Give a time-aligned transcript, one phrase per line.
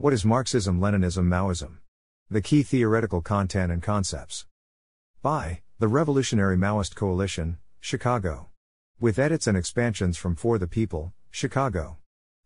[0.00, 1.78] What is Marxism, Leninism, Maoism?
[2.30, 4.46] The key theoretical content and concepts.
[5.22, 8.50] By the Revolutionary Maoist Coalition, Chicago.
[9.00, 11.96] With edits and expansions from For the People, Chicago.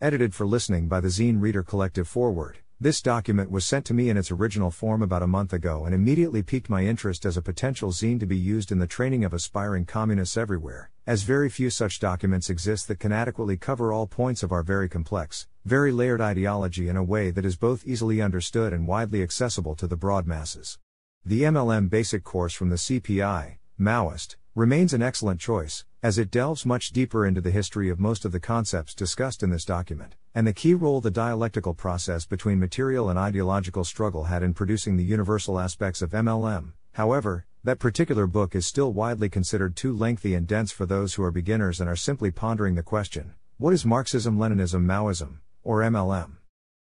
[0.00, 2.60] Edited for listening by the Zine Reader Collective Forward.
[2.80, 5.94] This document was sent to me in its original form about a month ago and
[5.94, 9.34] immediately piqued my interest as a potential zine to be used in the training of
[9.34, 14.42] aspiring communists everywhere, as very few such documents exist that can adequately cover all points
[14.42, 18.72] of our very complex, very layered ideology in a way that is both easily understood
[18.72, 20.78] and widely accessible to the broad masses.
[21.24, 26.66] The MLM basic course from the CPI, Maoist, remains an excellent choice, as it delves
[26.66, 30.48] much deeper into the history of most of the concepts discussed in this document, and
[30.48, 35.04] the key role the dialectical process between material and ideological struggle had in producing the
[35.04, 36.72] universal aspects of MLM.
[36.94, 41.22] However, that particular book is still widely considered too lengthy and dense for those who
[41.22, 46.36] are beginners and are simply pondering the question what is Marxism, Leninism, Maoism, or MLM?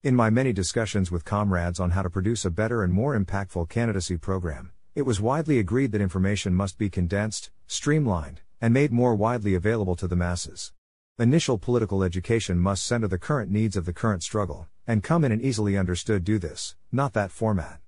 [0.03, 3.69] In my many discussions with comrades on how to produce a better and more impactful
[3.69, 9.15] candidacy program, it was widely agreed that information must be condensed, streamlined, and made more
[9.15, 10.71] widely available to the masses.
[11.17, 15.31] Initial political education must center the current needs of the current struggle, and come in
[15.31, 17.79] an easily understood do this, not that format.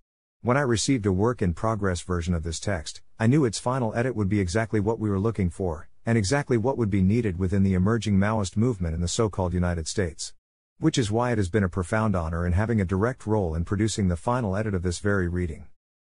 [0.42, 3.94] When I received a work in progress version of this text, I knew its final
[3.96, 7.38] edit would be exactly what we were looking for, and exactly what would be needed
[7.38, 10.34] within the emerging Maoist movement in the so called United States.
[10.80, 13.66] Which is why it has been a profound honor in having a direct role in
[13.66, 15.66] producing the final edit of this very reading.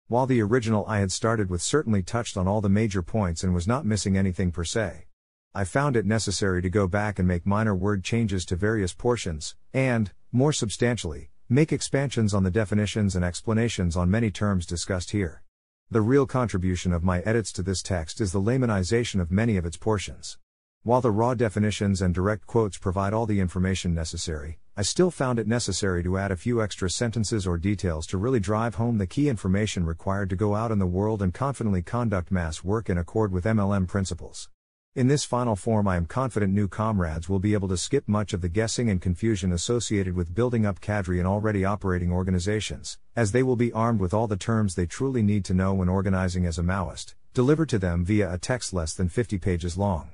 [0.08, 3.54] While the original I had started with certainly touched on all the major points and
[3.54, 5.06] was not missing anything per se.
[5.54, 9.56] I found it necessary to go back and make minor word changes to various portions,
[9.72, 15.42] and, more substantially, make expansions on the definitions and explanations on many terms discussed here.
[15.90, 19.64] The real contribution of my edits to this text is the laymanization of many of
[19.64, 20.36] its portions.
[20.84, 25.40] While the raw definitions and direct quotes provide all the information necessary, I still found
[25.40, 29.06] it necessary to add a few extra sentences or details to really drive home the
[29.06, 32.96] key information required to go out in the world and confidently conduct mass work in
[32.96, 34.48] accord with MLM principles.
[34.94, 38.32] In this final form, I am confident new comrades will be able to skip much
[38.32, 43.32] of the guessing and confusion associated with building up cadre in already operating organizations, as
[43.32, 46.46] they will be armed with all the terms they truly need to know when organizing
[46.46, 50.12] as a Maoist, delivered to them via a text less than 50 pages long.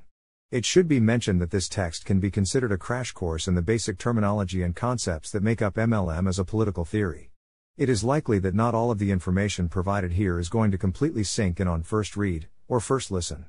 [0.55, 3.61] It should be mentioned that this text can be considered a crash course in the
[3.61, 7.33] basic terminology and concepts that make up MLM as a political theory.
[7.77, 11.25] It is likely that not all of the information provided here is going to completely
[11.25, 13.47] sink in on first read, or first listen.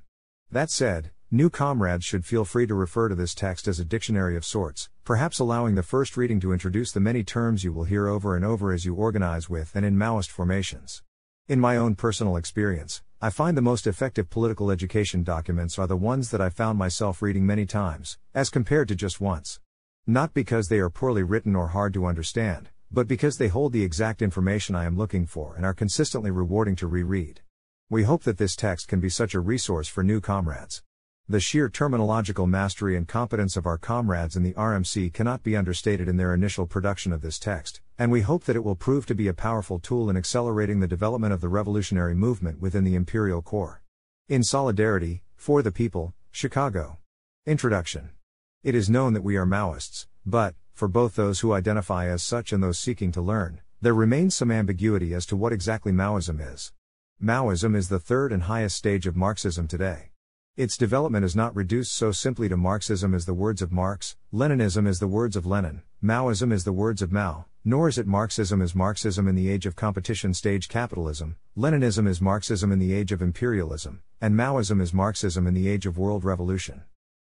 [0.50, 4.36] That said, new comrades should feel free to refer to this text as a dictionary
[4.36, 8.08] of sorts, perhaps allowing the first reading to introduce the many terms you will hear
[8.08, 11.04] over and over as you organize with and in Maoist formations.
[11.48, 15.96] In my own personal experience, I find the most effective political education documents are the
[15.96, 19.62] ones that I found myself reading many times, as compared to just once.
[20.06, 23.84] Not because they are poorly written or hard to understand, but because they hold the
[23.84, 27.40] exact information I am looking for and are consistently rewarding to reread.
[27.90, 30.84] We hope that this text can be such a resource for new comrades.
[31.28, 36.08] The sheer terminological mastery and competence of our comrades in the RMC cannot be understated
[36.08, 39.16] in their initial production of this text, and we hope that it will prove to
[39.16, 43.42] be a powerful tool in accelerating the development of the revolutionary movement within the Imperial
[43.42, 43.82] Core.
[44.30, 47.00] In solidarity, for the people, Chicago.
[47.48, 48.12] Introduction.
[48.64, 52.54] It is known that we are Maoists, but, for both those who identify as such
[52.54, 56.72] and those seeking to learn, there remains some ambiguity as to what exactly Maoism is.
[57.20, 60.12] Maoism is the third and highest stage of Marxism today.
[60.58, 64.88] Its development is not reduced so simply to Marxism as the words of Marx, Leninism
[64.88, 68.62] is the words of Lenin, Maoism is the words of Mao, nor is it Marxism
[68.62, 73.12] is Marxism in the age of competition stage capitalism, Leninism is Marxism in the age
[73.12, 76.84] of imperialism, and Maoism is Marxism in the age of world revolution.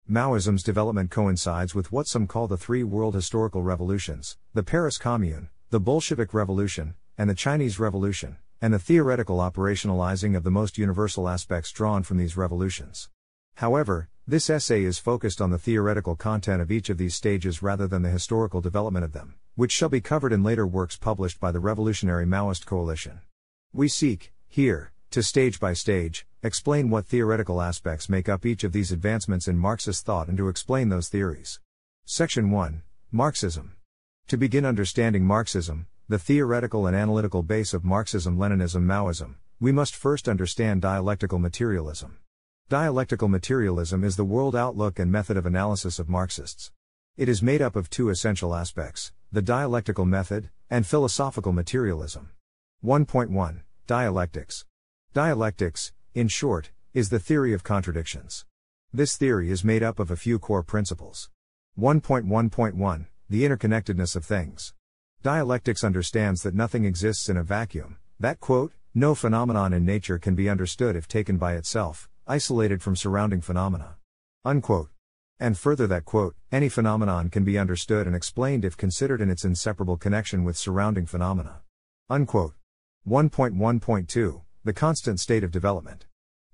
[0.07, 5.49] Maoism's development coincides with what some call the three world historical revolutions the Paris Commune,
[5.71, 11.27] the Bolshevik Revolution, and the Chinese Revolution, and the theoretical operationalizing of the most universal
[11.27, 13.09] aspects drawn from these revolutions.
[13.57, 17.87] However, this essay is focused on the theoretical content of each of these stages rather
[17.87, 21.53] than the historical development of them, which shall be covered in later works published by
[21.53, 23.21] the Revolutionary Maoist Coalition.
[23.73, 28.73] We seek, here, to stage by stage, explain what theoretical aspects make up each of
[28.73, 31.61] these advancements in Marxist thought and to explain those theories.
[32.05, 32.83] Section 1
[33.13, 33.77] Marxism.
[34.29, 39.95] To begin understanding Marxism, the theoretical and analytical base of Marxism Leninism Maoism, we must
[39.95, 42.19] first understand dialectical materialism.
[42.71, 46.73] Dialectical materialism is the world outlook and method of analysis of Marxists.
[47.15, 52.31] It is made up of two essential aspects the dialectical method, and philosophical materialism.
[52.83, 54.65] 1.1 Dialectics.
[55.13, 58.47] Dialectics, in short, is the theory of contradictions.
[58.95, 61.29] This theory is made up of a few core principles.
[61.79, 64.73] 1.1.1 The interconnectedness of things.
[65.23, 70.35] Dialectics understands that nothing exists in a vacuum, that quote, no phenomenon in nature can
[70.35, 73.97] be understood if taken by itself, isolated from surrounding phenomena.
[74.45, 74.91] Unquote.
[75.39, 79.45] And further that quote, any phenomenon can be understood and explained if considered in its
[79.45, 81.61] inseparable connection with surrounding phenomena.
[82.09, 82.55] Unquote.
[83.07, 86.07] 1.1.2 The constant state of development.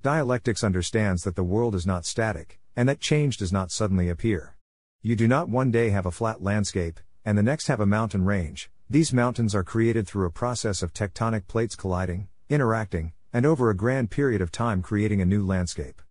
[0.03, 4.57] Dialectics understands that the world is not static, and that change does not suddenly appear.
[5.03, 8.25] You do not one day have a flat landscape, and the next have a mountain
[8.25, 8.71] range.
[8.89, 13.77] These mountains are created through a process of tectonic plates colliding, interacting, and over a
[13.77, 16.03] grand period of time creating a new landscape.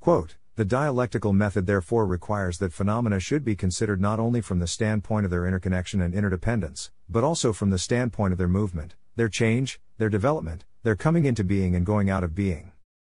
[0.00, 4.66] Quote, the dialectical method therefore requires that phenomena should be considered not only from the
[4.66, 9.28] standpoint of their interconnection and interdependence, but also from the standpoint of their movement, their
[9.28, 12.72] change, their development, their coming into being and going out of being.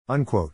[0.09, 0.53] Unquote.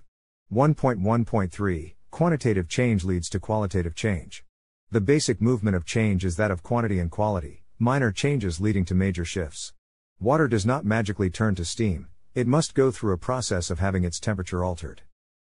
[0.53, 4.45] 1.1.3 Quantitative change leads to qualitative change.
[4.91, 8.95] The basic movement of change is that of quantity and quality, minor changes leading to
[8.95, 9.73] major shifts.
[10.21, 14.03] Water does not magically turn to steam, it must go through a process of having
[14.03, 15.03] its temperature altered.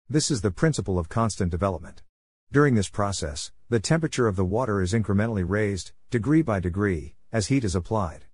[0.09, 2.01] This is the principle of constant development.
[2.51, 7.45] During this process, the temperature of the water is incrementally raised, degree by degree, as
[7.45, 8.25] heat is applied.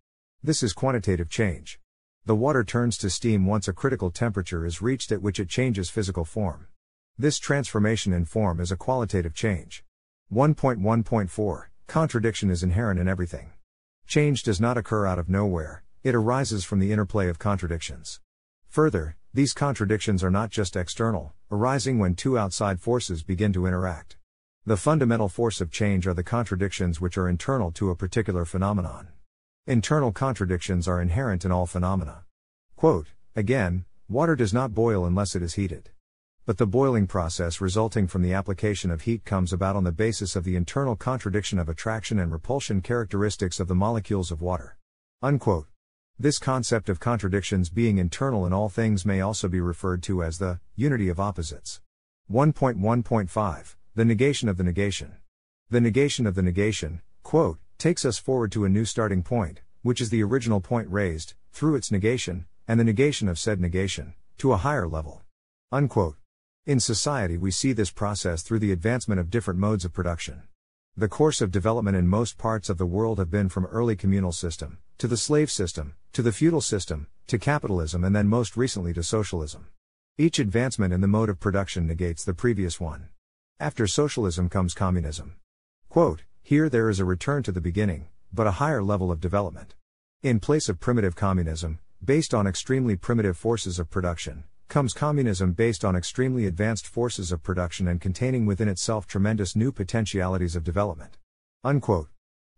[0.41, 1.81] This is quantitative change.
[2.23, 5.89] The water turns to steam once a critical temperature is reached at which it changes
[5.89, 6.67] physical form.
[7.17, 9.83] This transformation in form is a qualitative change.
[10.31, 13.51] 1.1.4 Contradiction is inherent in everything.
[14.07, 18.21] Change does not occur out of nowhere, it arises from the interplay of contradictions.
[18.75, 24.17] Further, these contradictions are not just external, arising when two outside forces begin to interact.
[24.65, 29.07] The fundamental force of change are the contradictions which are internal to a particular phenomenon.
[29.65, 32.25] Internal contradictions are inherent in all phenomena.
[32.75, 35.91] Quote, again, water does not boil unless it is heated.
[36.45, 40.35] But the boiling process resulting from the application of heat comes about on the basis
[40.35, 44.75] of the internal contradiction of attraction and repulsion characteristics of the molecules of water.
[45.21, 45.67] Unquote.
[46.17, 50.37] This concept of contradictions being internal in all things may also be referred to as
[50.37, 51.81] the unity of opposites.
[52.31, 55.17] 1.1.5 The negation of the negation.
[55.69, 59.99] The negation of the negation, quote, takes us forward to a new starting point, which
[59.99, 64.53] is the original point raised, through its negation, and the negation of said negation, to
[64.53, 65.21] a higher level.
[65.69, 66.15] Unquote.
[66.65, 70.43] In society, we see this process through the advancement of different modes of production.
[70.95, 74.31] The course of development in most parts of the world have been from early communal
[74.31, 78.93] system, to the slave system, to the feudal system, to capitalism, and then most recently
[78.93, 79.67] to socialism.
[80.17, 83.09] Each advancement in the mode of production negates the previous one.
[83.59, 85.35] After socialism comes communism.
[85.89, 89.75] Quote, here there is a return to the beginning, but a higher level of development.
[90.23, 95.83] In place of primitive communism, based on extremely primitive forces of production, comes communism based
[95.83, 101.17] on extremely advanced forces of production and containing within itself tremendous new potentialities of development.
[101.63, 102.09] Unquote.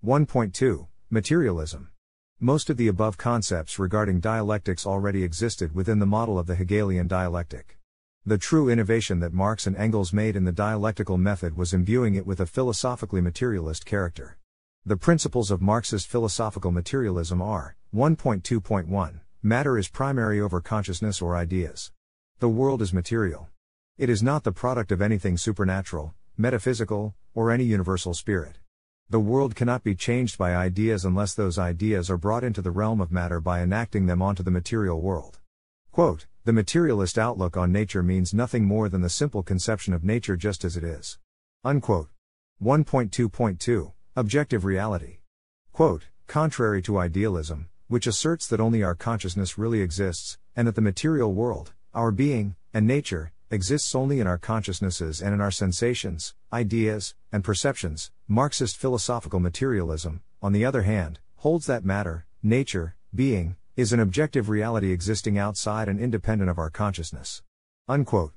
[0.06, 1.90] 1.2 Materialism.
[2.40, 7.08] Most of the above concepts regarding dialectics already existed within the model of the Hegelian
[7.08, 7.80] dialectic.
[8.28, 12.28] The true innovation that Marx and Engels made in the dialectical method was imbuing it
[12.28, 14.38] with a philosophically materialist character.
[14.86, 21.92] The principles of Marxist philosophical materialism are 1.2.1 Matter is primary over consciousness or ideas.
[22.38, 23.50] The world is material.
[23.98, 28.60] It is not the product of anything supernatural, metaphysical, or any universal spirit.
[29.10, 33.00] The world cannot be changed by ideas unless those ideas are brought into the realm
[33.00, 35.40] of matter by enacting them onto the material world.
[35.94, 40.36] Quote, the materialist outlook on nature means nothing more than the simple conception of nature
[40.36, 41.20] just as it is.
[41.64, 42.10] Unquote.
[42.62, 45.20] 1.2.2 Objective reality.
[45.72, 50.82] Quote, contrary to idealism, which asserts that only our consciousness really exists, and that the
[50.82, 56.36] material world, our being, and nature, exists only in our consciousnesses and in our sensations,
[56.52, 58.12] ideas, and perceptions.
[58.30, 64.50] Marxist philosophical materialism, on the other hand, holds that matter, nature, being, is an objective
[64.50, 67.42] reality existing outside and independent of our consciousness.
[67.88, 68.34] Unquote.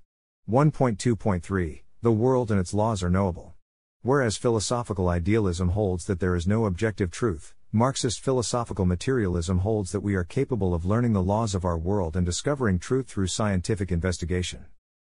[0.48, 3.54] 1.2.3 The world and its laws are knowable.
[4.02, 10.04] Whereas philosophical idealism holds that there is no objective truth, Marxist philosophical materialism holds that
[10.04, 13.90] we are capable of learning the laws of our world and discovering truth through scientific
[13.90, 14.66] investigation.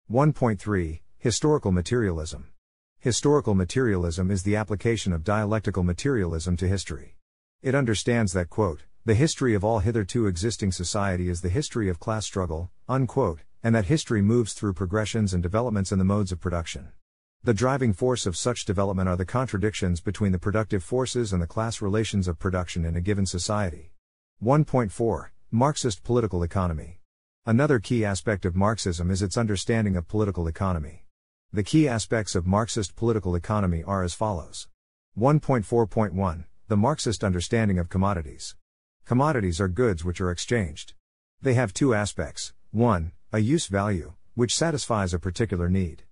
[0.08, 2.52] 1.3 Historical Materialism
[3.00, 7.14] Historical materialism is the application of dialectical materialism to history.
[7.62, 12.00] It understands that, quote, the history of all hitherto existing society is the history of
[12.00, 16.40] class struggle, unquote, and that history moves through progressions and developments in the modes of
[16.40, 16.88] production.
[17.44, 21.46] The driving force of such development are the contradictions between the productive forces and the
[21.46, 23.92] class relations of production in a given society.
[24.42, 26.98] 1.4 Marxist Political Economy
[27.46, 31.04] Another key aspect of Marxism is its understanding of political economy.
[31.50, 34.68] The key aspects of Marxist political economy are as follows
[35.18, 38.54] 1.4.1 the Marxist understanding of commodities.
[39.06, 40.92] Commodities are goods which are exchanged.
[41.40, 43.12] They have two aspects 1.
[43.32, 46.02] A use value, which satisfies a particular need.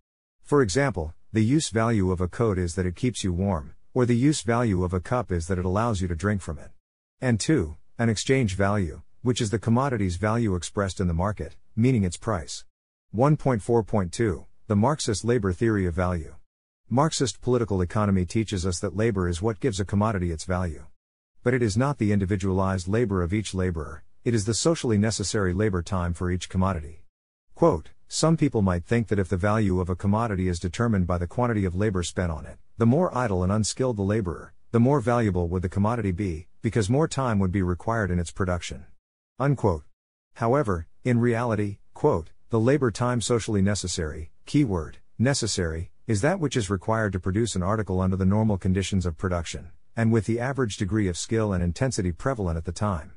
[0.43, 4.07] For example, the use value of a coat is that it keeps you warm, or
[4.07, 6.71] the use value of a cup is that it allows you to drink from it.
[7.21, 7.76] And 2.
[7.99, 12.64] An exchange value, which is the commodity's value expressed in the market, meaning its price.
[13.14, 16.35] 1.4.2 The Marxist Labor Theory of Value.
[16.90, 20.87] Marxist political economy teaches us that labor is what gives a commodity its value.
[21.44, 25.54] But it is not the individualized labor of each laborer, it is the socially necessary
[25.54, 27.04] labor time for each commodity.
[27.54, 31.18] Quote, some people might think that if the value of a commodity is determined by
[31.18, 34.80] the quantity of labor spent on it, the more idle and unskilled the laborer, the
[34.80, 38.85] more valuable would the commodity be, because more time would be required in its production.
[39.38, 39.85] Unquote.
[40.35, 46.71] However, in reality, quote, the labor time socially necessary, keyword, necessary, is that which is
[46.71, 50.76] required to produce an article under the normal conditions of production, and with the average
[50.76, 53.12] degree of skill and intensity prevalent at the time.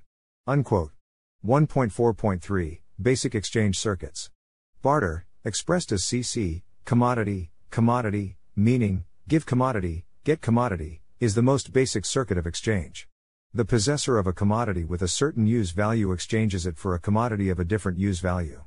[0.47, 0.91] Unquote.
[1.45, 4.31] 1.4.3 Basic Exchange Circuits.
[4.81, 12.05] Barter, expressed as CC, commodity, commodity, meaning, give commodity, get commodity, is the most basic
[12.05, 13.07] circuit of exchange.
[13.53, 17.49] The possessor of a commodity with a certain use value exchanges it for a commodity
[17.49, 18.63] of a different use value.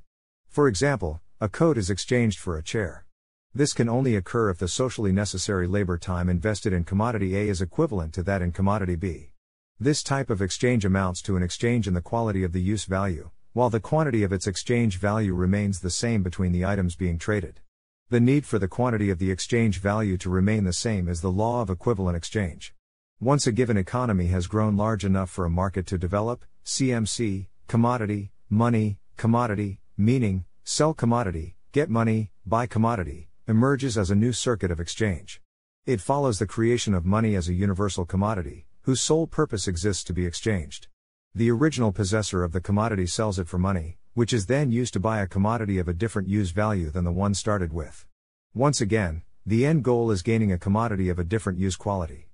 [0.48, 3.04] For example, a coat is exchanged for a chair.
[3.52, 7.60] This can only occur if the socially necessary labor time invested in commodity A is
[7.60, 9.32] equivalent to that in commodity B.
[9.80, 13.30] This type of exchange amounts to an exchange in the quality of the use value,
[13.54, 17.58] while the quantity of its exchange value remains the same between the items being traded.
[18.08, 21.32] The need for the quantity of the exchange value to remain the same is the
[21.32, 22.72] law of equivalent exchange.
[23.18, 28.30] Once a given economy has grown large enough for a market to develop, CMC, commodity,
[28.48, 34.78] money, commodity, meaning, sell commodity, get money, buy commodity, emerges as a new circuit of
[34.78, 35.40] exchange.
[35.86, 40.12] It follows the creation of money as a universal commodity, whose sole purpose exists to
[40.12, 40.86] be exchanged.
[41.34, 45.00] The original possessor of the commodity sells it for money, which is then used to
[45.00, 48.06] buy a commodity of a different use value than the one started with.
[48.54, 52.28] Once again, the end goal is gaining a commodity of a different use quality.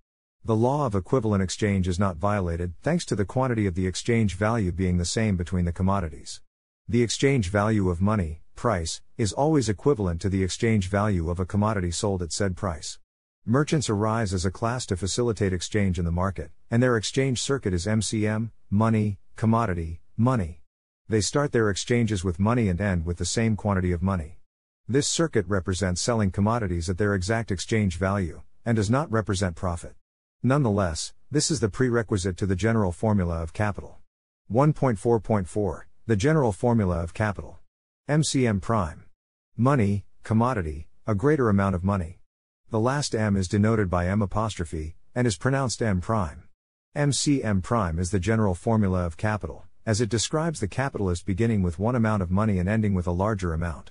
[0.44, 4.35] The law of equivalent exchange is not violated thanks to the quantity of the exchange
[4.35, 6.42] value being the same between the commodities.
[6.90, 11.45] The exchange value of money, price, is always equivalent to the exchange value of a
[11.45, 12.99] commodity sold at said price.
[13.45, 17.75] Merchants arise as a class to facilitate exchange in the market, and their exchange circuit
[17.75, 20.62] is MCM, money, commodity, money.
[21.11, 24.38] They start their exchanges with money and end with the same quantity of money.
[24.88, 29.95] This circuit represents selling commodities at their exact exchange value, and does not represent profit.
[30.42, 33.99] Nonetheless, this is the prerequisite to the general formula of capital.
[34.50, 37.58] 1.4.4 The general formula of capital.
[38.08, 39.04] MCM prime.
[39.58, 42.20] Money, commodity, a greater amount of money.
[42.70, 46.44] The last M is denoted by M apostrophe, and is pronounced M prime.
[46.96, 51.78] MCM prime is the general formula of capital, as it describes the capitalist beginning with
[51.78, 53.90] one amount of money and ending with a larger amount.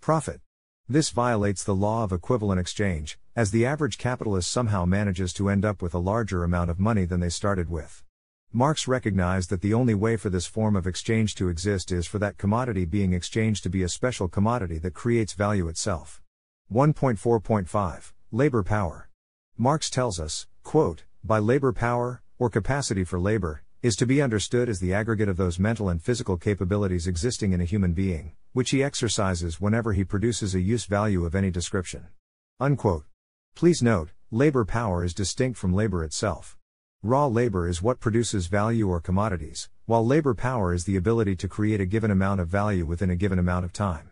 [0.00, 0.40] Profit.
[0.88, 5.66] This violates the law of equivalent exchange, as the average capitalist somehow manages to end
[5.66, 8.04] up with a larger amount of money than they started with.
[8.52, 12.18] Marx recognized that the only way for this form of exchange to exist is for
[12.18, 16.22] that commodity being exchanged to be a special commodity that creates value itself.
[16.72, 19.10] 1.4.5 Labor power.
[19.58, 24.70] Marx tells us, quote, by labor power, or capacity for labor, is to be understood
[24.70, 28.70] as the aggregate of those mental and physical capabilities existing in a human being, which
[28.70, 32.06] he exercises whenever he produces a use value of any description.
[32.58, 33.04] Unquote.
[33.54, 36.57] Please note, labor power is distinct from labor itself.
[37.04, 41.46] Raw labor is what produces value or commodities, while labor power is the ability to
[41.46, 44.10] create a given amount of value within a given amount of time.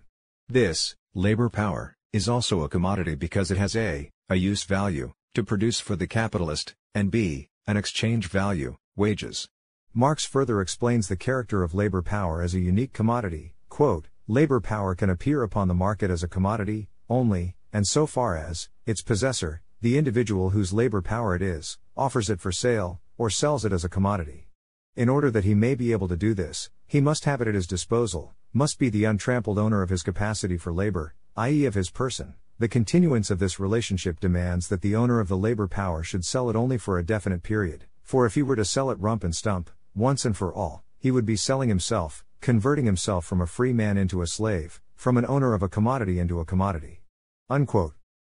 [0.49, 5.43] This, labor power, is also a commodity because it has a, a use value, to
[5.43, 9.49] produce for the capitalist, and b, an exchange value, wages.
[9.93, 13.57] Marx further explains the character of labor power as a unique commodity.
[13.69, 18.37] Quote, labor power can appear upon the market as a commodity, only, and so far
[18.37, 23.31] as, its possessor, the individual whose labor power it is, offers it for sale, or
[23.31, 24.49] sells it as a commodity.
[24.95, 27.55] In order that he may be able to do this, he must have it at
[27.55, 31.91] his disposal, must be the untrampled owner of his capacity for labor, i.e., of his
[31.91, 36.25] person, the continuance of this relationship demands that the owner of the labor power should
[36.25, 39.23] sell it only for a definite period, for if he were to sell it rump
[39.23, 43.47] and stump, once and for all, he would be selling himself, converting himself from a
[43.47, 47.03] free man into a slave, from an owner of a commodity into a commodity.
[47.51, 47.93] Unquote.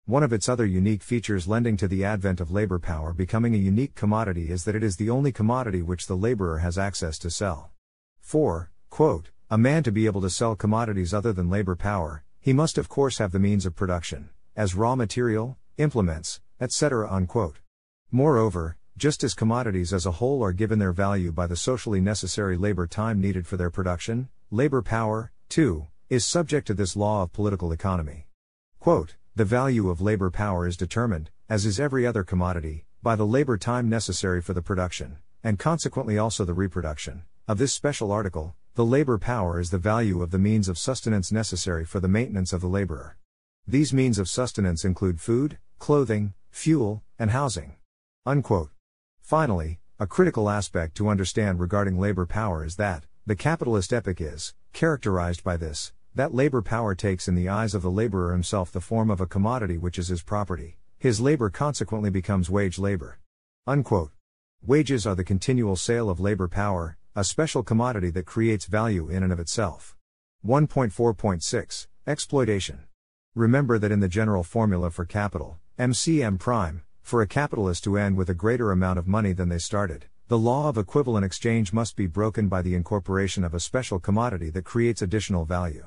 [0.08, 3.58] One of its other unique features lending to the advent of labor power becoming a
[3.58, 7.30] unique commodity is that it is the only commodity which the laborer has access to
[7.30, 7.72] sell.
[8.22, 12.54] For, quote, a man to be able to sell commodities other than labor power, he
[12.54, 17.06] must of course have the means of production, as raw material, implements, etc.
[17.12, 17.58] Unquote.
[18.10, 22.56] Moreover, Just as commodities as a whole are given their value by the socially necessary
[22.56, 27.32] labor time needed for their production, labor power, too, is subject to this law of
[27.32, 28.26] political economy.
[28.80, 33.24] Quote, the value of labor power is determined, as is every other commodity, by the
[33.24, 38.56] labor time necessary for the production, and consequently also the reproduction, of this special article.
[38.74, 42.52] The labor power is the value of the means of sustenance necessary for the maintenance
[42.52, 43.16] of the laborer.
[43.64, 47.76] These means of sustenance include food, clothing, fuel, and housing.
[48.26, 48.70] Unquote.
[49.20, 54.52] Finally, a critical aspect to understand regarding labor power is that, the capitalist epoch is,
[54.72, 58.80] characterized by this, that labor power takes in the eyes of the laborer himself the
[58.80, 63.20] form of a commodity which is his property, his labor consequently becomes wage labor.
[63.68, 64.10] Unquote.
[64.60, 69.22] Wages are the continual sale of labor power, a special commodity that creates value in
[69.22, 69.96] and of itself.
[70.44, 72.80] 1.4.6 Exploitation.
[73.36, 78.16] Remember that in the general formula for capital, MCM prime, for a capitalist to end
[78.16, 81.94] with a greater amount of money than they started, the law of equivalent exchange must
[81.94, 85.86] be broken by the incorporation of a special commodity that creates additional value.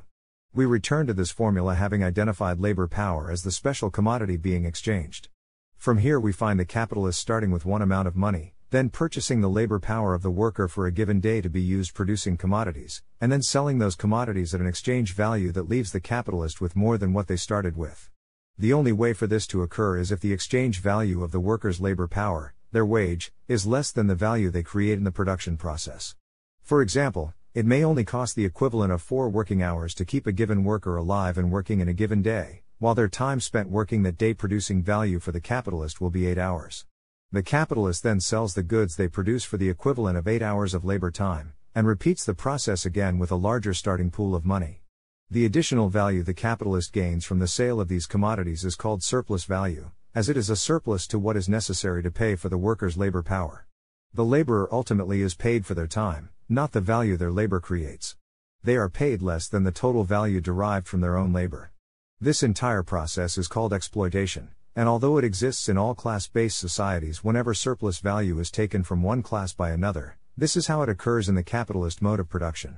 [0.54, 5.30] We return to this formula having identified labor power as the special commodity being exchanged.
[5.78, 9.50] From here we find the capitalist starting with one amount of money, then purchasing the
[9.50, 13.32] labor power of the worker for a given day to be used producing commodities, and
[13.32, 17.14] then selling those commodities at an exchange value that leaves the capitalist with more than
[17.14, 18.10] what they started with.
[18.58, 21.80] The only way for this to occur is if the exchange value of the worker's
[21.80, 26.14] labor power, their wage, is less than the value they create in the production process.
[26.62, 30.32] For example, it may only cost the equivalent of four working hours to keep a
[30.32, 34.18] given worker alive and working in a given day, while their time spent working that
[34.18, 36.86] day producing value for the capitalist will be eight hours.
[37.30, 40.86] The capitalist then sells the goods they produce for the equivalent of eight hours of
[40.86, 44.84] labor time, and repeats the process again with a larger starting pool of money.
[45.30, 49.44] The additional value the capitalist gains from the sale of these commodities is called surplus
[49.44, 52.96] value, as it is a surplus to what is necessary to pay for the worker's
[52.96, 53.68] labor power.
[54.14, 58.16] The laborer ultimately is paid for their time, not the value their labor creates.
[58.64, 61.72] They are paid less than the total value derived from their own labor.
[62.20, 67.24] This entire process is called exploitation, and although it exists in all class based societies
[67.24, 71.28] whenever surplus value is taken from one class by another, this is how it occurs
[71.28, 72.78] in the capitalist mode of production.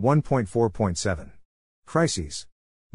[0.00, 1.30] 1.4.7
[1.86, 2.46] Crises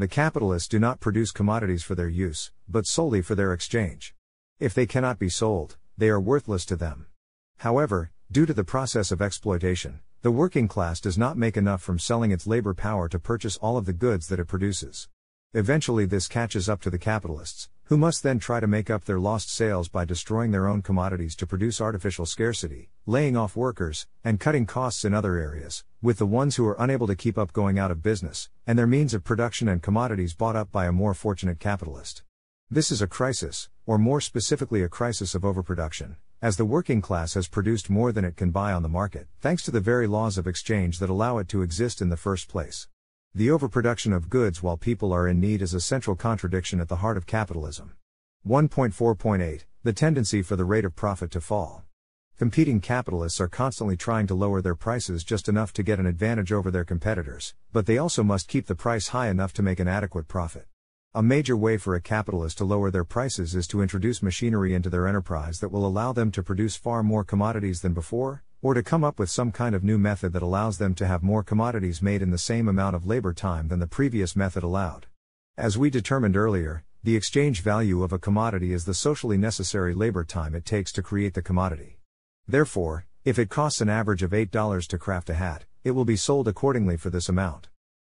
[0.02, 4.15] the capitalists do not produce commodities for their use, but solely for their exchange.
[4.60, 7.06] If they cannot be sold, they are worthless to them.
[7.58, 11.97] However, due to the process of exploitation, the working class does not make enough from
[11.97, 15.07] selling its labor power to purchase all of the goods that it produces.
[15.55, 19.19] Eventually, this catches up to the capitalists, who must then try to make up their
[19.19, 24.39] lost sales by destroying their own commodities to produce artificial scarcity, laying off workers, and
[24.39, 27.79] cutting costs in other areas, with the ones who are unable to keep up going
[27.79, 31.15] out of business, and their means of production and commodities bought up by a more
[31.15, 32.21] fortunate capitalist.
[32.69, 37.36] This is a crisis, or more specifically a crisis of overproduction, as the working class
[37.36, 40.39] has produced more than it can buy on the market, thanks to the very laws
[40.39, 42.88] of exchange that allow it to exist in the first place.
[43.36, 46.95] The overproduction of goods while people are in need is a central contradiction at the
[46.97, 47.93] heart of capitalism.
[48.47, 51.84] 1.4.8 The tendency for the rate of profit to fall.
[52.39, 56.51] Competing capitalists are constantly trying to lower their prices just enough to get an advantage
[56.51, 59.88] over their competitors, but they also must keep the price high enough to make an
[59.88, 60.65] adequate profit.
[61.13, 64.89] A major way for a capitalist to lower their prices is to introduce machinery into
[64.89, 68.82] their enterprise that will allow them to produce far more commodities than before, or to
[68.82, 72.02] come up with some kind of new method that allows them to have more commodities
[72.02, 75.08] made in the same amount of labor time than the previous method allowed.
[75.58, 80.24] As we determined earlier, the exchange value of a commodity is the socially necessary labor
[80.24, 82.00] time it takes to create the commodity.
[82.47, 86.15] Therefore, if it costs an average of $8 to craft a hat, it will be
[86.15, 87.67] sold accordingly for this amount.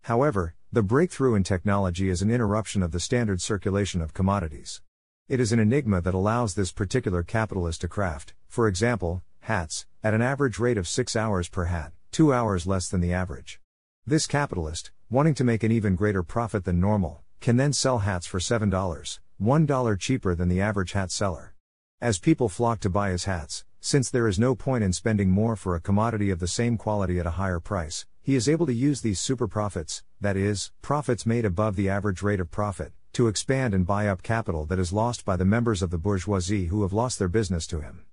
[0.05, 4.83] However, the breakthrough in technology is an interruption of the standard circulation of commodities.
[5.29, 10.13] It is an enigma that allows this particular capitalist to craft, for example, hats, at
[10.13, 13.61] an average rate of 6 hours per hat, 2 hours less than the average.
[14.05, 18.27] This capitalist, wanting to make an even greater profit than normal, can then sell hats
[18.27, 21.55] for $7, $1 cheaper than the average hat seller.
[22.01, 25.55] As people flock to buy his hats, since there is no point in spending more
[25.55, 28.75] for a commodity of the same quality at a higher price, he is able to
[28.75, 33.29] use these super profits, that is, profits made above the average rate of profit, to
[33.29, 36.83] expand and buy up capital that is lost by the members of the bourgeoisie who
[36.83, 38.05] have lost their business to him.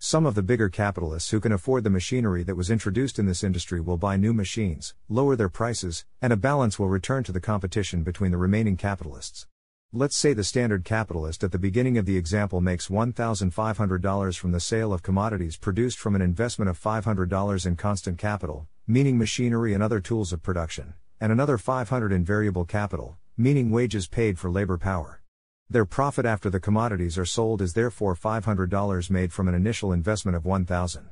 [0.00, 3.44] Some of the bigger capitalists who can afford the machinery that was introduced in this
[3.44, 7.40] industry will buy new machines, lower their prices, and a balance will return to the
[7.40, 9.46] competition between the remaining capitalists.
[9.92, 14.60] Let's say the standard capitalist at the beginning of the example makes $1,500 from the
[14.60, 19.82] sale of commodities produced from an investment of $500 in constant capital, meaning machinery and
[19.82, 24.78] other tools of production, and another $500 in variable capital, meaning wages paid for labor
[24.78, 25.22] power.
[25.68, 30.36] Their profit after the commodities are sold is therefore $500 made from an initial investment
[30.36, 31.06] of $1,000.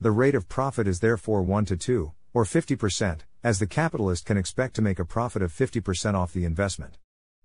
[0.00, 4.36] The rate of profit is therefore 1 to 2, or 50%, as the capitalist can
[4.36, 6.98] expect to make a profit of 50% off the investment.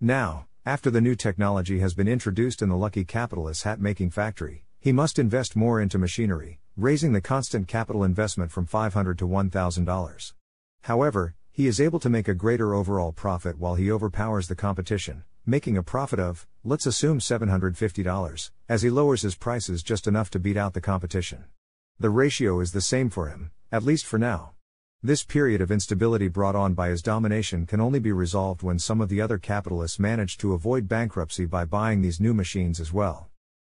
[0.03, 4.63] Now, after the new technology has been introduced in the lucky capitalist's hat making factory,
[4.79, 10.33] he must invest more into machinery, raising the constant capital investment from 500 to $1,000.
[10.83, 15.23] However, he is able to make a greater overall profit while he overpowers the competition,
[15.47, 20.39] making a profit of, let's assume $750, as he lowers his prices just enough to
[20.39, 21.45] beat out the competition.
[21.99, 24.51] The ratio is the same for him, at least for now.
[25.03, 29.01] This period of instability brought on by his domination can only be resolved when some
[29.01, 33.27] of the other capitalists manage to avoid bankruptcy by buying these new machines as well.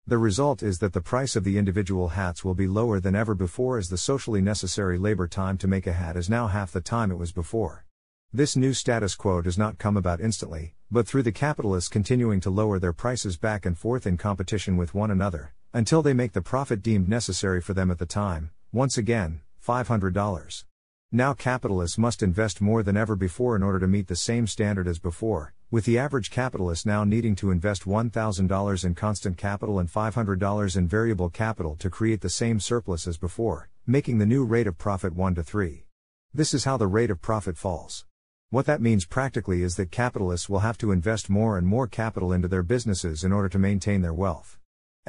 [0.07, 3.35] The result is that the price of the individual hats will be lower than ever
[3.35, 6.81] before as the socially necessary labor time to make a hat is now half the
[6.81, 7.85] time it was before.
[8.33, 12.49] This new status quo does not come about instantly, but through the capitalists continuing to
[12.49, 16.41] lower their prices back and forth in competition with one another, until they make the
[16.41, 20.63] profit deemed necessary for them at the time, once again, $500.
[21.11, 24.87] Now capitalists must invest more than ever before in order to meet the same standard
[24.87, 29.91] as before, with the average capitalist now needing to invest $1,000 in constant capital and
[29.91, 34.67] $500 in variable capital to create the same surplus as before, making the new rate
[34.67, 35.83] of profit 1 to 3.
[36.31, 38.05] This is how the rate of profit falls.
[38.51, 42.31] What that means practically is that capitalists will have to invest more and more capital
[42.31, 44.58] into their businesses in order to maintain their wealth.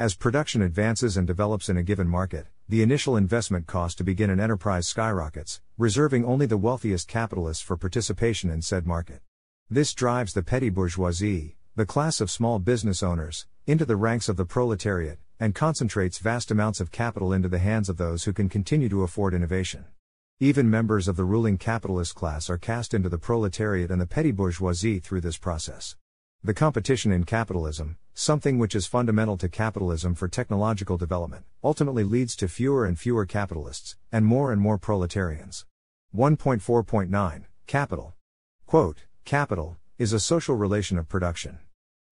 [0.01, 4.31] As production advances and develops in a given market, the initial investment cost to begin
[4.31, 9.21] an enterprise skyrockets, reserving only the wealthiest capitalists for participation in said market.
[9.69, 14.39] This drives the petty bourgeoisie, the class of small business owners, into the ranks of
[14.39, 18.49] the proletariat, and concentrates vast amounts of capital into the hands of those who can
[18.49, 19.85] continue to afford innovation.
[20.39, 24.33] Even members of the ruling capitalist class are cast into the proletariat and the petty
[24.33, 25.95] bourgeoisie through this process.
[26.43, 32.37] The competition in capitalism, something which is fundamental to capitalism for technological development, ultimately leads
[32.37, 35.65] to fewer and fewer capitalists, and more and more proletarians.
[36.15, 38.13] 1.4.9 Capital.
[38.67, 41.61] Quote, Capital is a social relation of production.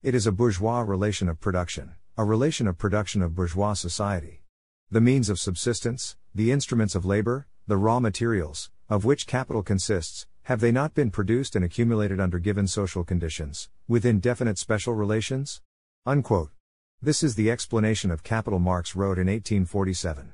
[0.03, 4.45] It is a bourgeois relation of production, a relation of production of bourgeois society.
[4.91, 10.27] The means of subsistence, the instruments of labor, the raw materials, of which capital consists,
[10.45, 15.61] have they not been produced and accumulated under given social conditions, within definite special relations?
[16.09, 16.53] Unquote.
[17.03, 20.33] This is the explanation of capital Marx wrote in 1847.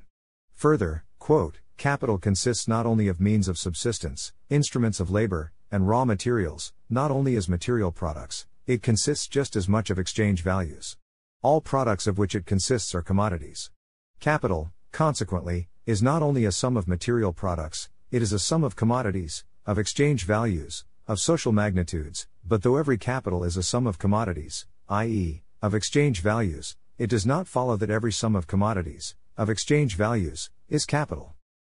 [0.54, 6.04] Further, quote, capital consists not only of means of subsistence, instruments of labor, and raw
[6.04, 10.96] materials, not only as material products, it consists just as much of exchange values.
[11.42, 13.72] All products of which it consists are commodities.
[14.20, 18.76] Capital, consequently, is not only a sum of material products, it is a sum of
[18.76, 23.98] commodities, of exchange values, of social magnitudes, but though every capital is a sum of
[23.98, 29.48] commodities, i.e., of exchange values, it does not follow that every sum of commodities, of
[29.48, 31.32] exchange values, is capital.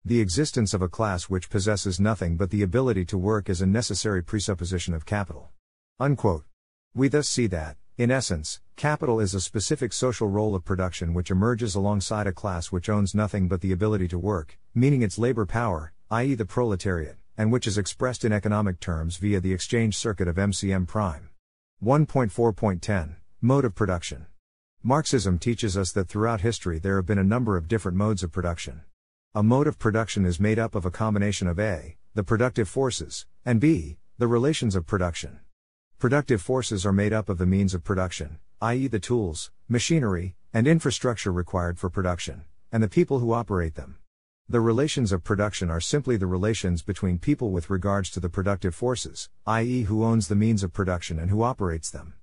[0.05, 3.66] The existence of a class which possesses nothing but the ability to work is a
[3.66, 5.51] necessary presupposition of capital.
[6.01, 6.46] Unquote.
[6.96, 11.31] We thus see that, in essence, capital is a specific social role of production which
[11.31, 15.46] emerges alongside a class which owns nothing but the ability to work, meaning its labor
[15.46, 20.27] power, i.e., the proletariat and which is expressed in economic terms via the exchange circuit
[20.27, 21.29] of MCM prime.
[21.85, 23.16] 1.4.10
[23.47, 24.27] Mode of production.
[24.83, 28.33] Marxism teaches us that throughout history there have been a number of different modes of
[28.33, 28.81] production.
[29.37, 33.25] A mode of production is made up of a combination of A, the productive forces,
[33.45, 35.39] and B, the relations of production.
[36.01, 40.67] Productive forces are made up of the means of production, i.e., the tools, machinery, and
[40.67, 43.99] infrastructure required for production, and the people who operate them.
[44.49, 48.75] The relations of production are simply the relations between people with regards to the productive
[48.75, 52.15] forces, i.e., who owns the means of production and who operates them.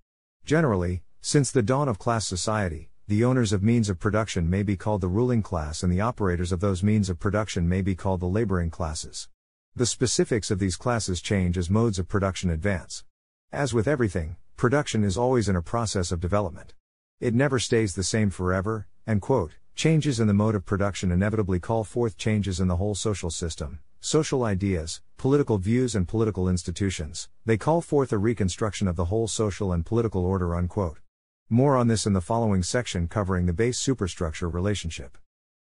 [0.43, 4.75] Generally, since the dawn of class society, the owners of means of production may be
[4.75, 8.19] called the ruling class and the operators of those means of production may be called
[8.19, 9.29] the laboring classes.
[9.73, 13.05] The specifics of these classes change as modes of production advance.
[13.53, 16.73] As with everything, production is always in a process of development.
[17.21, 21.61] It never stays the same forever, and quote, Changes in the mode of production inevitably
[21.61, 27.29] call forth changes in the whole social system, social ideas, political views, and political institutions.
[27.45, 30.53] They call forth a reconstruction of the whole social and political order.
[30.53, 30.99] Unquote.
[31.49, 35.17] More on this in the following section covering the base superstructure relationship.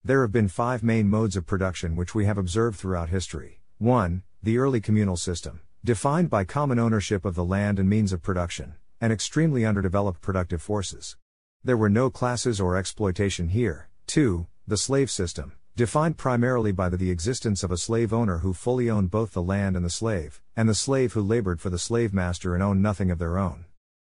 [0.05, 3.61] There have been five main modes of production which we have observed throughout history.
[3.79, 4.23] 1.
[4.43, 8.75] The early communal system, defined by common ownership of the land and means of production,
[9.01, 11.17] and extremely underdeveloped productive forces.
[11.65, 13.89] There were no classes or exploitation here.
[14.07, 14.47] 2.
[14.67, 18.91] The slave system, defined primarily by the, the existence of a slave owner who fully
[18.91, 22.13] owned both the land and the slave, and the slave who labored for the slave
[22.13, 23.65] master and owned nothing of their own.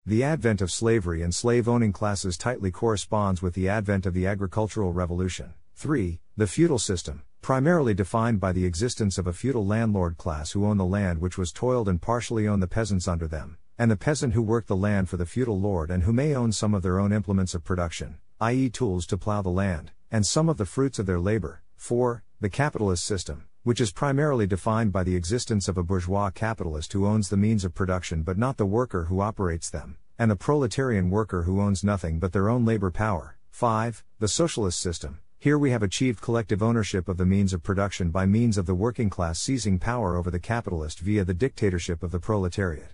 [0.08, 4.26] The advent of slavery and slave owning classes tightly corresponds with the advent of the
[4.26, 5.54] agricultural revolution.
[5.76, 6.22] 3.
[6.38, 10.80] The feudal system, primarily defined by the existence of a feudal landlord class who owned
[10.80, 14.34] the land which was toiled and partially owned the peasants under them, and the peasant
[14.34, 17.00] who worked the land for the feudal lord and who may own some of their
[17.00, 21.00] own implements of production, i.e., tools to plow the land, and some of the fruits
[21.00, 21.64] of their labor.
[21.76, 22.24] 4.
[22.40, 27.06] The capitalist system, which is primarily defined by the existence of a bourgeois capitalist who
[27.06, 31.10] owns the means of production but not the worker who operates them, and the proletarian
[31.10, 33.38] worker who owns nothing but their own labor power.
[33.52, 34.06] 5.
[34.20, 38.26] The socialist system, here we have achieved collective ownership of the means of production by
[38.26, 42.22] means of the working class seizing power over the capitalist via the dictatorship of the
[42.22, 42.94] proletariat.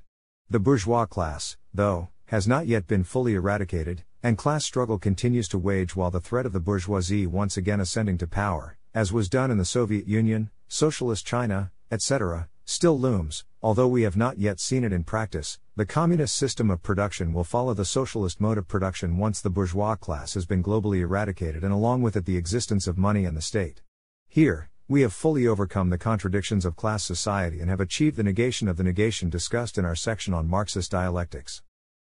[0.49, 5.59] The bourgeois class, though, has not yet been fully eradicated, and class struggle continues to
[5.59, 9.51] wage while the threat of the bourgeoisie once again ascending to power, as was done
[9.51, 14.83] in the Soviet Union, Socialist China, etc., still looms, although we have not yet seen
[14.83, 15.59] it in practice.
[15.75, 19.93] The communist system of production will follow the socialist mode of production once the bourgeois
[19.93, 23.41] class has been globally eradicated and along with it the existence of money and the
[23.43, 23.83] state.
[24.27, 28.67] Here, we have fully overcome the contradictions of class society and have achieved the negation
[28.67, 31.61] of the negation discussed in our section on Marxist dialectics.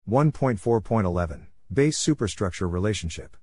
[0.07, 3.35] 1.4.11 Base Superstructure Relationship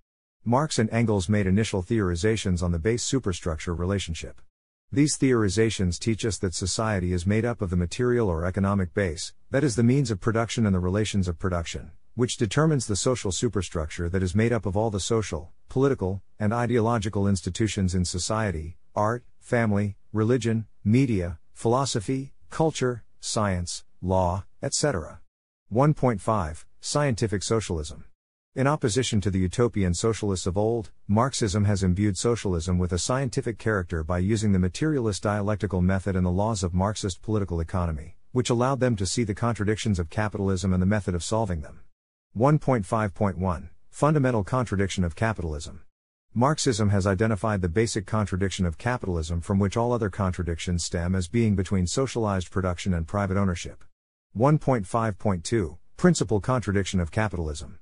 [0.45, 4.41] Marx and Engels made initial theorizations on the base superstructure relationship.
[4.93, 9.35] These theorizations teach us that society is made up of the material or economic base,
[9.51, 13.33] that is, the means of production and the relations of production, which determines the social
[13.33, 18.77] superstructure that is made up of all the social, political, and ideological institutions in society
[18.95, 25.21] art, family, religion, media, philosophy, culture, science, law, etc.
[25.73, 28.05] 1.5 Scientific Socialism
[28.57, 33.59] in opposition to the utopian socialists of old, Marxism has imbued socialism with a scientific
[33.59, 38.49] character by using the materialist dialectical method and the laws of Marxist political economy, which
[38.49, 41.81] allowed them to see the contradictions of capitalism and the method of solving them.
[42.35, 45.83] 1.5.1 Fundamental contradiction of capitalism.
[46.33, 51.29] Marxism has identified the basic contradiction of capitalism from which all other contradictions stem as
[51.29, 53.85] being between socialized production and private ownership.
[54.35, 57.79] 1.5.2 Principal contradiction of capitalism.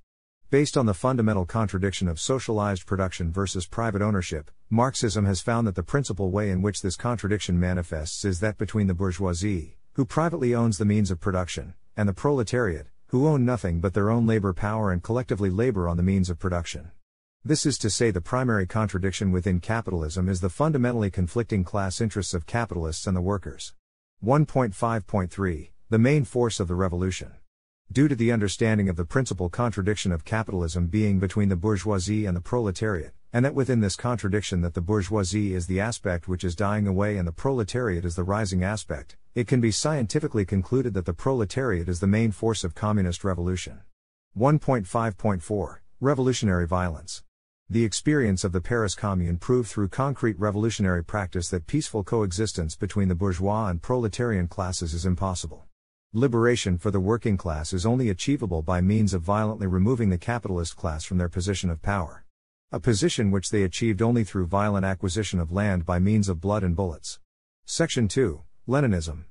[0.54, 5.74] Based on the fundamental contradiction of socialized production versus private ownership, Marxism has found that
[5.74, 10.54] the principal way in which this contradiction manifests is that between the bourgeoisie, who privately
[10.54, 14.52] owns the means of production, and the proletariat, who own nothing but their own labor
[14.52, 16.92] power and collectively labor on the means of production.
[17.44, 22.32] This is to say, the primary contradiction within capitalism is the fundamentally conflicting class interests
[22.32, 23.74] of capitalists and the workers.
[24.24, 27.32] 1.5.3 The main force of the revolution
[27.92, 32.36] due to the understanding of the principal contradiction of capitalism being between the bourgeoisie and
[32.36, 36.56] the proletariat, and that within this contradiction that the bourgeoisie is the aspect which is
[36.56, 41.04] dying away and the proletariat is the rising aspect, it can be scientifically concluded that
[41.04, 43.80] the proletariat is the main force of communist revolution.
[44.36, 47.22] 1.5.4 Revolutionary violence.
[47.70, 53.08] The experience of the Paris Commune proved through concrete revolutionary practice that peaceful coexistence between
[53.08, 55.66] the bourgeois and proletarian classes is impossible.
[56.16, 60.76] Liberation for the working class is only achievable by means of violently removing the capitalist
[60.76, 62.24] class from their position of power.
[62.70, 66.62] A position which they achieved only through violent acquisition of land by means of blood
[66.62, 67.18] and bullets.
[67.64, 69.24] Section 2 Leninism.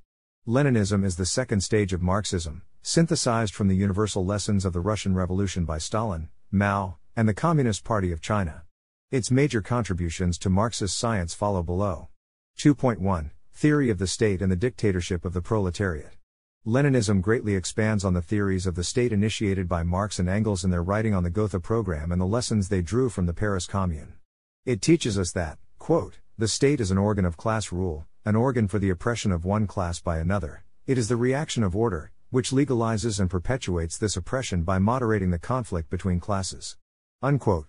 [0.45, 5.15] Leninism is the second stage of Marxism, synthesized from the universal lessons of the Russian
[5.15, 8.63] Revolution by Stalin, Mao, and the Communist Party of China.
[9.09, 12.09] Its major contributions to Marxist science follow below.
[12.59, 16.17] 2.1 Theory of the State and the Dictatorship of the Proletariat.
[16.65, 20.71] Leninism greatly expands on the theories of the state initiated by Marx and Engels in
[20.71, 24.13] their writing on the Gotha program and the lessons they drew from the Paris Commune.
[24.65, 28.69] It teaches us that, quote, the state is an organ of class rule, an organ
[28.69, 30.63] for the oppression of one class by another.
[30.88, 35.39] It is the reaction of order, which legalizes and perpetuates this oppression by moderating the
[35.39, 36.78] conflict between classes.
[37.21, 37.67] Unquote.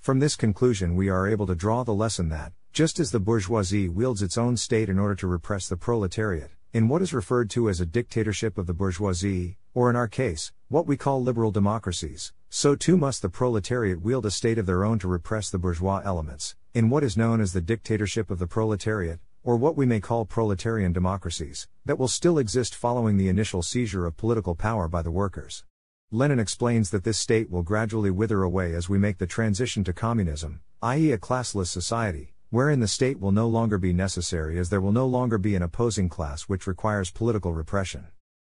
[0.00, 3.88] From this conclusion, we are able to draw the lesson that, just as the bourgeoisie
[3.88, 7.68] wields its own state in order to repress the proletariat, in what is referred to
[7.68, 12.32] as a dictatorship of the bourgeoisie, or in our case, what we call liberal democracies,
[12.50, 16.02] so too must the proletariat wield a state of their own to repress the bourgeois
[16.04, 20.00] elements, in what is known as the dictatorship of the proletariat, or what we may
[20.00, 25.00] call proletarian democracies, that will still exist following the initial seizure of political power by
[25.00, 25.62] the workers.
[26.10, 29.92] Lenin explains that this state will gradually wither away as we make the transition to
[29.92, 34.80] communism, i.e., a classless society, wherein the state will no longer be necessary as there
[34.80, 38.06] will no longer be an opposing class which requires political repression.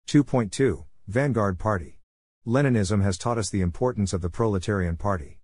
[0.07, 1.99] 2.2 Vanguard Party
[2.47, 5.38] Leninism has taught us the importance of the proletarian party.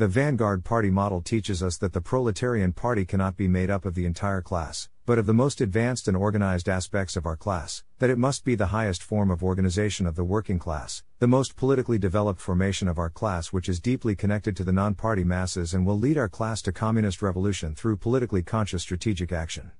[0.00, 3.94] The Vanguard Party model teaches us that the proletarian party cannot be made up of
[3.94, 8.08] the entire class, but of the most advanced and organized aspects of our class, that
[8.08, 11.98] it must be the highest form of organization of the working class, the most politically
[11.98, 15.84] developed formation of our class, which is deeply connected to the non party masses and
[15.84, 19.70] will lead our class to communist revolution through politically conscious strategic action.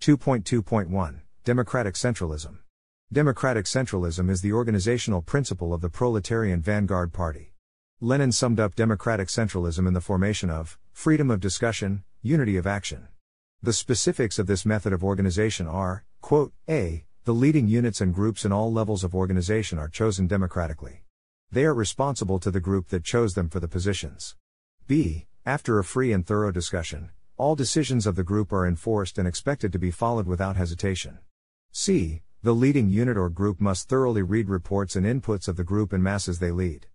[0.00, 2.60] 2.2.1 Democratic Centralism
[3.12, 7.52] Democratic centralism is the organizational principle of the proletarian vanguard party.
[8.02, 13.08] Lenin summed up democratic centralism in the formation of freedom of discussion, unity of action.
[13.62, 17.06] The specifics of this method of organization are, quote, a.
[17.24, 21.04] The leading units and groups in all levels of organization are chosen democratically.
[21.50, 24.36] They are responsible to the group that chose them for the positions.
[24.86, 25.26] b.
[25.46, 29.72] After a free and thorough discussion, all decisions of the group are enforced and expected
[29.72, 31.20] to be followed without hesitation.
[31.72, 32.20] c.
[32.42, 36.04] The leading unit or group must thoroughly read reports and inputs of the group and
[36.04, 36.88] masses they lead.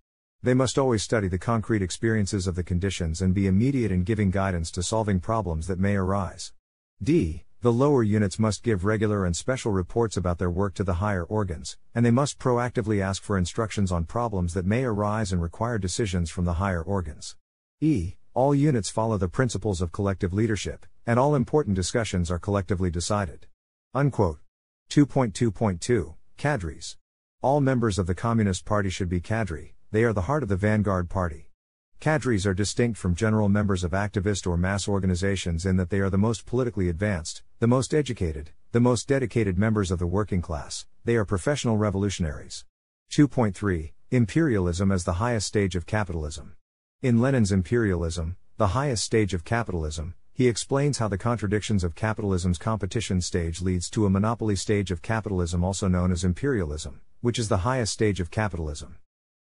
[0.44, 4.32] They must always study the concrete experiences of the conditions and be immediate in giving
[4.32, 6.52] guidance to solving problems that may arise.
[7.00, 7.44] D.
[7.60, 11.22] The lower units must give regular and special reports about their work to the higher
[11.22, 15.78] organs, and they must proactively ask for instructions on problems that may arise and require
[15.78, 17.36] decisions from the higher organs.
[17.80, 18.16] E.
[18.34, 23.46] All units follow the principles of collective leadership, and all important discussions are collectively decided.
[23.94, 24.40] Unquote.
[24.90, 26.96] 2.2.2 Cadres.
[27.42, 30.56] All members of the Communist Party should be cadre, they are the heart of the
[30.56, 31.50] vanguard party.
[32.00, 36.08] Cadres are distinct from general members of activist or mass organizations in that they are
[36.08, 40.86] the most politically advanced, the most educated, the most dedicated members of the working class,
[41.04, 42.64] they are professional revolutionaries.
[43.12, 46.56] 2.3 Imperialism as the highest stage of capitalism.
[47.02, 52.56] In Lenin's Imperialism, the highest stage of capitalism, he explains how the contradictions of capitalism's
[52.56, 57.50] competition stage leads to a monopoly stage of capitalism, also known as imperialism, which is
[57.50, 58.96] the highest stage of capitalism.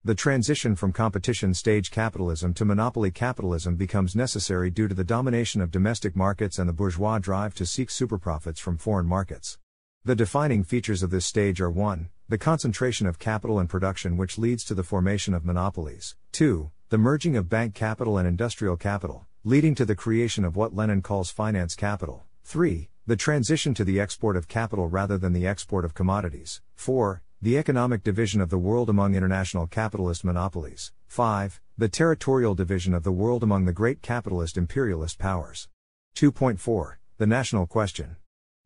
[0.05, 5.59] The transition from competition stage capitalism to monopoly capitalism becomes necessary due to the domination
[5.59, 9.57] of domestic markets and the bourgeois drive to seek superprofits from foreign markets.
[10.05, 12.07] The defining features of this stage are 1.
[12.29, 16.71] The concentration of capital and production, which leads to the formation of monopolies, 2.
[16.87, 21.01] The merging of bank capital and industrial capital, leading to the creation of what Lenin
[21.01, 22.23] calls finance capital.
[22.45, 22.89] 3.
[23.05, 26.61] The transition to the export of capital rather than the export of commodities.
[26.75, 27.21] 4.
[27.41, 30.91] The economic division of the world among international capitalist monopolies.
[31.07, 31.61] 5.
[31.77, 35.69] The territorial division of the world among the great capitalist imperialist powers.
[36.17, 36.95] 2.4.
[37.17, 38.17] The national question.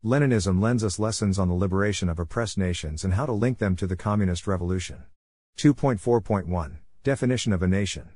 [0.04, 3.76] Leninism lends us lessons on the liberation of oppressed nations and how to link them
[3.76, 5.04] to the communist revolution.
[5.56, 8.08] 2.4.1 Definition of a nation.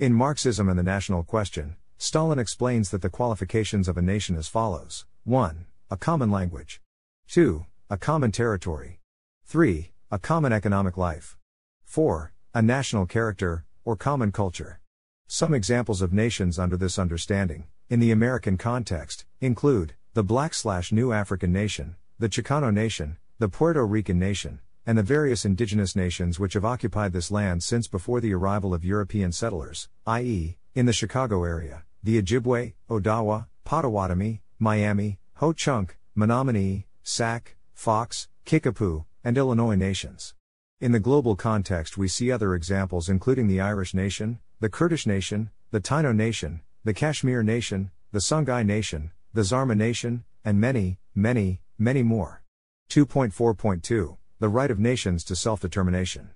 [0.00, 4.48] In Marxism and the National Question, Stalin explains that the qualifications of a nation as
[4.48, 5.66] follows 1.
[5.88, 6.80] A common language.
[7.28, 7.64] 2.
[7.88, 8.98] A common territory.
[9.44, 9.89] 3.
[10.12, 11.36] A common economic life.
[11.84, 12.32] 4.
[12.54, 14.80] A national character, or common culture.
[15.28, 20.90] Some examples of nations under this understanding, in the American context, include the Black slash
[20.90, 26.40] New African Nation, the Chicano Nation, the Puerto Rican Nation, and the various indigenous nations
[26.40, 30.92] which have occupied this land since before the arrival of European settlers, i.e., in the
[30.92, 39.74] Chicago area the Ojibwe, Odawa, Potawatomi, Miami, Ho Chunk, Menominee, Sac, Fox, Kickapoo, and Illinois
[39.74, 40.34] nations.
[40.80, 45.50] In the global context, we see other examples including the Irish Nation, the Kurdish Nation,
[45.70, 51.60] the Taino Nation, the Kashmir Nation, the Songhai Nation, the Zarma Nation, and many, many,
[51.78, 52.42] many more.
[52.90, 56.30] 2.4.2 The Right of Nations to Self Determination.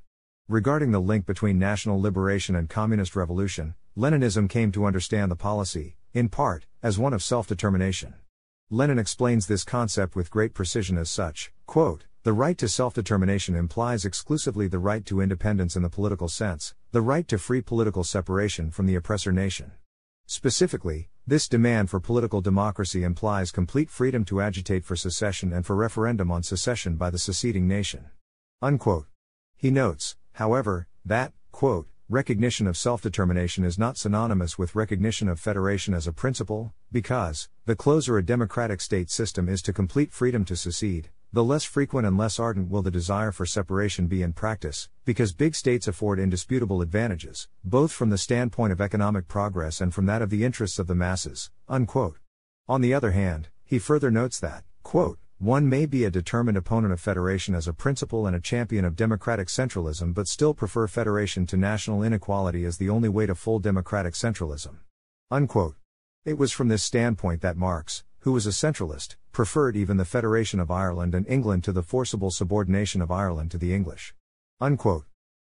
[0.48, 5.96] Regarding the link between national liberation and communist revolution, Leninism came to understand the policy,
[6.12, 8.14] in part, as one of self determination.
[8.68, 13.54] Lenin explains this concept with great precision as such quote, The right to self determination
[13.54, 18.02] implies exclusively the right to independence in the political sense, the right to free political
[18.02, 19.72] separation from the oppressor nation.
[20.24, 25.76] Specifically, this demand for political democracy implies complete freedom to agitate for secession and for
[25.76, 28.06] referendum on secession by the seceding nation.
[28.62, 29.04] Unquote.
[29.54, 35.38] He notes, however, that, quote, recognition of self determination is not synonymous with recognition of
[35.38, 40.46] federation as a principle, because, the closer a democratic state system is to complete freedom
[40.46, 44.32] to secede, the less frequent and less ardent will the desire for separation be in
[44.32, 49.92] practice, because big states afford indisputable advantages, both from the standpoint of economic progress and
[49.92, 51.50] from that of the interests of the masses.
[51.68, 52.18] Unquote.
[52.68, 56.92] On the other hand, he further notes that, quote, one may be a determined opponent
[56.92, 61.46] of federation as a principle and a champion of democratic centralism but still prefer federation
[61.46, 64.76] to national inequality as the only way to full democratic centralism.
[65.32, 65.74] Unquote.
[66.24, 70.58] It was from this standpoint that Marx, who was a centralist, preferred even the Federation
[70.58, 74.14] of Ireland and England to the forcible subordination of Ireland to the English.
[74.62, 75.04] Unquote.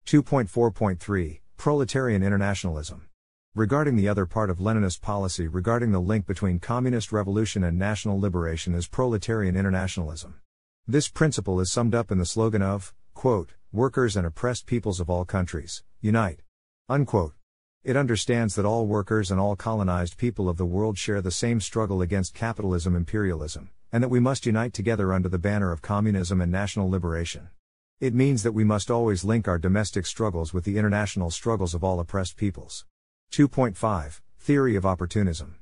[0.07, 3.07] 2.4.3 Proletarian Internationalism.
[3.53, 8.19] Regarding the other part of Leninist policy regarding the link between communist revolution and national
[8.19, 10.39] liberation is proletarian internationalism.
[10.87, 15.11] This principle is summed up in the slogan of, quote, workers and oppressed peoples of
[15.11, 16.39] all countries, unite.
[16.89, 17.35] Unquote.
[17.83, 21.59] It understands that all workers and all colonized people of the world share the same
[21.59, 26.39] struggle against capitalism imperialism, and that we must unite together under the banner of communism
[26.39, 27.49] and national liberation.
[27.99, 31.83] It means that we must always link our domestic struggles with the international struggles of
[31.83, 32.85] all oppressed peoples.
[33.33, 35.55] 2.5 Theory of Opportunism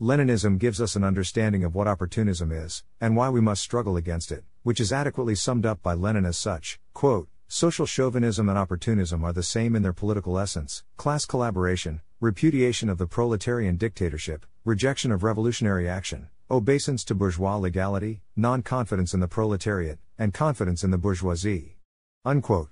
[0.00, 4.30] Leninism gives us an understanding of what opportunism is, and why we must struggle against
[4.30, 9.22] it, which is adequately summed up by Lenin as such quote, Social chauvinism and opportunism
[9.22, 15.12] are the same in their political essence class collaboration, repudiation of the proletarian dictatorship, rejection
[15.12, 20.90] of revolutionary action, obeisance to bourgeois legality, non confidence in the proletariat, and confidence in
[20.90, 21.76] the bourgeoisie.
[22.24, 22.70] Unquote.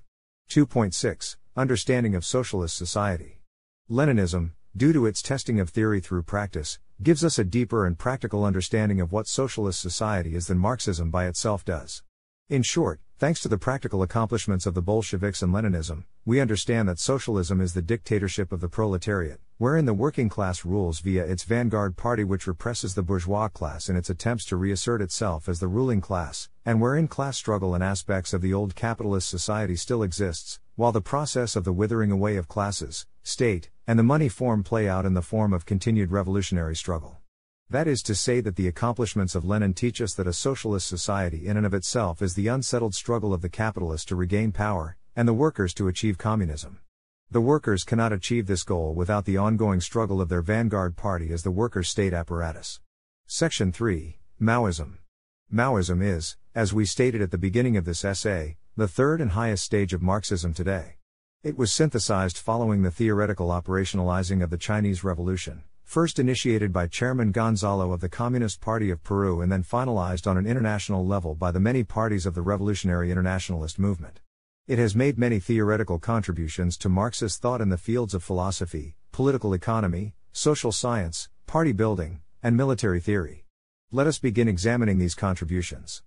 [0.51, 3.39] 2.6 Understanding of Socialist Society.
[3.89, 8.43] Leninism, due to its testing of theory through practice, gives us a deeper and practical
[8.43, 12.03] understanding of what socialist society is than Marxism by itself does.
[12.49, 16.99] In short, thanks to the practical accomplishments of the Bolsheviks and Leninism, we understand that
[16.99, 21.95] socialism is the dictatorship of the proletariat, wherein the working class rules via its vanguard
[21.95, 26.01] party which represses the bourgeois class in its attempts to reassert itself as the ruling
[26.01, 30.91] class, and wherein class struggle and aspects of the old capitalist society still exists, while
[30.91, 35.05] the process of the withering away of classes, state, and the money form play out
[35.05, 37.22] in the form of continued revolutionary struggle.
[37.73, 41.47] That is to say, that the accomplishments of Lenin teach us that a socialist society
[41.47, 45.27] in and of itself is the unsettled struggle of the capitalists to regain power, and
[45.27, 46.81] the workers to achieve communism.
[47.31, 51.41] The workers cannot achieve this goal without the ongoing struggle of their vanguard party as
[51.41, 52.79] the workers' state apparatus.
[53.25, 54.99] Section 3 Maoism.
[55.51, 59.63] Maoism is, as we stated at the beginning of this essay, the third and highest
[59.63, 60.97] stage of Marxism today.
[61.41, 67.31] It was synthesized following the theoretical operationalizing of the Chinese Revolution, first initiated by Chairman
[67.31, 71.51] Gonzalo of the Communist Party of Peru and then finalized on an international level by
[71.51, 74.19] the many parties of the revolutionary internationalist movement.
[74.67, 79.53] It has made many theoretical contributions to Marxist thought in the fields of philosophy, political
[79.53, 83.45] economy, social science, party building, and military theory.
[83.91, 86.01] Let us begin examining these contributions.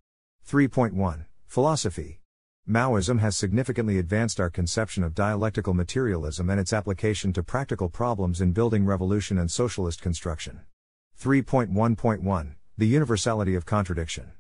[0.49, 2.21] 3.1 Philosophy
[2.69, 8.41] Maoism has significantly advanced our conception of dialectical materialism and its application to practical problems
[8.41, 10.63] in building revolution and socialist construction.
[11.23, 14.33] 3.1.1 The Universality of Contradiction.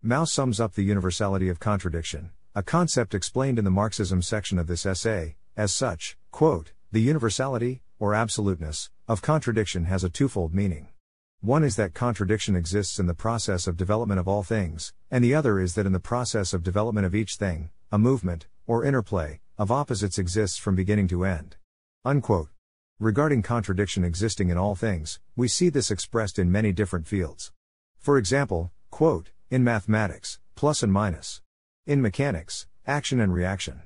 [0.00, 4.68] Mao sums up the universality of contradiction, a concept explained in the Marxism section of
[4.68, 10.86] this essay, as such, quote, the universality, or absoluteness, of contradiction has a twofold meaning.
[11.44, 15.34] One is that contradiction exists in the process of development of all things, and the
[15.34, 19.40] other is that in the process of development of each thing, a movement, or interplay,
[19.58, 21.56] of opposites exists from beginning to end.
[22.04, 22.50] Unquote.
[23.00, 27.50] Regarding contradiction existing in all things, we see this expressed in many different fields.
[27.98, 31.42] For example, quote, in mathematics, plus and minus.
[31.88, 33.82] In mechanics, action and reaction.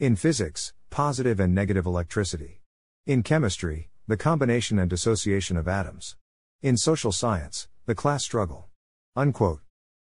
[0.00, 2.62] In physics, positive and negative electricity.
[3.06, 6.16] In chemistry, the combination and dissociation of atoms.
[6.62, 8.68] In social science, the class struggle.
[9.14, 9.60] Unquote.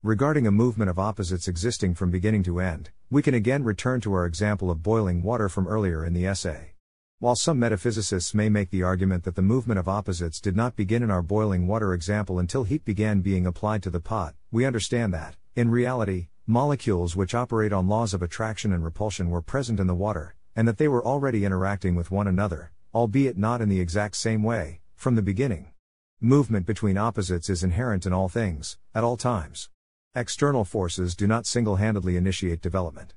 [0.03, 4.15] Regarding a movement of opposites existing from beginning to end, we can again return to
[4.15, 6.73] our example of boiling water from earlier in the essay.
[7.19, 11.03] While some metaphysicists may make the argument that the movement of opposites did not begin
[11.03, 15.13] in our boiling water example until heat began being applied to the pot, we understand
[15.13, 19.87] that, in reality, molecules which operate on laws of attraction and repulsion were present in
[19.87, 23.81] the water, and that they were already interacting with one another, albeit not in the
[23.81, 25.73] exact same way, from the beginning.
[26.21, 29.71] Movement between opposites is inherent in all things, at all times.
[30.16, 33.14] External forces do not single handedly initiate development.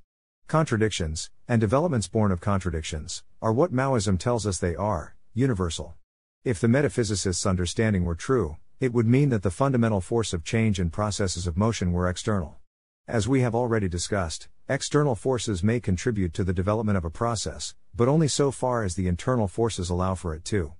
[0.47, 5.95] Contradictions, and developments born of contradictions, are what Maoism tells us they are universal.
[6.43, 10.79] If the metaphysicist's understanding were true, it would mean that the fundamental force of change
[10.79, 12.59] and processes of motion were external.
[13.07, 17.73] As we have already discussed, external forces may contribute to the development of a process,
[17.95, 20.73] but only so far as the internal forces allow for it to.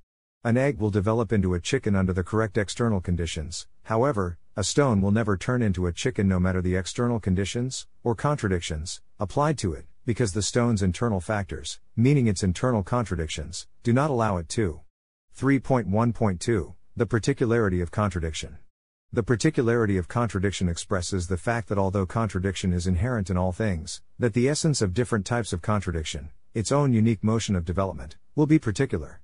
[0.44, 5.00] An egg will develop into a chicken under the correct external conditions, however, a stone
[5.00, 9.74] will never turn into a chicken no matter the external conditions, or contradictions, applied to
[9.74, 14.82] it, because the stone's internal factors, meaning its internal contradictions, do not allow it to.
[15.38, 18.58] 3.1.2 The particularity of contradiction.
[19.14, 24.02] The particularity of contradiction expresses the fact that although contradiction is inherent in all things,
[24.18, 28.48] that the essence of different types of contradiction, its own unique motion of development, will
[28.48, 29.22] be particular.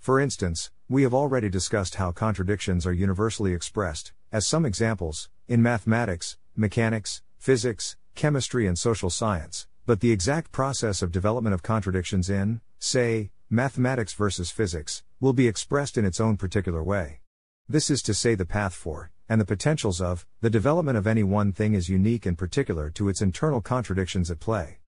[0.00, 5.62] For instance, we have already discussed how contradictions are universally expressed, as some examples, in
[5.62, 12.30] mathematics, mechanics, physics, chemistry, and social science, but the exact process of development of contradictions
[12.30, 17.20] in, say, mathematics versus physics, will be expressed in its own particular way.
[17.68, 21.22] This is to say, the path for, and the potentials of, the development of any
[21.22, 24.79] one thing is unique and particular to its internal contradictions at play.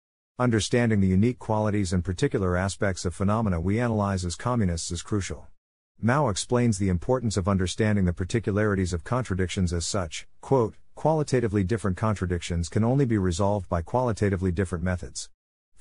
[0.42, 5.46] Understanding the unique qualities and particular aspects of phenomena we analyze as communists is crucial.
[6.00, 11.96] Mao explains the importance of understanding the particularities of contradictions as such quote, qualitatively different
[11.96, 15.30] contradictions can only be resolved by qualitatively different methods.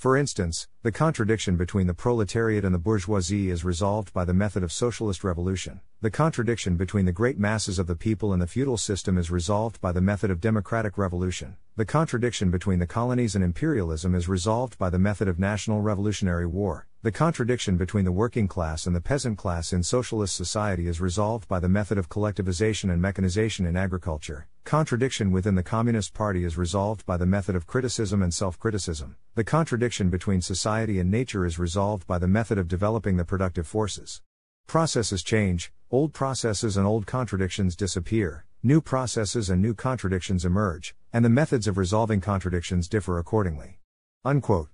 [0.01, 4.63] For instance, the contradiction between the proletariat and the bourgeoisie is resolved by the method
[4.63, 5.79] of socialist revolution.
[6.01, 9.79] The contradiction between the great masses of the people and the feudal system is resolved
[9.79, 11.55] by the method of democratic revolution.
[11.75, 16.47] The contradiction between the colonies and imperialism is resolved by the method of national revolutionary
[16.47, 16.87] war.
[17.03, 21.47] The contradiction between the working class and the peasant class in socialist society is resolved
[21.47, 24.47] by the method of collectivization and mechanization in agriculture.
[24.65, 29.15] Contradiction within the Communist Party is resolved by the method of criticism and self criticism.
[29.33, 33.65] The contradiction between society and nature is resolved by the method of developing the productive
[33.65, 34.21] forces.
[34.67, 41.25] Processes change, old processes and old contradictions disappear, new processes and new contradictions emerge, and
[41.25, 43.79] the methods of resolving contradictions differ accordingly.
[44.23, 44.69] Unquote.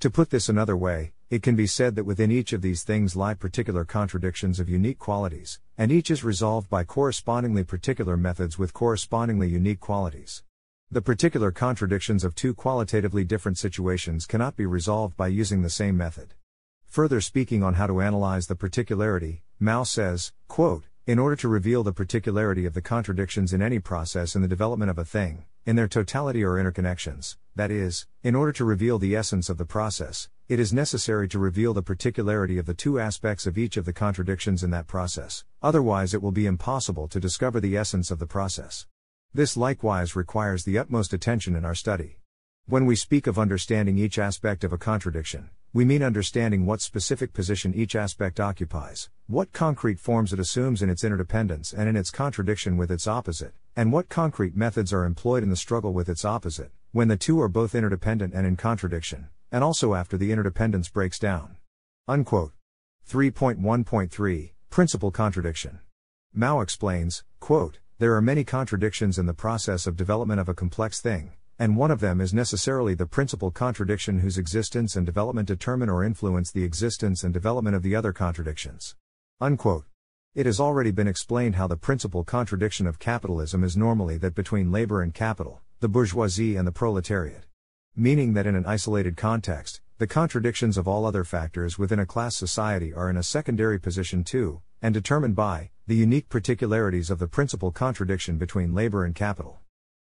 [0.00, 3.14] To put this another way, it can be said that within each of these things
[3.14, 8.74] lie particular contradictions of unique qualities, and each is resolved by correspondingly particular methods with
[8.74, 10.42] correspondingly unique qualities.
[10.90, 15.96] The particular contradictions of two qualitatively different situations cannot be resolved by using the same
[15.96, 16.34] method.
[16.88, 21.84] Further speaking on how to analyze the particularity, Mao says, quote, in order to reveal
[21.84, 25.76] the particularity of the contradictions in any process in the development of a thing, in
[25.76, 30.28] their totality or interconnections, that is, in order to reveal the essence of the process,
[30.48, 33.92] it is necessary to reveal the particularity of the two aspects of each of the
[33.92, 38.26] contradictions in that process, otherwise, it will be impossible to discover the essence of the
[38.26, 38.86] process.
[39.32, 42.18] This likewise requires the utmost attention in our study.
[42.66, 47.32] When we speak of understanding each aspect of a contradiction, we mean understanding what specific
[47.32, 52.10] position each aspect occupies, what concrete forms it assumes in its interdependence and in its
[52.10, 56.24] contradiction with its opposite, and what concrete methods are employed in the struggle with its
[56.24, 60.88] opposite, when the two are both interdependent and in contradiction, and also after the interdependence
[60.88, 61.56] breaks down.
[62.08, 62.52] Unquote.
[63.08, 65.78] 3.1.3 Principal Contradiction.
[66.34, 71.00] Mao explains, quote, There are many contradictions in the process of development of a complex
[71.00, 75.88] thing, and one of them is necessarily the principal contradiction whose existence and development determine
[75.88, 78.96] or influence the existence and development of the other contradictions.
[79.40, 79.84] Unquote.
[80.34, 84.72] It has already been explained how the principal contradiction of capitalism is normally that between
[84.72, 87.46] labor and capital, the bourgeoisie and the proletariat
[87.96, 92.36] meaning that in an isolated context, the contradictions of all other factors within a class
[92.36, 97.26] society are in a secondary position too, and determined by the unique particularities of the
[97.26, 99.58] principal contradiction between labor and capital.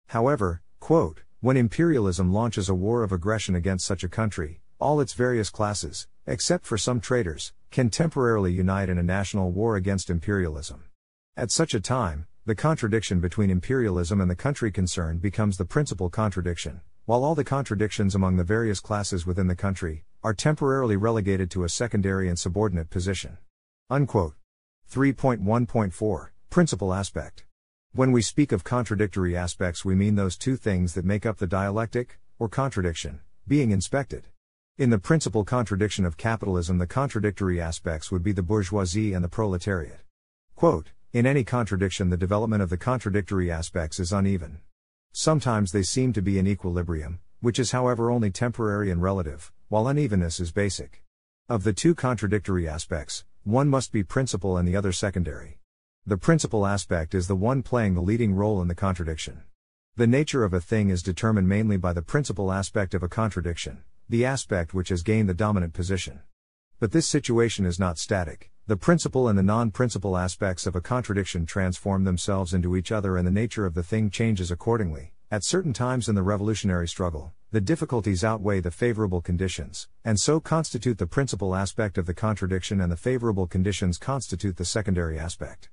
[0.09, 5.13] However, quote, when imperialism launches a war of aggression against such a country, all its
[5.13, 10.84] various classes, except for some traitors, can temporarily unite in a national war against imperialism.
[11.36, 16.10] At such a time, the contradiction between imperialism and the country concerned becomes the principal
[16.10, 21.52] contradiction, while all the contradictions among the various classes within the country are temporarily relegated
[21.52, 23.38] to a secondary and subordinate position.
[23.89, 24.34] Unquote.
[24.89, 27.43] 3.1.4 Principal aspect.
[27.91, 31.48] When we speak of contradictory aspects, we mean those two things that make up the
[31.48, 34.24] dialectic, or contradiction, being inspected.
[34.78, 39.28] In the principal contradiction of capitalism, the contradictory aspects would be the bourgeoisie and the
[39.28, 40.00] proletariat.
[40.56, 44.59] Quote, in any contradiction, the development of the contradictory aspects is uneven.
[45.13, 49.88] Sometimes they seem to be in equilibrium, which is however only temporary and relative, while
[49.88, 51.03] unevenness is basic.
[51.49, 55.57] Of the two contradictory aspects, one must be principal and the other secondary.
[56.05, 59.41] The principal aspect is the one playing the leading role in the contradiction.
[59.95, 63.82] The nature of a thing is determined mainly by the principal aspect of a contradiction,
[64.07, 66.20] the aspect which has gained the dominant position.
[66.80, 70.82] But this situation is not static, the principal and the non principal aspects of a
[70.82, 75.13] contradiction transform themselves into each other and the nature of the thing changes accordingly.
[75.32, 80.41] At certain times in the revolutionary struggle, the difficulties outweigh the favorable conditions, and so
[80.41, 85.70] constitute the principal aspect of the contradiction, and the favorable conditions constitute the secondary aspect.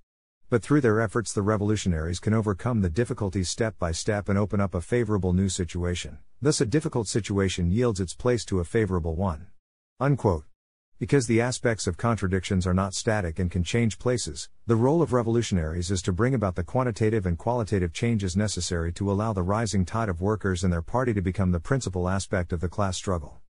[0.49, 4.61] But through their efforts, the revolutionaries can overcome the difficulties step by step and open
[4.61, 6.19] up a favorable new situation.
[6.41, 9.49] Thus, a difficult situation yields its place to a favorable one.
[9.99, 10.45] Unquote.
[11.01, 15.13] Because the aspects of contradictions are not static and can change places, the role of
[15.13, 19.85] revolutionaries is to bring about the quantitative and qualitative changes necessary to allow the rising
[19.85, 23.41] tide of workers and their party to become the principal aspect of the class struggle.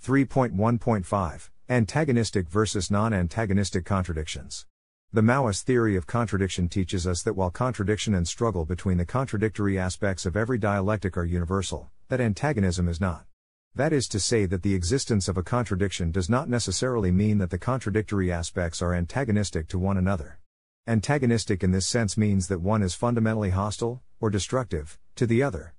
[0.00, 4.66] 3.1.5 Antagonistic versus non antagonistic contradictions.
[5.12, 9.76] The Maoist theory of contradiction teaches us that while contradiction and struggle between the contradictory
[9.76, 13.26] aspects of every dialectic are universal, that antagonism is not.
[13.74, 17.48] That is to say, that the existence of a contradiction does not necessarily mean that
[17.48, 20.38] the contradictory aspects are antagonistic to one another.
[20.86, 25.74] Antagonistic in this sense means that one is fundamentally hostile, or destructive, to the other.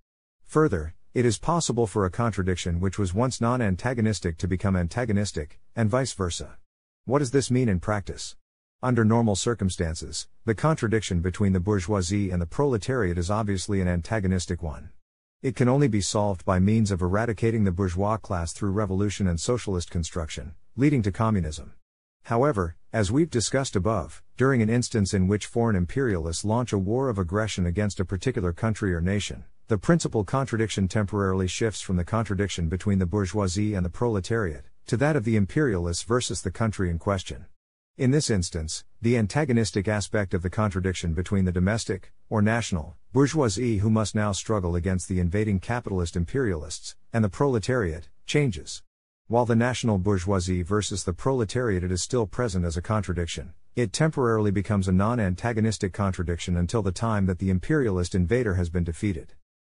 [0.46, 5.60] Further, it is possible for a contradiction which was once non antagonistic to become antagonistic,
[5.76, 6.58] and vice versa.
[7.06, 8.36] What does this mean in practice?
[8.82, 14.64] Under normal circumstances, the contradiction between the bourgeoisie and the proletariat is obviously an antagonistic
[14.64, 14.89] one.
[15.44, 19.38] It can only be solved by means of eradicating the bourgeois class through revolution and
[19.38, 21.74] socialist construction, leading to communism.
[22.24, 27.10] However, as we've discussed above, during an instance in which foreign imperialists launch a war
[27.10, 32.06] of aggression against a particular country or nation, the principal contradiction temporarily shifts from the
[32.06, 36.89] contradiction between the bourgeoisie and the proletariat to that of the imperialists versus the country
[36.89, 37.48] in question.
[37.96, 43.77] In this instance, the antagonistic aspect of the contradiction between the domestic, or national, bourgeoisie
[43.77, 48.81] who must now struggle against the invading capitalist imperialists, and the proletariat, changes.
[49.27, 54.49] While the national bourgeoisie versus the proletariat is still present as a contradiction, it temporarily
[54.49, 59.34] becomes a non antagonistic contradiction until the time that the imperialist invader has been defeated.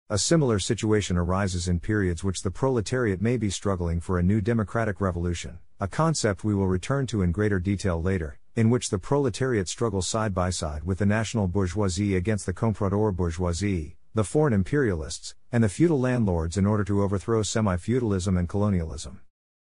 [0.09, 4.41] A similar situation arises in periods which the proletariat may be struggling for a new
[4.41, 8.99] democratic revolution a concept we will return to in greater detail later, in which the
[8.99, 14.53] proletariat struggles side by side with the national bourgeoisie against the comprador bourgeoisie, the foreign
[14.53, 19.21] imperialists, and the feudal landlords in order to overthrow semi feudalism and colonialism.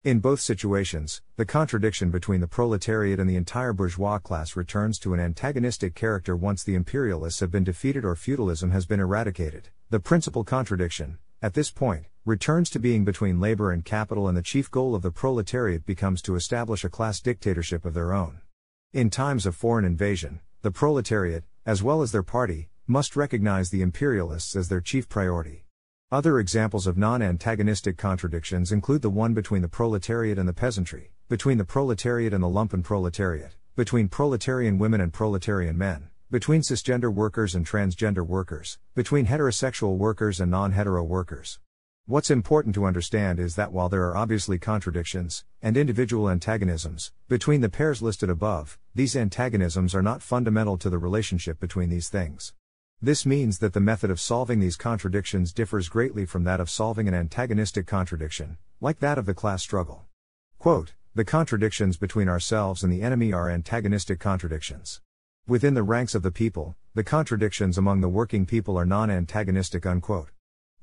[0.05, 5.15] In both situations, the contradiction between the proletariat and the entire bourgeois class returns to
[5.15, 9.69] an antagonistic character once the imperialists have been defeated or feudalism has been eradicated.
[9.91, 14.43] The principal contradiction, at this point, returns to being between labor and capital, and the
[14.43, 18.42] chief goal of the proletariat becomes to establish a class dictatorship of their own.
[18.95, 23.81] In times of foreign invasion, the proletariat, as well as their party, must recognize the
[23.81, 25.65] imperialists as their chief priority.
[26.11, 31.15] Other examples of non antagonistic contradictions include the one between the proletariat and the peasantry,
[31.31, 37.11] between the proletariat and the lumpen proletariat, between proletarian women and proletarian men, between cisgender
[37.11, 41.59] workers and transgender workers, between heterosexual workers and non hetero workers.
[42.07, 47.61] What's important to understand is that while there are obviously contradictions, and individual antagonisms, between
[47.61, 52.55] the pairs listed above, these antagonisms are not fundamental to the relationship between these things.
[53.01, 57.07] This means that the method of solving these contradictions differs greatly from that of solving
[57.07, 60.03] an antagonistic contradiction, like that of the class struggle.
[60.59, 65.01] Quote, the contradictions between ourselves and the enemy are antagonistic contradictions.
[65.47, 69.87] Within the ranks of the people, the contradictions among the working people are non antagonistic.
[69.87, 70.31] Unquote.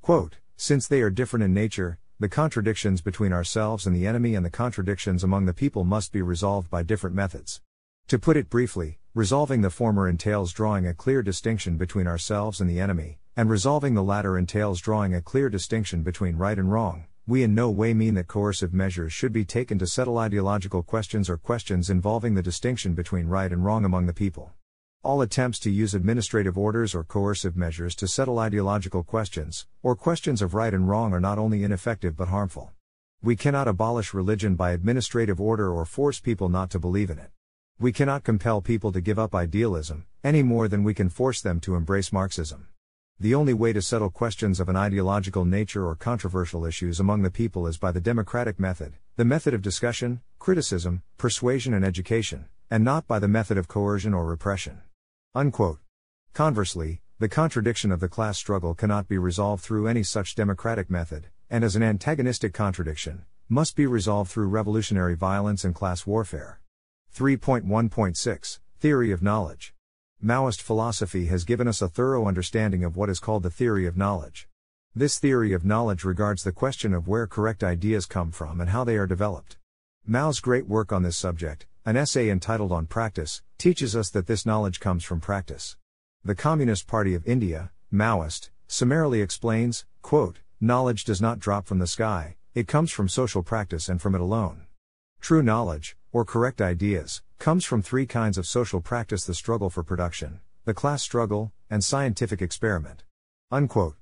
[0.01, 4.45] Quote, since they are different in nature, the contradictions between ourselves and the enemy and
[4.45, 7.61] the contradictions among the people must be resolved by different methods.
[8.09, 12.69] To put it briefly, resolving the former entails drawing a clear distinction between ourselves and
[12.69, 17.05] the enemy, and resolving the latter entails drawing a clear distinction between right and wrong.
[17.25, 21.29] We in no way mean that coercive measures should be taken to settle ideological questions
[21.29, 24.51] or questions involving the distinction between right and wrong among the people.
[25.01, 30.41] All attempts to use administrative orders or coercive measures to settle ideological questions, or questions
[30.41, 32.71] of right and wrong, are not only ineffective but harmful.
[33.21, 37.29] We cannot abolish religion by administrative order or force people not to believe in it.
[37.79, 41.61] We cannot compel people to give up idealism, any more than we can force them
[41.61, 42.67] to embrace Marxism.
[43.21, 47.31] The only way to settle questions of an ideological nature or controversial issues among the
[47.31, 52.83] people is by the democratic method, the method of discussion, criticism, persuasion, and education, and
[52.83, 54.81] not by the method of coercion or repression.
[55.35, 55.77] Unquote.
[56.33, 61.27] Conversely, the contradiction of the class struggle cannot be resolved through any such democratic method,
[61.51, 66.61] and as an antagonistic contradiction, must be resolved through revolutionary violence and class warfare.
[67.15, 69.75] 3.1.6 Theory of Knowledge
[70.23, 73.95] Maoist philosophy has given us a thorough understanding of what is called the theory of
[73.95, 74.47] knowledge.
[74.95, 78.83] This theory of knowledge regards the question of where correct ideas come from and how
[78.83, 79.57] they are developed.
[80.07, 84.45] Mao's great work on this subject, an essay entitled On Practice, teaches us that this
[84.45, 85.77] knowledge comes from practice.
[86.23, 91.87] The Communist Party of India, Maoist, summarily explains quote, Knowledge does not drop from the
[91.87, 94.67] sky, it comes from social practice and from it alone.
[95.21, 99.83] True knowledge, or correct ideas, comes from three kinds of social practice the struggle for
[99.83, 103.03] production, the class struggle, and scientific experiment.
[103.51, 103.95] Unquote.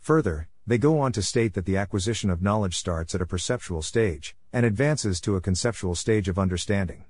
[0.00, 3.82] Further, they go on to state that the acquisition of knowledge starts at a perceptual
[3.82, 7.04] stage, and advances to a conceptual stage of understanding.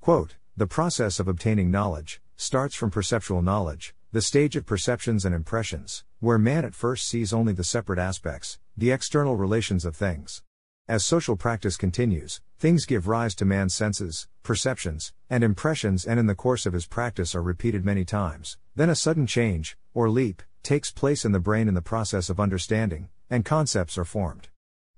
[0.00, 5.34] Quote, the process of obtaining knowledge starts from perceptual knowledge, the stage of perceptions and
[5.34, 10.42] impressions, where man at first sees only the separate aspects, the external relations of things.
[10.88, 16.26] As social practice continues, things give rise to man's senses, perceptions, and impressions, and in
[16.26, 18.56] the course of his practice are repeated many times.
[18.74, 22.40] Then a sudden change, or leap, takes place in the brain in the process of
[22.40, 24.48] understanding, and concepts are formed.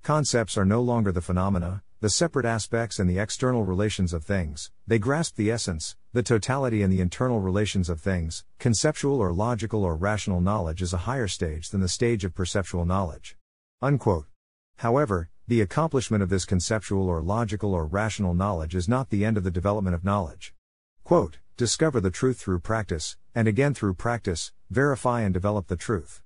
[0.04, 4.72] Concepts are no longer the phenomena, the separate aspects and the external relations of things,
[4.88, 8.44] they grasp the essence, the totality and the internal relations of things.
[8.58, 12.84] Conceptual or logical or rational knowledge is a higher stage than the stage of perceptual
[12.84, 13.36] knowledge.
[13.80, 14.26] Unquote.
[14.78, 19.36] However, the accomplishment of this conceptual or logical or rational knowledge is not the end
[19.36, 20.54] of the development of knowledge.
[21.04, 26.21] Quote, discover the truth through practice, and again through practice, verify and develop the truth.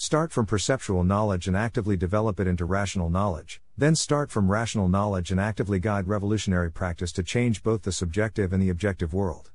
[0.00, 4.88] Start from perceptual knowledge and actively develop it into rational knowledge, then start from rational
[4.88, 9.50] knowledge and actively guide revolutionary practice to change both the subjective and the objective world.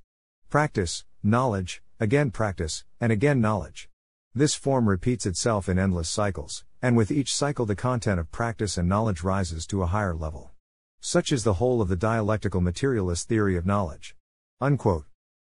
[0.51, 3.89] Practice, knowledge, again practice, and again knowledge.
[4.35, 8.77] This form repeats itself in endless cycles, and with each cycle the content of practice
[8.77, 10.51] and knowledge rises to a higher level.
[10.99, 14.15] Such is the whole of the dialectical materialist theory of knowledge.
[14.61, 15.05] Unquote.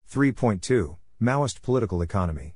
[0.09, 2.53] 3.2 Maoist Political Economy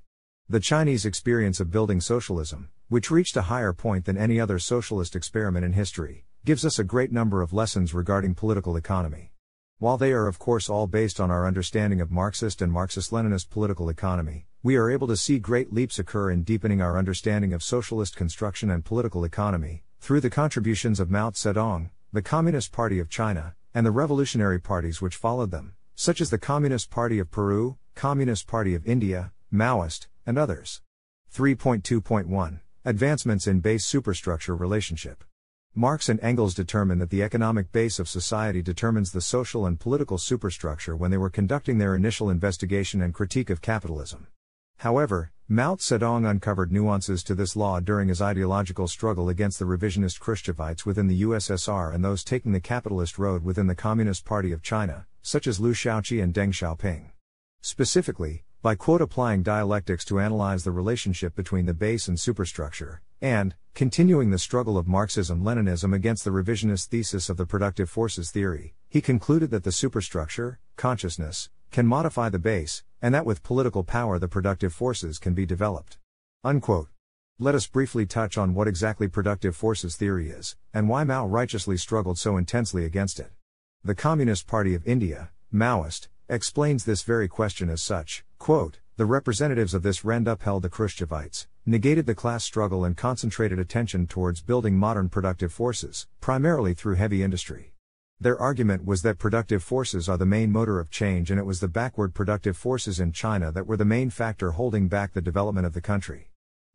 [0.50, 5.14] the Chinese experience of building socialism, which reached a higher point than any other socialist
[5.14, 9.30] experiment in history, gives us a great number of lessons regarding political economy.
[9.78, 13.50] While they are of course all based on our understanding of Marxist and Marxist Leninist
[13.50, 17.62] political economy, we are able to see great leaps occur in deepening our understanding of
[17.62, 23.10] socialist construction and political economy, through the contributions of Mao Zedong, the Communist Party of
[23.10, 27.76] China, and the revolutionary parties which followed them, such as the Communist Party of Peru,
[27.94, 30.82] Communist Party of India, Maoist, and others.
[31.34, 35.24] 3.2.1 Advancements in Base Superstructure Relationship.
[35.74, 40.18] Marx and Engels determined that the economic base of society determines the social and political
[40.18, 44.26] superstructure when they were conducting their initial investigation and critique of capitalism.
[44.78, 50.20] However, Mao Zedong uncovered nuances to this law during his ideological struggle against the revisionist
[50.20, 54.62] Khrushchevites within the USSR and those taking the capitalist road within the Communist Party of
[54.62, 57.12] China, such as Liu Shaoqi and Deng Xiaoping.
[57.60, 63.54] Specifically, by quote applying dialectics to analyze the relationship between the base and superstructure, and
[63.74, 68.74] continuing the struggle of Marxism Leninism against the revisionist thesis of the productive forces theory,
[68.88, 74.18] he concluded that the superstructure, consciousness, can modify the base, and that with political power
[74.18, 75.98] the productive forces can be developed.
[76.42, 76.88] Unquote.
[77.38, 81.76] Let us briefly touch on what exactly productive forces theory is, and why Mao righteously
[81.76, 83.30] struggled so intensely against it.
[83.84, 89.72] The Communist Party of India, Maoist, explains this very question as such quote, The representatives
[89.72, 94.76] of this rend upheld the Khrushchevites, negated the class struggle, and concentrated attention towards building
[94.76, 97.72] modern productive forces, primarily through heavy industry.
[98.20, 101.60] Their argument was that productive forces are the main motor of change, and it was
[101.60, 105.66] the backward productive forces in China that were the main factor holding back the development
[105.66, 106.27] of the country.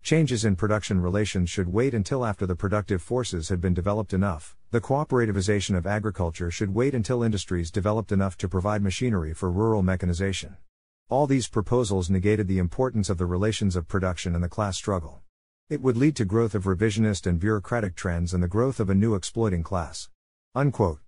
[0.03, 4.57] Changes in production relations should wait until after the productive forces had been developed enough.
[4.71, 9.81] The cooperativization of agriculture should wait until industries developed enough to provide machinery for rural
[9.81, 10.57] mechanization.
[11.07, 15.21] All these proposals negated the importance of the relations of production and the class struggle.
[15.69, 18.95] It would lead to growth of revisionist and bureaucratic trends and the growth of a
[18.95, 20.09] new exploiting class.
[20.53, 20.99] Unquote.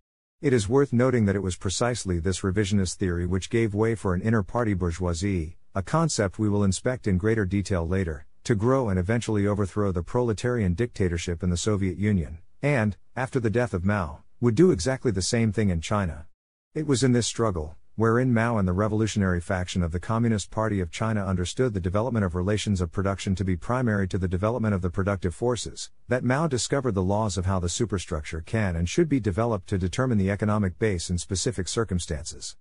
[0.41, 4.13] It is worth noting that it was precisely this revisionist theory which gave way for
[4.13, 8.89] an inner party bourgeoisie, a concept we will inspect in greater detail later, to grow
[8.89, 13.83] and eventually overthrow the proletarian dictatorship in the Soviet Union, and, after the death of
[13.83, 16.27] Mao, would do exactly the same thing in China.
[16.73, 20.79] It was in this struggle, wherein Mao and the revolutionary faction of the Communist Party
[20.79, 24.75] of China understood the development of relations of production to be primary to the development
[24.75, 28.87] of the productive forces, that Mao discovered the laws of how the superstructure can and
[28.87, 32.57] should be developed to determine the economic base in specific circumstances.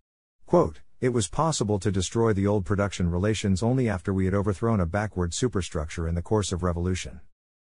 [0.46, 4.80] Quote, it was possible to destroy the old production relations only after we had overthrown
[4.80, 7.20] a backward superstructure in the course of revolution.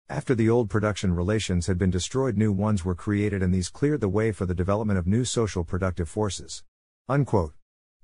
[0.10, 4.02] After the old production relations had been destroyed, new ones were created, and these cleared
[4.02, 6.66] the way for the development of new social productive forces.
[7.08, 7.54] Unquote.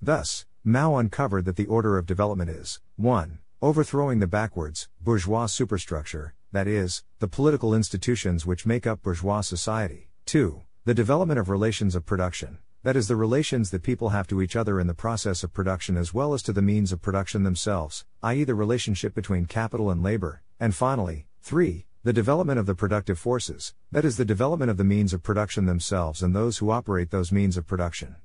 [0.01, 3.39] Thus, Mao uncovered that the order of development is 1.
[3.61, 10.07] Overthrowing the backwards, bourgeois superstructure, that is, the political institutions which make up bourgeois society.
[10.27, 10.61] 2.
[10.85, 14.55] The development of relations of production, that is, the relations that people have to each
[14.55, 18.05] other in the process of production as well as to the means of production themselves,
[18.21, 20.43] i.e., the relationship between capital and labor.
[20.59, 21.87] And finally, 3.
[22.03, 25.65] The development of the productive forces, that is, the development of the means of production
[25.65, 28.17] themselves and those who operate those means of production.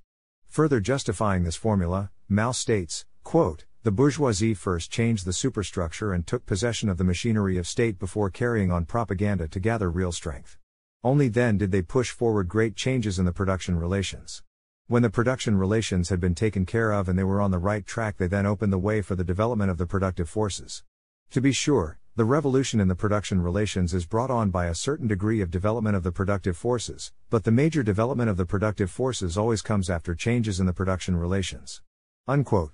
[0.51, 6.45] Further justifying this formula, Mao states, quote, the bourgeoisie first changed the superstructure and took
[6.45, 10.59] possession of the machinery of state before carrying on propaganda to gather real strength.
[11.03, 14.43] Only then did they push forward great changes in the production relations.
[14.91, 17.87] When the production relations had been taken care of and they were on the right
[17.87, 20.83] track, they then opened the way for the development of the productive forces.
[21.31, 25.07] To be sure, the revolution in the production relations is brought on by a certain
[25.07, 29.39] degree of development of the productive forces, but the major development of the productive forces
[29.39, 31.83] always comes after changes in the production relations.
[32.27, 32.73] Unquote.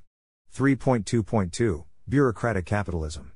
[0.57, 3.33] 3.2.2 Bureaucratic Capitalism.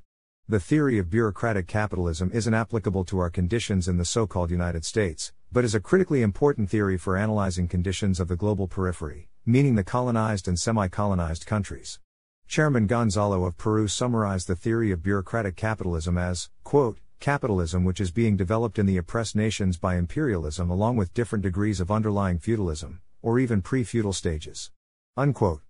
[0.49, 4.85] The theory of bureaucratic capitalism isn't applicable to our conditions in the so called United
[4.85, 9.75] States, but is a critically important theory for analyzing conditions of the global periphery, meaning
[9.75, 11.99] the colonized and semi colonized countries.
[12.47, 18.11] Chairman Gonzalo of Peru summarized the theory of bureaucratic capitalism as, quote, capitalism which is
[18.11, 23.01] being developed in the oppressed nations by imperialism along with different degrees of underlying feudalism,
[23.21, 24.71] or even pre feudal stages.
[25.17, 25.61] Unquote.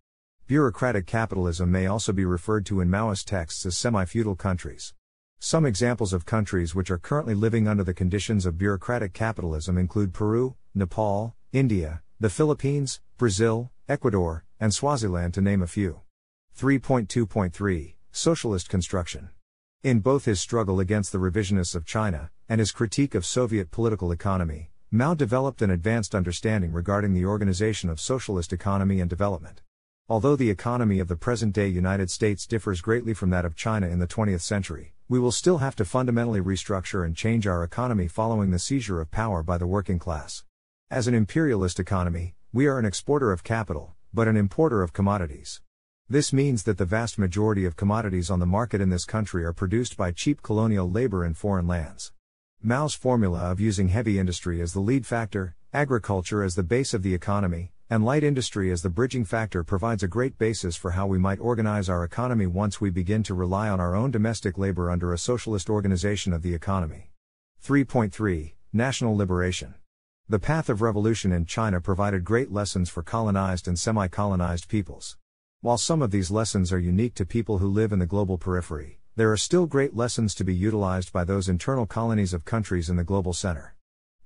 [0.48, 4.94] Bureaucratic capitalism may also be referred to in Maoist texts as semi feudal countries.
[5.44, 10.14] Some examples of countries which are currently living under the conditions of bureaucratic capitalism include
[10.14, 16.02] Peru, Nepal, India, the Philippines, Brazil, Ecuador, and Swaziland to name a few.
[16.56, 19.30] 3.2.3 Socialist Construction.
[19.82, 24.12] In both his struggle against the revisionists of China and his critique of Soviet political
[24.12, 29.64] economy, Mao developed an advanced understanding regarding the organization of socialist economy and development.
[30.08, 33.88] Although the economy of the present day United States differs greatly from that of China
[33.88, 38.08] in the 20th century, we will still have to fundamentally restructure and change our economy
[38.08, 40.46] following the seizure of power by the working class.
[40.90, 45.60] As an imperialist economy, we are an exporter of capital, but an importer of commodities.
[46.08, 49.52] This means that the vast majority of commodities on the market in this country are
[49.52, 52.14] produced by cheap colonial labor in foreign lands.
[52.64, 57.04] Mao's formula of using heavy industry as the lead factor, agriculture as the base of
[57.04, 61.06] the economy, and light industry as the bridging factor provides a great basis for how
[61.06, 64.90] we might organize our economy once we begin to rely on our own domestic labor
[64.90, 67.12] under a socialist organization of the economy.
[67.62, 69.74] 3.3 National Liberation.
[70.30, 75.18] The path of revolution in China provided great lessons for colonized and semi colonized peoples.
[75.60, 79.02] While some of these lessons are unique to people who live in the global periphery,
[79.18, 82.96] there are still great lessons to be utilized by those internal colonies of countries in
[82.96, 83.76] the global center.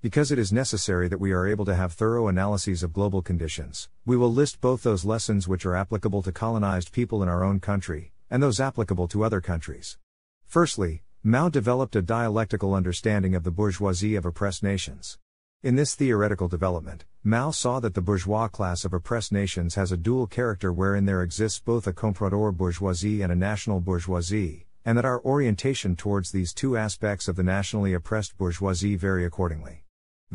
[0.01, 3.89] Because it is necessary that we are able to have thorough analyses of global conditions,
[4.05, 7.59] we will list both those lessons which are applicable to colonized people in our own
[7.59, 9.97] country, and those applicable to other countries.
[10.45, 15.17] Firstly, Mao developed a dialectical understanding of the bourgeoisie of oppressed nations.
[15.63, 19.97] In this theoretical development, Mao saw that the bourgeois class of oppressed nations has a
[19.97, 25.05] dual character wherein there exists both a comprador bourgeoisie and a national bourgeoisie, and that
[25.05, 29.84] our orientation towards these two aspects of the nationally oppressed bourgeoisie vary accordingly.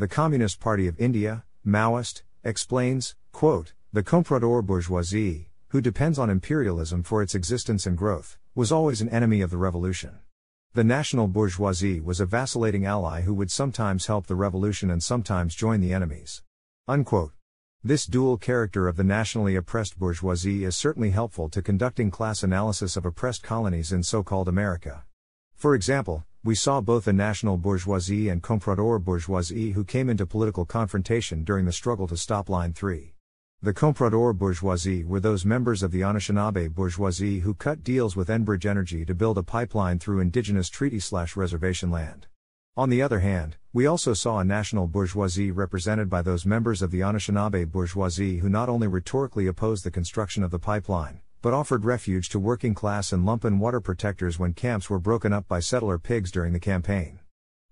[0.01, 7.03] The Communist Party of India, Maoist, explains, quote, the comprador bourgeoisie, who depends on imperialism
[7.03, 10.17] for its existence and growth, was always an enemy of the revolution.
[10.73, 15.53] The national bourgeoisie was a vacillating ally who would sometimes help the revolution and sometimes
[15.53, 16.41] join the enemies.
[16.87, 17.33] Unquote.
[17.83, 22.97] This dual character of the nationally oppressed bourgeoisie is certainly helpful to conducting class analysis
[22.97, 25.03] of oppressed colonies in so called America.
[25.53, 30.65] For example, we saw both a national bourgeoisie and comprador bourgeoisie who came into political
[30.65, 33.13] confrontation during the struggle to stop Line 3.
[33.61, 38.65] The comprador bourgeoisie were those members of the Anishinaabe bourgeoisie who cut deals with Enbridge
[38.65, 42.25] Energy to build a pipeline through indigenous treaty slash reservation land.
[42.75, 46.89] On the other hand, we also saw a national bourgeoisie represented by those members of
[46.89, 51.85] the Anishinaabe bourgeoisie who not only rhetorically opposed the construction of the pipeline, but offered
[51.85, 55.97] refuge to working class and lumpen water protectors when camps were broken up by settler
[55.97, 57.19] pigs during the campaign.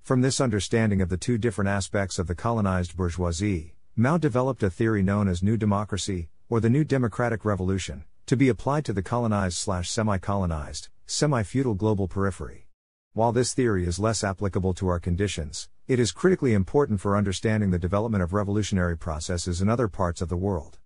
[0.02, 4.72] From this understanding of the two different aspects of the colonized bourgeoisie, Mao developed a
[4.72, 9.04] theory known as New Democracy, or the New Democratic Revolution, to be applied to the
[9.04, 12.66] colonized slash semi colonized, semi feudal global periphery.
[13.14, 17.70] While this theory is less applicable to our conditions, it is critically important for understanding
[17.70, 20.79] the development of revolutionary processes in other parts of the world.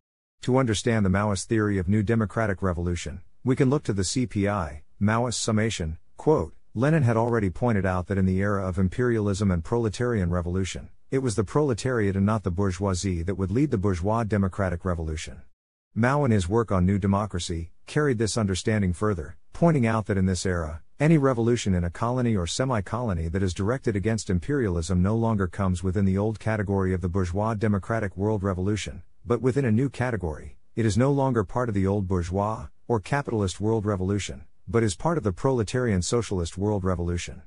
[0.43, 4.81] To understand the Maoist theory of New Democratic Revolution, we can look to the CPI,
[5.01, 9.63] Maoist summation, quote, Lenin had already pointed out that in the era of imperialism and
[9.63, 14.25] proletarian revolution, it was the proletariat and not the bourgeoisie that would lead the bourgeois
[14.25, 15.43] democratic revolution.
[15.95, 20.25] Mao in his work on New Democracy carried this understanding further, pointing out that in
[20.25, 25.01] this era, any revolution in a colony or semi colony that is directed against imperialism
[25.01, 29.65] no longer comes within the old category of the bourgeois democratic world revolution, but within
[29.65, 33.85] a new category, it is no longer part of the old bourgeois, or capitalist world
[33.85, 37.41] revolution, but is part of the proletarian socialist world revolution.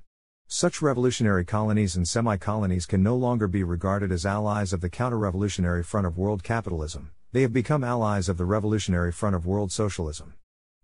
[0.48, 4.88] Such revolutionary colonies and semi colonies can no longer be regarded as allies of the
[4.88, 9.44] counter revolutionary front of world capitalism, they have become allies of the revolutionary front of
[9.44, 10.34] world socialism.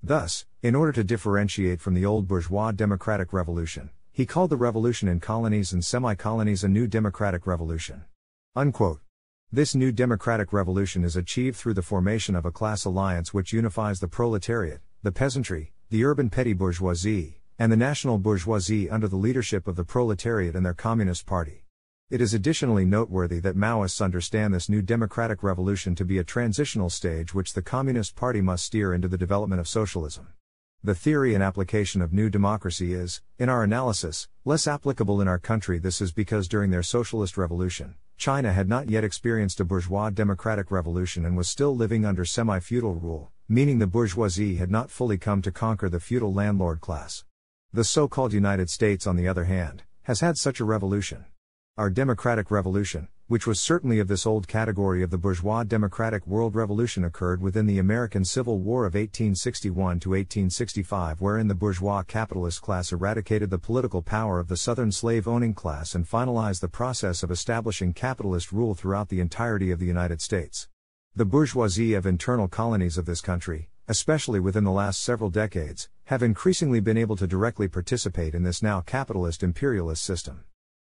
[0.03, 5.09] Thus, in order to differentiate from the old bourgeois democratic revolution, he called the revolution
[5.09, 8.05] in colonies and semi colonies a new democratic revolution.
[8.55, 9.01] Unquote.
[9.55, 14.01] This new democratic revolution is achieved through the formation of a class alliance which unifies
[14.01, 19.69] the proletariat, the peasantry, the urban petty bourgeoisie, and the national bourgeoisie under the leadership
[19.69, 21.67] of the proletariat and their Communist Party.
[22.09, 26.89] It is additionally noteworthy that Maoists understand this new democratic revolution to be a transitional
[26.89, 30.29] stage which the Communist Party must steer into the development of socialism.
[30.83, 35.39] The theory and application of new democracy is, in our analysis, less applicable in our
[35.39, 35.79] country.
[35.79, 40.71] This is because during their socialist revolution, China had not yet experienced a bourgeois democratic
[40.71, 45.19] revolution and was still living under semi feudal rule, meaning the bourgeoisie had not fully
[45.19, 47.25] come to conquer the feudal landlord class.
[47.73, 51.25] The so called United States, on the other hand, has had such a revolution.
[51.79, 56.55] Our democratic revolution, which was certainly of this old category of the bourgeois democratic world
[56.55, 62.61] revolution occurred within the American Civil War of 1861 to 1865 wherein the bourgeois capitalist
[62.61, 67.23] class eradicated the political power of the southern slave owning class and finalized the process
[67.23, 70.69] of establishing capitalist rule throughout the entirety of the United States.
[71.15, 76.23] The bourgeoisie of internal colonies of this country, especially within the last several decades, have
[76.23, 80.45] increasingly been able to directly participate in this now capitalist imperialist system.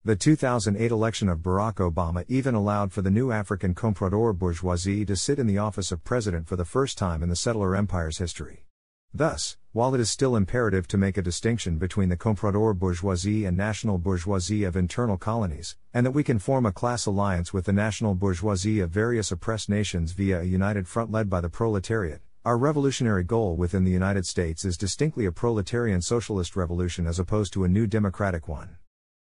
[0.03, 5.15] The 2008 election of Barack Obama even allowed for the new African comprador bourgeoisie to
[5.15, 8.65] sit in the office of president for the first time in the settler empire's history.
[9.13, 13.55] Thus, while it is still imperative to make a distinction between the comprador bourgeoisie and
[13.55, 17.71] national bourgeoisie of internal colonies, and that we can form a class alliance with the
[17.71, 22.57] national bourgeoisie of various oppressed nations via a united front led by the proletariat, our
[22.57, 27.63] revolutionary goal within the United States is distinctly a proletarian socialist revolution as opposed to
[27.63, 28.77] a new democratic one.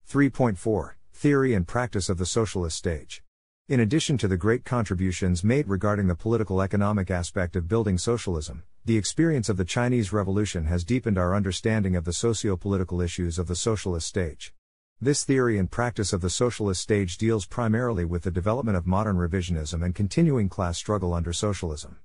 [0.09, 3.25] 3.4 Theory and Practice of the Socialist Stage.
[3.69, 8.63] In addition to the great contributions made regarding the political economic aspect of building socialism,
[8.85, 13.37] the experience of the Chinese Revolution has deepened our understanding of the socio political issues
[13.37, 14.55] of the socialist stage.
[15.01, 19.17] This theory and practice of the socialist stage deals primarily with the development of modern
[19.17, 21.99] revisionism and continuing class struggle under socialism.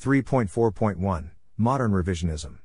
[0.00, 2.60] 3.4.1 Modern Revisionism.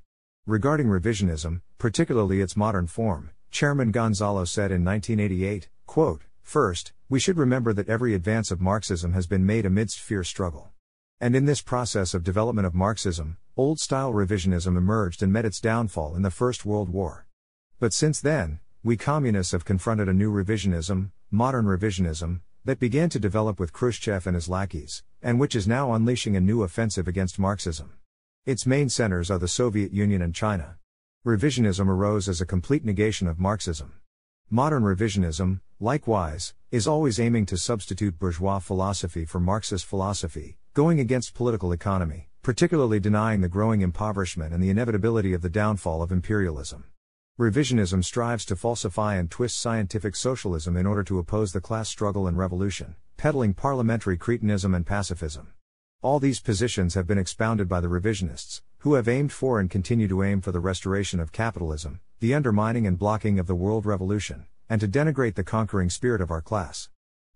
[0.45, 7.37] Regarding revisionism, particularly its modern form, Chairman Gonzalo said in 1988, quote, First, we should
[7.37, 10.69] remember that every advance of Marxism has been made amidst fierce struggle.
[11.19, 15.59] And in this process of development of Marxism, old style revisionism emerged and met its
[15.59, 17.25] downfall in the First World War.
[17.79, 23.19] But since then, we communists have confronted a new revisionism, modern revisionism, that began to
[23.19, 27.39] develop with Khrushchev and his lackeys, and which is now unleashing a new offensive against
[27.39, 27.93] Marxism.
[28.45, 30.77] Its main centers are the Soviet Union and China.
[31.27, 33.91] Revisionism arose as a complete negation of Marxism.
[34.49, 41.33] Modern revisionism, likewise, is always aiming to substitute bourgeois philosophy for Marxist philosophy, going against
[41.33, 46.85] political economy, particularly denying the growing impoverishment and the inevitability of the downfall of imperialism.
[47.37, 52.25] Revisionism strives to falsify and twist scientific socialism in order to oppose the class struggle
[52.25, 55.51] and revolution, peddling parliamentary cretinism and pacifism.
[56.01, 60.07] All these positions have been expounded by the revisionists, who have aimed for and continue
[60.07, 64.45] to aim for the restoration of capitalism, the undermining and blocking of the world revolution,
[64.69, 66.89] and to denigrate the conquering spirit of our class.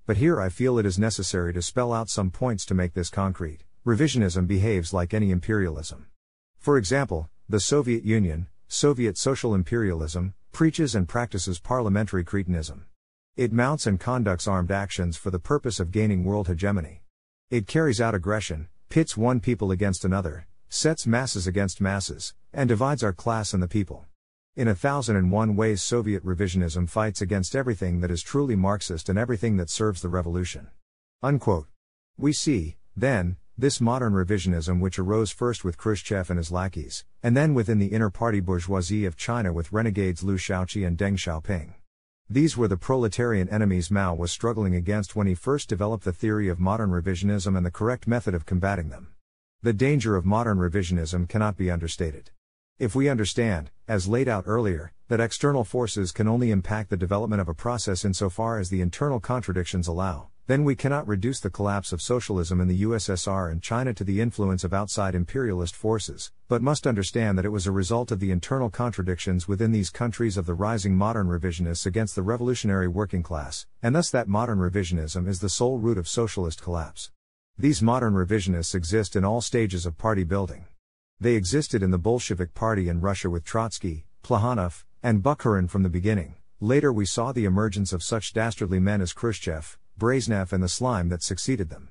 [0.06, 3.10] But here I feel it is necessary to spell out some points to make this
[3.10, 3.64] concrete.
[3.86, 6.08] Revisionism behaves like any imperialism.
[6.58, 12.84] For example, the Soviet Union, Soviet social imperialism, preaches and practices parliamentary cretinism.
[13.36, 17.02] It mounts and conducts armed actions for the purpose of gaining world hegemony.
[17.50, 23.04] It carries out aggression, pits one people against another, sets masses against masses, and divides
[23.04, 24.06] our class and the people.
[24.56, 29.10] In a thousand and one ways, Soviet revisionism fights against everything that is truly Marxist
[29.10, 30.68] and everything that serves the revolution.
[31.22, 31.68] Unquote.
[32.18, 37.36] We see, then, this modern revisionism which arose first with Khrushchev and his lackeys, and
[37.36, 41.74] then within the inner party bourgeoisie of China with renegades Liu Shaoqi and Deng Xiaoping.
[42.30, 46.48] These were the proletarian enemies Mao was struggling against when he first developed the theory
[46.48, 49.10] of modern revisionism and the correct method of combating them.
[49.64, 52.32] The danger of modern revisionism cannot be understated.
[52.80, 57.42] If we understand, as laid out earlier, that external forces can only impact the development
[57.42, 61.94] of a process insofar as the internal contradictions allow, then we cannot reduce the collapse
[61.94, 66.64] of socialism in the USSR and China to the influence of outside imperialist forces, but
[66.64, 70.48] must understand that it was a result of the internal contradictions within these countries of
[70.48, 75.40] the rising modern revisionists against the revolutionary working class, and thus that modern revisionism is
[75.40, 77.12] the sole root of socialist collapse.
[77.62, 80.66] These modern revisionists exist in all stages of party building.
[81.20, 85.88] They existed in the Bolshevik Party in Russia with Trotsky, Plekhanov, and Bukharin from the
[85.88, 86.34] beginning.
[86.60, 91.10] Later, we saw the emergence of such dastardly men as Khrushchev, Brezhnev, and the slime
[91.10, 91.90] that succeeded them.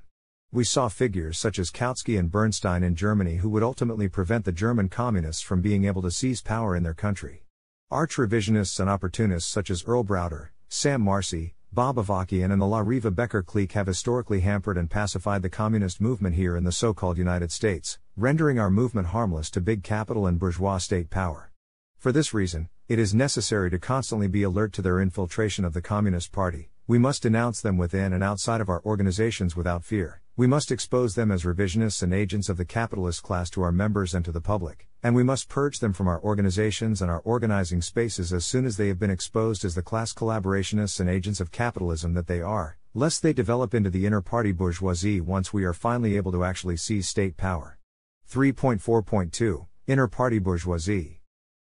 [0.51, 4.51] We saw figures such as Kautsky and Bernstein in Germany who would ultimately prevent the
[4.51, 7.45] German communists from being able to seize power in their country.
[7.89, 12.79] Arch revisionists and opportunists such as Earl Browder, Sam Marcy, Bob Avakian and the La
[12.79, 16.93] Riva Becker clique have historically hampered and pacified the communist movement here in the so
[16.93, 21.49] called United States, rendering our movement harmless to big capital and bourgeois state power.
[21.97, 25.81] For this reason, it is necessary to constantly be alert to their infiltration of the
[25.81, 26.70] Communist Party.
[26.87, 30.21] We must denounce them within and outside of our organizations without fear.
[30.35, 34.15] We must expose them as revisionists and agents of the capitalist class to our members
[34.15, 37.81] and to the public, and we must purge them from our organizations and our organizing
[37.81, 41.51] spaces as soon as they have been exposed as the class collaborationists and agents of
[41.51, 45.73] capitalism that they are, lest they develop into the inner party bourgeoisie once we are
[45.73, 47.77] finally able to actually seize state power.
[48.29, 51.20] 3.4.2 Inner Party Bourgeoisie.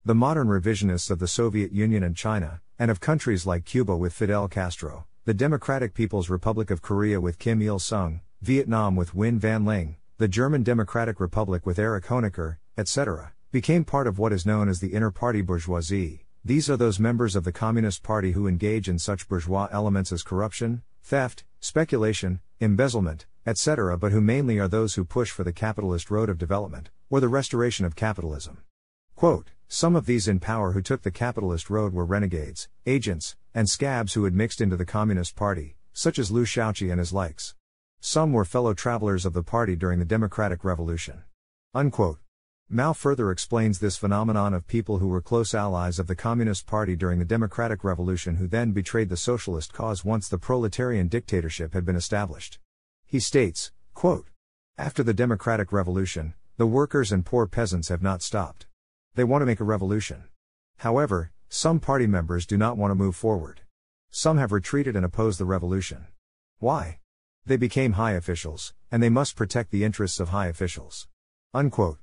[0.08, 4.14] The modern revisionists of the Soviet Union and China, and of countries like Cuba with
[4.14, 9.38] Fidel Castro, the Democratic People's Republic of Korea with Kim Il sung, Vietnam with Nguyen
[9.38, 14.46] Van Linh, the German Democratic Republic with Erich Honecker, etc., became part of what is
[14.46, 16.26] known as the inner party bourgeoisie.
[16.46, 20.24] These are those members of the Communist Party who engage in such bourgeois elements as
[20.24, 26.10] corruption, theft, speculation, embezzlement, etc., but who mainly are those who push for the capitalist
[26.10, 28.60] road of development, or the restoration of capitalism.
[29.18, 33.68] Quote, some of these in power who took the capitalist road were renegades, agents, and
[33.68, 37.56] scabs who had mixed into the Communist Party, such as Liu Shaoqi and his likes.
[38.00, 41.24] Some were fellow travelers of the party during the Democratic Revolution.
[41.74, 42.20] Unquote.
[42.70, 46.96] Mao further explains this phenomenon of people who were close allies of the Communist Party
[46.96, 51.86] during the Democratic Revolution who then betrayed the socialist cause once the proletarian dictatorship had
[51.86, 52.60] been established.
[53.04, 54.28] He states, quote,
[54.78, 58.68] After the Democratic Revolution, the workers and poor peasants have not stopped.
[59.18, 60.26] They want to make a revolution.
[60.78, 63.62] However, some party members do not want to move forward.
[64.12, 66.06] Some have retreated and opposed the revolution.
[66.60, 67.00] Why?
[67.44, 71.08] They became high officials, and they must protect the interests of high officials.
[71.52, 71.98] Unquote.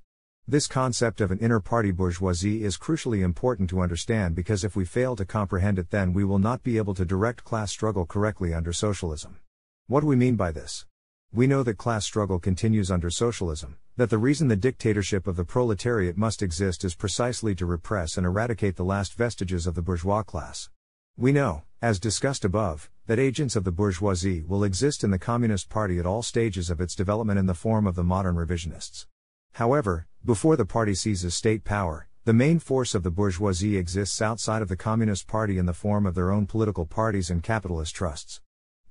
[0.49, 4.85] This concept of an inner party bourgeoisie is crucially important to understand because if we
[4.85, 8.53] fail to comprehend it, then we will not be able to direct class struggle correctly
[8.53, 9.39] under socialism.
[9.87, 10.85] What do we mean by this?
[11.33, 15.45] We know that class struggle continues under socialism, that the reason the dictatorship of the
[15.45, 20.23] proletariat must exist is precisely to repress and eradicate the last vestiges of the bourgeois
[20.23, 20.69] class.
[21.17, 25.69] We know, as discussed above, that agents of the bourgeoisie will exist in the Communist
[25.69, 29.07] Party at all stages of its development in the form of the modern revisionists.
[29.53, 34.61] However, before the party seizes state power, the main force of the bourgeoisie exists outside
[34.61, 38.41] of the Communist Party in the form of their own political parties and capitalist trusts.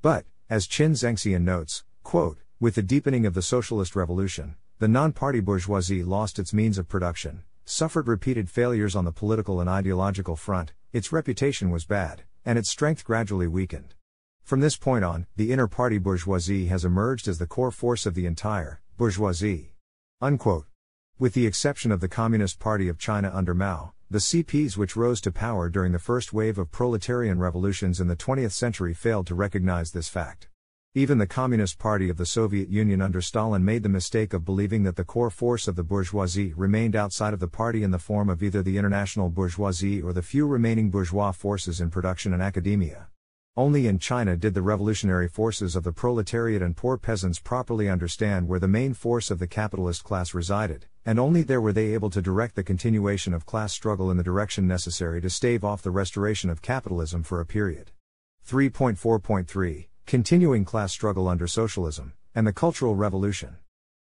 [0.01, 5.13] But, as Chin Zengxian notes, quote, with the deepening of the socialist revolution, the non
[5.13, 10.35] party bourgeoisie lost its means of production, suffered repeated failures on the political and ideological
[10.35, 13.93] front, its reputation was bad, and its strength gradually weakened.
[14.43, 18.13] From this point on, the inner party bourgeoisie has emerged as the core force of
[18.13, 19.71] the entire bourgeoisie.
[20.19, 20.65] Unquote.
[21.17, 25.21] With the exception of the Communist Party of China under Mao, the CPs which rose
[25.21, 29.33] to power during the first wave of proletarian revolutions in the 20th century failed to
[29.33, 30.49] recognize this fact.
[30.95, 34.83] Even the Communist Party of the Soviet Union under Stalin made the mistake of believing
[34.83, 38.29] that the core force of the bourgeoisie remained outside of the party in the form
[38.29, 43.07] of either the international bourgeoisie or the few remaining bourgeois forces in production and academia.
[43.57, 48.47] Only in China did the revolutionary forces of the proletariat and poor peasants properly understand
[48.47, 52.11] where the main force of the capitalist class resided, and only there were they able
[52.11, 55.89] to direct the continuation of class struggle in the direction necessary to stave off the
[55.89, 57.89] restoration of capitalism for a period.
[58.47, 63.55] 3.4.3 Continuing class struggle under socialism, and the Cultural Revolution.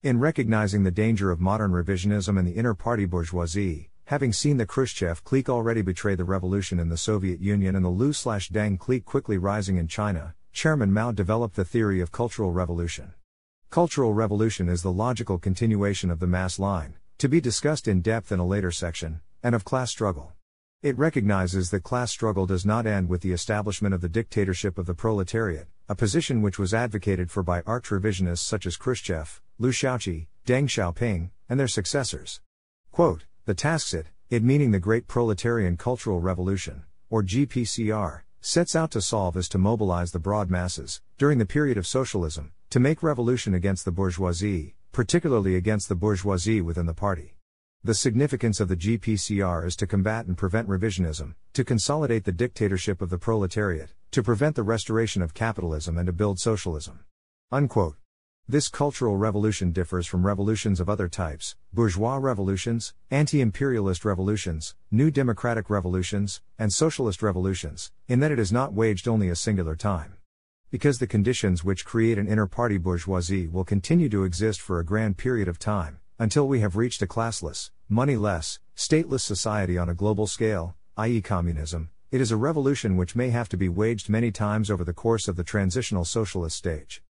[0.04, 4.66] In recognizing the danger of modern revisionism and the inner party bourgeoisie, having seen the
[4.66, 8.80] Khrushchev clique already betray the revolution in the Soviet Union and the Liu slash Deng
[8.80, 13.14] clique quickly rising in China, Chairman Mao developed the theory of cultural revolution.
[13.70, 18.32] Cultural revolution is the logical continuation of the mass line, to be discussed in depth
[18.32, 20.32] in a later section, and of class struggle.
[20.82, 24.86] It recognizes that class struggle does not end with the establishment of the dictatorship of
[24.86, 29.72] the proletariat, a position which was advocated for by arch revisionists such as Khrushchev, Liu
[29.72, 32.42] Shaoqi, Deng Xiaoping, and their successors.
[32.92, 38.92] Quote, the tasks it, it meaning the Great Proletarian Cultural Revolution, or GPCR, sets out
[38.92, 43.01] to solve is to mobilize the broad masses, during the period of socialism, to make
[43.01, 47.37] revolution against the bourgeoisie, particularly against the bourgeoisie within the party.
[47.88, 53.01] The significance of the GPCR is to combat and prevent revisionism, to consolidate the dictatorship
[53.01, 57.05] of the proletariat, to prevent the restoration of capitalism and to build socialism.
[57.50, 57.96] Unquote.
[58.46, 65.09] This cultural revolution differs from revolutions of other types, bourgeois revolutions, anti imperialist revolutions, new
[65.09, 70.18] democratic revolutions, and socialist revolutions, in that it is not waged only a singular time.
[70.72, 74.86] Because the conditions which create an inner party bourgeoisie will continue to exist for a
[74.86, 79.94] grand period of time, until we have reached a classless, moneyless, stateless society on a
[79.94, 84.32] global scale, i.e., communism, it is a revolution which may have to be waged many
[84.32, 87.04] times over the course of the transitional socialist stage.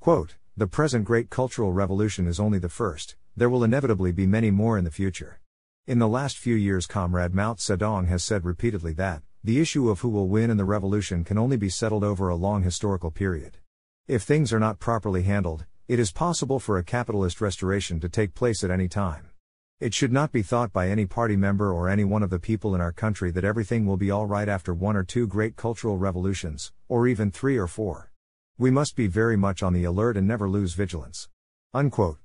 [0.00, 4.50] Quote, the present great cultural revolution is only the first, there will inevitably be many
[4.50, 5.40] more in the future.
[5.86, 10.00] In the last few years, Comrade Mao Zedong has said repeatedly that, the issue of
[10.00, 13.58] who will win in the revolution can only be settled over a long historical period.
[14.08, 18.34] If things are not properly handled, it is possible for a capitalist restoration to take
[18.34, 19.28] place at any time.
[19.80, 22.74] It should not be thought by any party member or any one of the people
[22.74, 25.98] in our country that everything will be all right after one or two great cultural
[25.98, 28.10] revolutions, or even three or four.
[28.56, 31.28] We must be very much on the alert and never lose vigilance.
[31.74, 32.18] Unquote.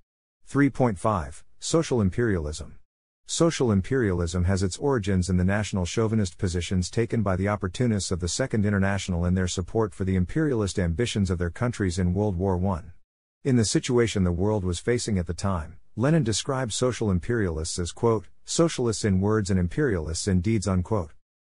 [0.50, 2.78] 3.5 Social Imperialism.
[3.26, 8.22] Social imperialism has its origins in the national chauvinist positions taken by the opportunists of
[8.22, 12.38] the Second International in their support for the imperialist ambitions of their countries in World
[12.38, 12.84] War I.
[13.46, 17.94] In the situation the world was facing at the time, Lenin described social imperialists as,
[17.94, 21.14] quote, socialists in words and imperialists in deeds, unquote.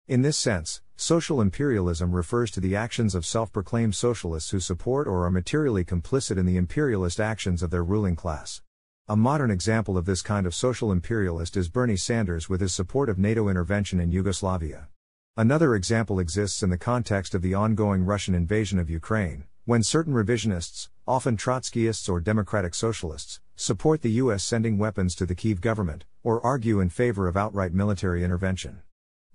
[0.09, 5.07] In this sense, social imperialism refers to the actions of self proclaimed socialists who support
[5.07, 8.63] or are materially complicit in the imperialist actions of their ruling class.
[9.07, 13.11] A modern example of this kind of social imperialist is Bernie Sanders with his support
[13.11, 14.89] of NATO intervention in Yugoslavia.
[15.37, 20.15] Another example exists in the context of the ongoing Russian invasion of Ukraine, when certain
[20.15, 24.43] revisionists, often Trotskyists or democratic socialists, support the U.S.
[24.43, 28.81] sending weapons to the Kiev government, or argue in favor of outright military intervention.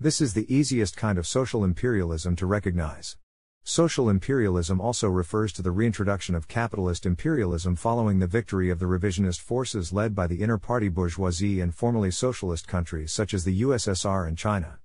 [0.00, 3.16] This is the easiest kind of social imperialism to recognize.
[3.62, 8.86] Social imperialism also refers to the reintroduction of capitalist imperialism following the victory of the
[8.86, 13.62] revisionist forces led by the inter party bourgeoisie in formerly socialist countries such as the
[13.62, 14.78] USSR and China.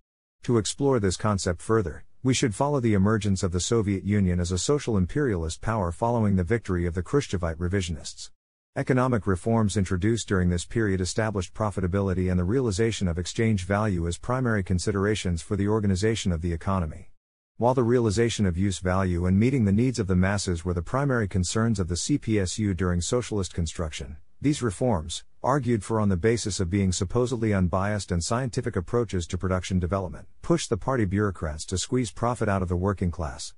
[0.44, 4.52] To explore this concept further, we should follow the emergence of the Soviet Union as
[4.52, 8.32] a social imperialist power following the victory of the Khrushchevite revisionists.
[8.76, 14.18] Economic reforms introduced during this period established profitability and the realization of exchange value as
[14.18, 17.12] primary considerations for the organization of the economy.
[17.58, 20.82] While the realization of use value and meeting the needs of the masses were the
[20.82, 26.60] primary concerns of the CPSU during socialist construction, these reforms, argued for on the basis
[26.60, 31.78] of being supposedly unbiased and scientific approaches to production development, pushed the party bureaucrats to
[31.78, 33.54] squeeze profit out of the working class.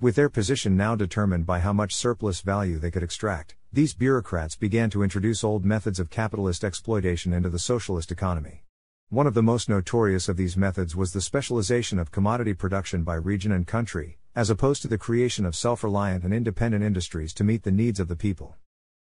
[0.00, 4.56] With their position now determined by how much surplus value they could extract, these bureaucrats
[4.56, 8.64] began to introduce old methods of capitalist exploitation into the socialist economy.
[9.10, 13.14] One of the most notorious of these methods was the specialization of commodity production by
[13.14, 17.44] region and country, as opposed to the creation of self reliant and independent industries to
[17.44, 18.56] meet the needs of the people.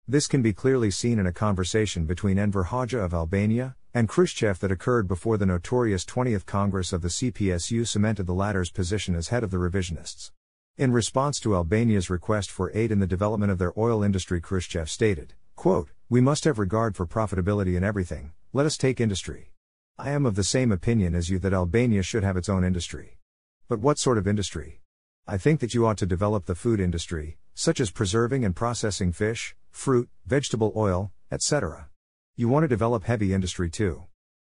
[0.08, 4.60] This can be clearly seen in a conversation between Enver Hoxha of Albania and Khrushchev
[4.60, 9.28] that occurred before the notorious 20th Congress of the CPSU cemented the latter's position as
[9.28, 10.32] head of the revisionists.
[10.76, 14.90] In response to Albania's request for aid in the development of their oil industry, Khrushchev
[14.90, 19.52] stated, quote, We must have regard for profitability in everything, let us take industry.
[20.00, 23.20] I am of the same opinion as you that Albania should have its own industry.
[23.68, 24.82] But what sort of industry?
[25.28, 29.12] I think that you ought to develop the food industry, such as preserving and processing
[29.12, 31.90] fish, fruit, vegetable oil, etc.
[32.36, 34.04] You want to develop heavy industry too.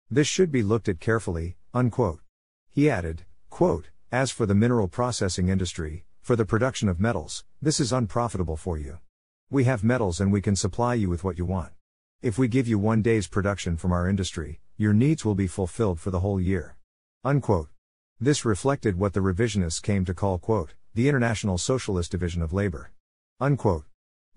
[0.09, 2.19] This should be looked at carefully, unquote.
[2.69, 7.79] He added, quote, As for the mineral processing industry, for the production of metals, this
[7.79, 8.99] is unprofitable for you.
[9.49, 11.71] We have metals and we can supply you with what you want.
[12.21, 15.99] If we give you one day's production from our industry, your needs will be fulfilled
[15.99, 16.75] for the whole year.
[17.23, 17.69] Unquote.
[18.19, 22.91] This reflected what the revisionists came to call, quote, the International Socialist Division of Labor.
[23.41, 23.83] Unquote.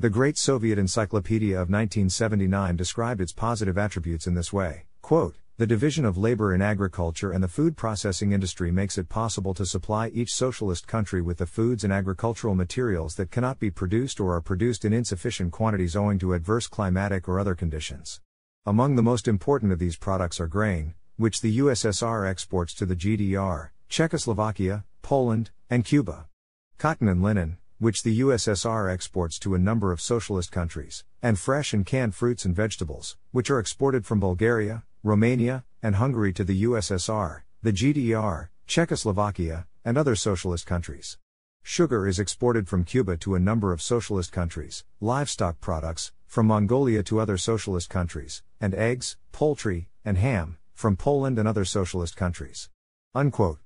[0.00, 5.68] The Great Soviet Encyclopedia of 1979 described its positive attributes in this way quote, The
[5.68, 10.08] division of labor in agriculture and the food processing industry makes it possible to supply
[10.08, 14.40] each socialist country with the foods and agricultural materials that cannot be produced or are
[14.40, 18.20] produced in insufficient quantities owing to adverse climatic or other conditions.
[18.66, 22.96] Among the most important of these products are grain, which the USSR exports to the
[22.96, 26.26] GDR, Czechoslovakia, Poland, and Cuba.
[26.78, 31.72] Cotton and linen, which the USSR exports to a number of socialist countries, and fresh
[31.72, 36.64] and canned fruits and vegetables, which are exported from Bulgaria, Romania, and Hungary to the
[36.64, 41.18] USSR, the GDR, Czechoslovakia, and other socialist countries.
[41.62, 47.02] Sugar is exported from Cuba to a number of socialist countries, livestock products, from Mongolia
[47.04, 52.70] to other socialist countries, and eggs, poultry, and ham, from Poland and other socialist countries.
[53.14, 53.58] Unquote.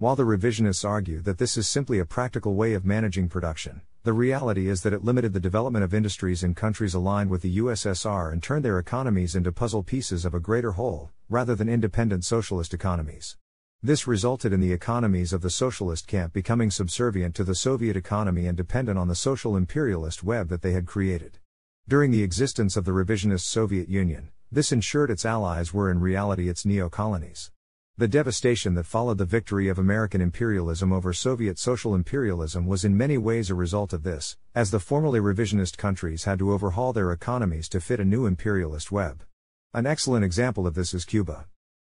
[0.00, 4.12] While the revisionists argue that this is simply a practical way of managing production, the
[4.12, 8.32] reality is that it limited the development of industries in countries aligned with the USSR
[8.32, 12.72] and turned their economies into puzzle pieces of a greater whole, rather than independent socialist
[12.72, 13.36] economies.
[13.82, 18.46] This resulted in the economies of the socialist camp becoming subservient to the Soviet economy
[18.46, 21.38] and dependent on the social imperialist web that they had created.
[21.88, 26.48] During the existence of the revisionist Soviet Union, this ensured its allies were in reality
[26.48, 27.50] its neo colonies.
[27.98, 32.96] The devastation that followed the victory of American imperialism over Soviet social imperialism was in
[32.96, 37.10] many ways a result of this, as the formerly revisionist countries had to overhaul their
[37.10, 39.24] economies to fit a new imperialist web.
[39.74, 41.46] An excellent example of this is Cuba.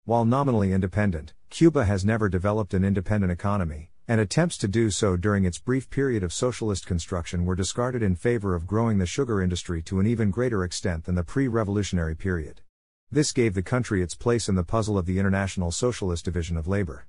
[0.06, 5.18] While nominally independent, Cuba has never developed an independent economy, and attempts to do so
[5.18, 9.42] during its brief period of socialist construction were discarded in favor of growing the sugar
[9.42, 12.62] industry to an even greater extent than the pre revolutionary period.
[13.10, 16.68] This gave the country its place in the puzzle of the International Socialist Division of
[16.68, 17.06] Labor.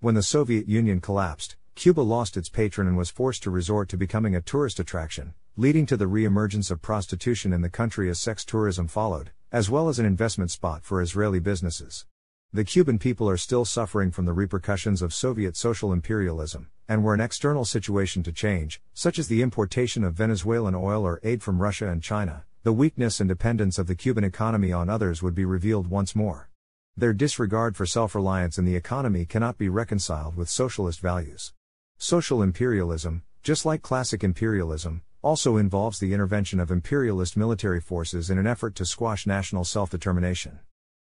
[0.00, 3.98] When the Soviet Union collapsed, Cuba lost its patron and was forced to resort to
[3.98, 8.18] becoming a tourist attraction, leading to the re emergence of prostitution in the country as
[8.18, 12.06] sex tourism followed, as well as an investment spot for Israeli businesses.
[12.54, 17.12] The Cuban people are still suffering from the repercussions of Soviet social imperialism, and were
[17.12, 21.60] an external situation to change, such as the importation of Venezuelan oil or aid from
[21.60, 25.44] Russia and China, the weakness and dependence of the Cuban economy on others would be
[25.44, 26.48] revealed once more.
[26.96, 31.52] Their disregard for self reliance in the economy cannot be reconciled with socialist values.
[31.98, 38.38] Social imperialism, just like classic imperialism, also involves the intervention of imperialist military forces in
[38.38, 40.60] an effort to squash national self determination.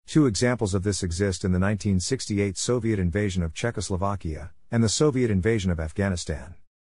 [0.06, 5.30] Two examples of this exist in the 1968 Soviet invasion of Czechoslovakia and the Soviet
[5.30, 6.54] invasion of Afghanistan.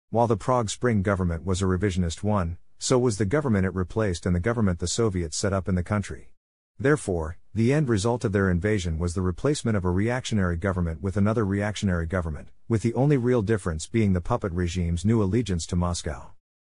[0.09, 4.25] While the Prague Spring government was a revisionist one, so was the government it replaced
[4.25, 6.31] and the government the Soviets set up in the country.
[6.79, 11.17] Therefore, the end result of their invasion was the replacement of a reactionary government with
[11.17, 15.75] another reactionary government, with the only real difference being the puppet regime's new allegiance to
[15.75, 16.31] Moscow.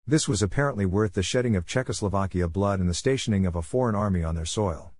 [0.06, 3.94] This was apparently worth the shedding of Czechoslovakia blood and the stationing of a foreign
[3.94, 4.93] army on their soil.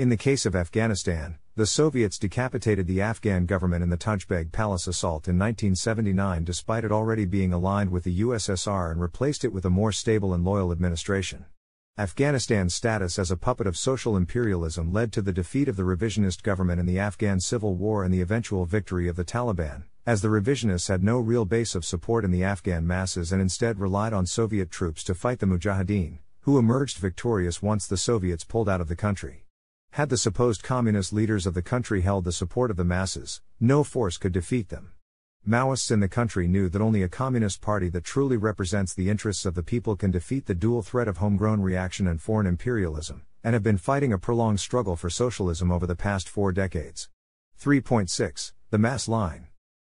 [0.00, 4.86] In the case of Afghanistan, the Soviets decapitated the Afghan government in the Tajbeg Palace
[4.86, 9.66] assault in 1979 despite it already being aligned with the USSR and replaced it with
[9.66, 11.44] a more stable and loyal administration.
[11.98, 16.42] Afghanistan's status as a puppet of social imperialism led to the defeat of the revisionist
[16.42, 20.28] government in the Afghan civil war and the eventual victory of the Taliban, as the
[20.28, 24.24] revisionists had no real base of support in the Afghan masses and instead relied on
[24.24, 28.88] Soviet troops to fight the Mujahideen, who emerged victorious once the Soviets pulled out of
[28.88, 29.44] the country.
[29.94, 33.82] Had the supposed communist leaders of the country held the support of the masses, no
[33.82, 34.92] force could defeat them.
[35.44, 39.44] Maoists in the country knew that only a communist party that truly represents the interests
[39.44, 43.52] of the people can defeat the dual threat of homegrown reaction and foreign imperialism, and
[43.54, 47.08] have been fighting a prolonged struggle for socialism over the past four decades.
[47.60, 49.48] 3.6 The Mass Line.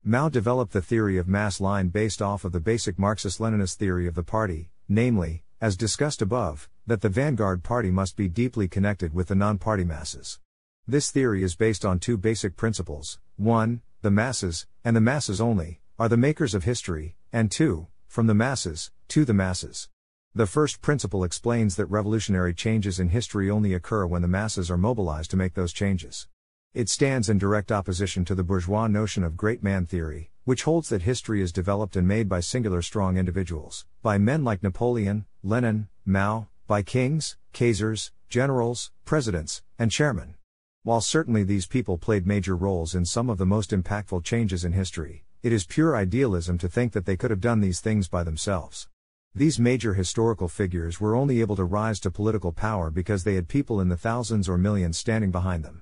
[0.03, 4.09] Mao developed the theory of mass line based off of the basic Marxist Leninist theory
[4.09, 9.15] of the party, namely, as discussed above, that the vanguard party must be deeply connected
[9.15, 10.39] with the non party masses.
[10.87, 13.81] This theory is based on two basic principles 1.
[14.03, 17.87] The masses, and the masses only, are the makers of history, and 2.
[18.07, 19.89] From the masses, to the masses.
[20.35, 24.77] The first principle explains that revolutionary changes in history only occur when the masses are
[24.77, 26.29] mobilized to make those changes.
[26.75, 30.91] It stands in direct opposition to the bourgeois notion of great man theory, which holds
[30.91, 35.89] that history is developed and made by singular strong individuals, by men like Napoleon, Lenin,
[36.05, 40.35] Mao, by kings, kaisers, generals, presidents, and chairmen.
[40.83, 44.73] While certainly these people played major roles in some of the most impactful changes in
[44.73, 48.23] history, it is pure idealism to think that they could have done these things by
[48.23, 48.89] themselves.
[49.35, 53.49] These major historical figures were only able to rise to political power because they had
[53.49, 55.81] people in the thousands or millions standing behind them.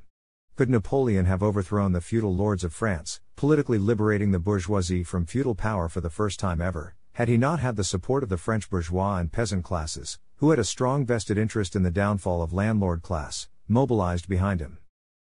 [0.54, 5.54] Could Napoleon have overthrown the feudal lords of France, politically liberating the bourgeoisie from feudal
[5.54, 8.70] power for the first time ever, had he not had the support of the French
[8.70, 13.02] bourgeois and peasant classes, who had a strong vested interest in the downfall of landlord
[13.02, 14.78] class, mobilized behind him?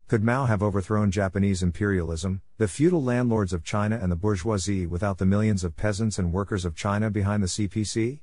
[0.07, 5.19] Could Mao have overthrown Japanese imperialism, the feudal landlords of China and the bourgeoisie without
[5.19, 8.21] the millions of peasants and workers of China behind the CPC?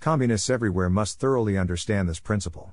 [0.00, 2.72] Communists everywhere must thoroughly understand this principle.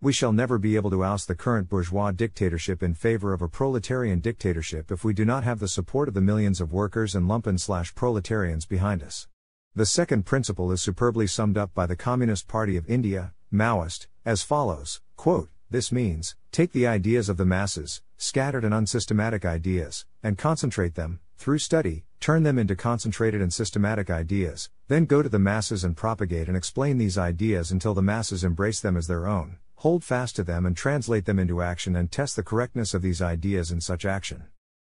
[0.00, 3.48] We shall never be able to oust the current bourgeois dictatorship in favor of a
[3.48, 7.26] proletarian dictatorship if we do not have the support of the millions of workers and
[7.26, 9.26] lumpen slash proletarians behind us.
[9.74, 14.40] The second principle is superbly summed up by the Communist Party of India, Maoist, as
[14.40, 20.38] follows quote, this means, take the ideas of the masses, scattered and unsystematic ideas, and
[20.38, 25.40] concentrate them, through study, turn them into concentrated and systematic ideas, then go to the
[25.40, 29.58] masses and propagate and explain these ideas until the masses embrace them as their own,
[29.82, 33.22] hold fast to them and translate them into action and test the correctness of these
[33.22, 34.44] ideas in such action.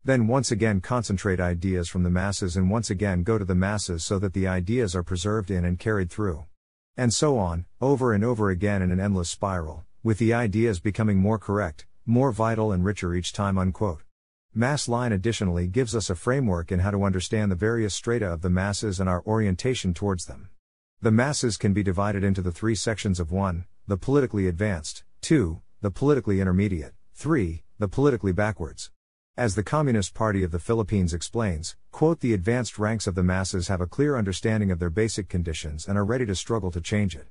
[0.02, 4.04] Then once again concentrate ideas from the masses and once again go to the masses
[4.04, 6.46] so that the ideas are preserved in and carried through.
[6.96, 11.18] And so on, over and over again in an endless spiral, with the ideas becoming
[11.18, 13.58] more correct, more vital and richer each time.
[13.58, 14.02] Unquote.
[14.52, 18.42] Mass line additionally gives us a framework in how to understand the various strata of
[18.42, 20.48] the masses and our orientation towards them.
[21.00, 25.60] The masses can be divided into the three sections of 1, the politically advanced, 2,
[25.80, 28.92] the politically intermediate, 3, the politically backwards.
[29.36, 33.66] As the Communist Party of the Philippines explains, quote, the advanced ranks of the masses
[33.66, 37.16] have a clear understanding of their basic conditions and are ready to struggle to change
[37.16, 37.26] it.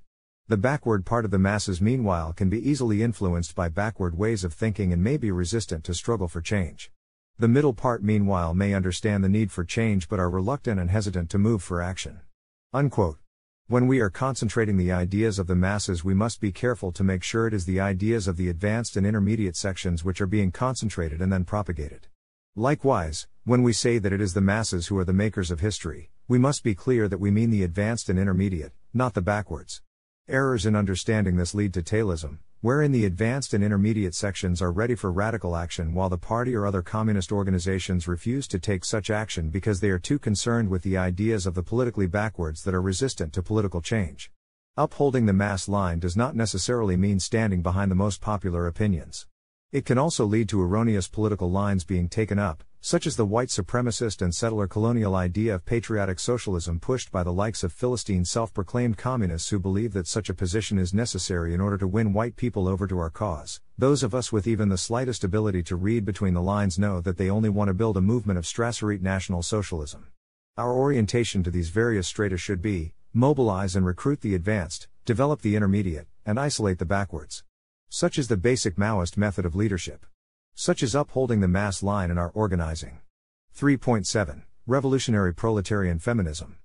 [0.49, 4.53] The backward part of the masses, meanwhile, can be easily influenced by backward ways of
[4.53, 6.91] thinking and may be resistant to struggle for change.
[7.39, 11.29] The middle part, meanwhile, may understand the need for change but are reluctant and hesitant
[11.29, 12.19] to move for action.
[12.73, 13.19] Unquote.
[13.72, 17.23] When we are concentrating the ideas of the masses, we must be careful to make
[17.23, 21.22] sure it is the ideas of the advanced and intermediate sections which are being concentrated
[21.22, 22.07] and then propagated.
[22.53, 26.11] Likewise, when we say that it is the masses who are the makers of history,
[26.27, 29.81] we must be clear that we mean the advanced and intermediate, not the backwards.
[30.27, 34.93] Errors in understanding this lead to tailism, wherein the advanced and intermediate sections are ready
[34.93, 39.49] for radical action while the party or other communist organizations refuse to take such action
[39.49, 43.33] because they are too concerned with the ideas of the politically backwards that are resistant
[43.33, 44.31] to political change.
[44.77, 49.25] Upholding the mass line does not necessarily mean standing behind the most popular opinions.
[49.71, 53.49] It can also lead to erroneous political lines being taken up, such as the white
[53.49, 58.51] supremacist and settler colonial idea of patriotic socialism pushed by the likes of Philistine self
[58.55, 62.35] proclaimed communists who believe that such a position is necessary in order to win white
[62.35, 63.61] people over to our cause.
[63.77, 67.17] Those of us with even the slightest ability to read between the lines know that
[67.17, 70.07] they only want to build a movement of Strasserite National Socialism.
[70.57, 75.55] Our orientation to these various strata should be mobilize and recruit the advanced, develop the
[75.55, 77.43] intermediate, and isolate the backwards.
[77.89, 80.07] Such is the basic Maoist method of leadership
[80.61, 82.99] such as upholding the mass line in our organizing.
[83.57, 86.57] 3.7 Revolutionary Proletarian Feminism.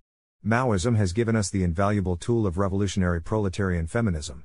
[0.47, 4.45] Maoism has given us the invaluable tool of revolutionary proletarian feminism.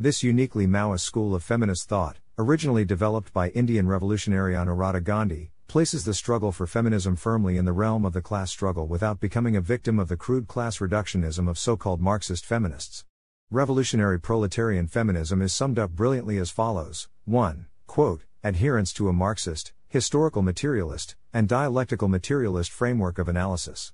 [0.00, 6.04] This uniquely Maoist school of feminist thought, originally developed by Indian revolutionary Anuradha Gandhi, places
[6.04, 9.60] the struggle for feminism firmly in the realm of the class struggle without becoming a
[9.60, 13.04] victim of the crude class reductionism of so called Marxist feminists.
[13.48, 17.66] Revolutionary proletarian feminism is summed up brilliantly as follows 1.
[17.86, 23.92] Quote, adherence to a Marxist, historical materialist, and dialectical materialist framework of analysis.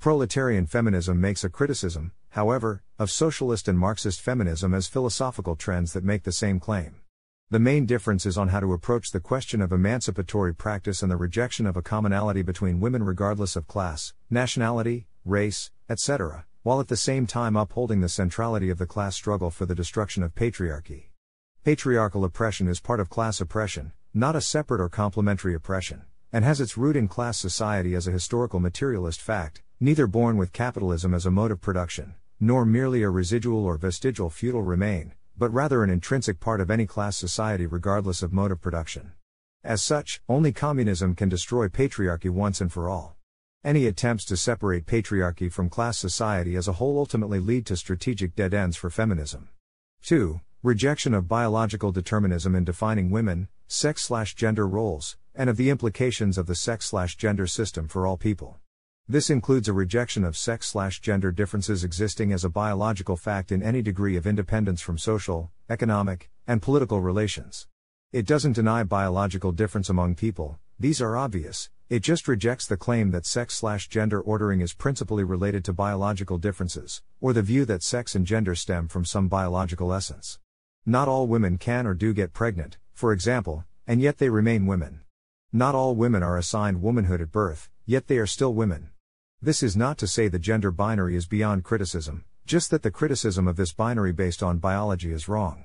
[0.00, 6.02] Proletarian feminism makes a criticism, however, of socialist and Marxist feminism as philosophical trends that
[6.04, 6.96] make the same claim.
[7.50, 11.16] The main difference is on how to approach the question of emancipatory practice and the
[11.16, 16.96] rejection of a commonality between women regardless of class, nationality, race, etc., while at the
[16.96, 21.10] same time upholding the centrality of the class struggle for the destruction of patriarchy.
[21.64, 26.60] Patriarchal oppression is part of class oppression, not a separate or complementary oppression, and has
[26.60, 31.24] its root in class society as a historical materialist fact, neither born with capitalism as
[31.24, 35.88] a mode of production, nor merely a residual or vestigial feudal remain, but rather an
[35.88, 39.12] intrinsic part of any class society regardless of mode of production.
[39.62, 43.16] As such, only communism can destroy patriarchy once and for all.
[43.64, 48.36] Any attempts to separate patriarchy from class society as a whole ultimately lead to strategic
[48.36, 49.48] dead ends for feminism.
[50.02, 50.42] 2.
[50.64, 56.46] Rejection of biological determinism in defining women, sex gender roles, and of the implications of
[56.46, 58.60] the sex gender system for all people.
[59.06, 63.82] This includes a rejection of sex gender differences existing as a biological fact in any
[63.82, 67.66] degree of independence from social, economic, and political relations.
[68.10, 73.10] It doesn't deny biological difference among people, these are obvious, it just rejects the claim
[73.10, 78.14] that sex gender ordering is principally related to biological differences, or the view that sex
[78.14, 80.38] and gender stem from some biological essence.
[80.86, 85.00] Not all women can or do get pregnant, for example, and yet they remain women.
[85.50, 88.90] Not all women are assigned womanhood at birth, yet they are still women.
[89.40, 93.48] This is not to say the gender binary is beyond criticism, just that the criticism
[93.48, 95.64] of this binary based on biology is wrong.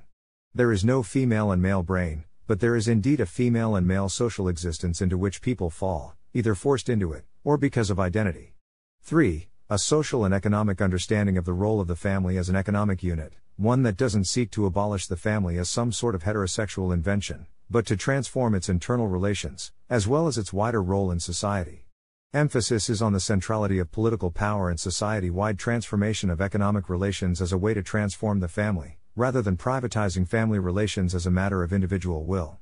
[0.55, 4.07] There is no female and male brain, but there is indeed a female and male
[4.07, 8.55] social existence into which people fall, either forced into it, or because of identity.
[9.01, 9.49] 3.
[9.69, 13.33] A social and economic understanding of the role of the family as an economic unit,
[13.59, 17.85] one that doesn't seek to abolish the family as some sort of heterosexual invention, but
[17.85, 21.85] to transform its internal relations, as well as its wider role in society.
[22.33, 27.41] Emphasis is on the centrality of political power and society wide transformation of economic relations
[27.41, 31.61] as a way to transform the family, rather than privatizing family relations as a matter
[31.61, 32.59] of individual will.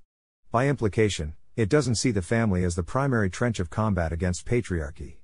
[0.51, 5.17] By implication, it doesn't see the family as the primary trench of combat against patriarchy.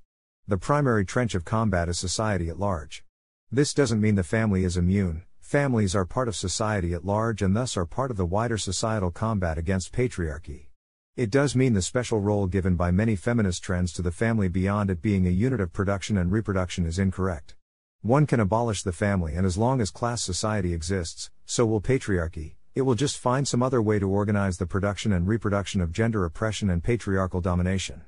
[0.46, 3.02] The primary trench of combat is society at large.
[3.50, 7.54] This doesn't mean the family is immune, Families are part of society at large and
[7.54, 10.68] thus are part of the wider societal combat against patriarchy.
[11.16, 14.88] It does mean the special role given by many feminist trends to the family beyond
[14.88, 17.56] it being a unit of production and reproduction is incorrect.
[18.00, 22.54] One can abolish the family, and as long as class society exists, so will patriarchy,
[22.74, 26.24] it will just find some other way to organize the production and reproduction of gender
[26.24, 28.00] oppression and patriarchal domination.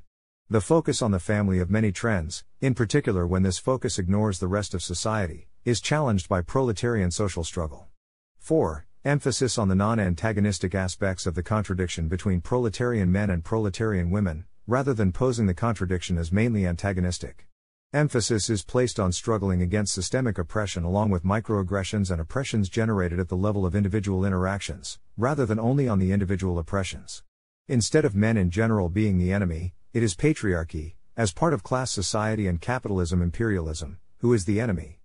[0.48, 4.48] The focus on the family of many trends, in particular when this focus ignores the
[4.48, 7.88] rest of society, is challenged by proletarian social struggle.
[8.38, 8.86] 4.
[9.04, 14.44] Emphasis on the non antagonistic aspects of the contradiction between proletarian men and proletarian women,
[14.68, 17.48] rather than posing the contradiction as mainly antagonistic.
[17.92, 23.28] Emphasis is placed on struggling against systemic oppression along with microaggressions and oppressions generated at
[23.28, 27.24] the level of individual interactions, rather than only on the individual oppressions.
[27.66, 31.90] Instead of men in general being the enemy, it is patriarchy, as part of class
[31.90, 34.95] society and capitalism imperialism, who is the enemy.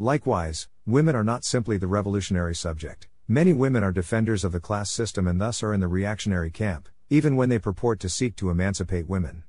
[0.00, 3.08] Likewise, women are not simply the revolutionary subject.
[3.26, 6.88] Many women are defenders of the class system and thus are in the reactionary camp,
[7.10, 9.42] even when they purport to seek to emancipate women.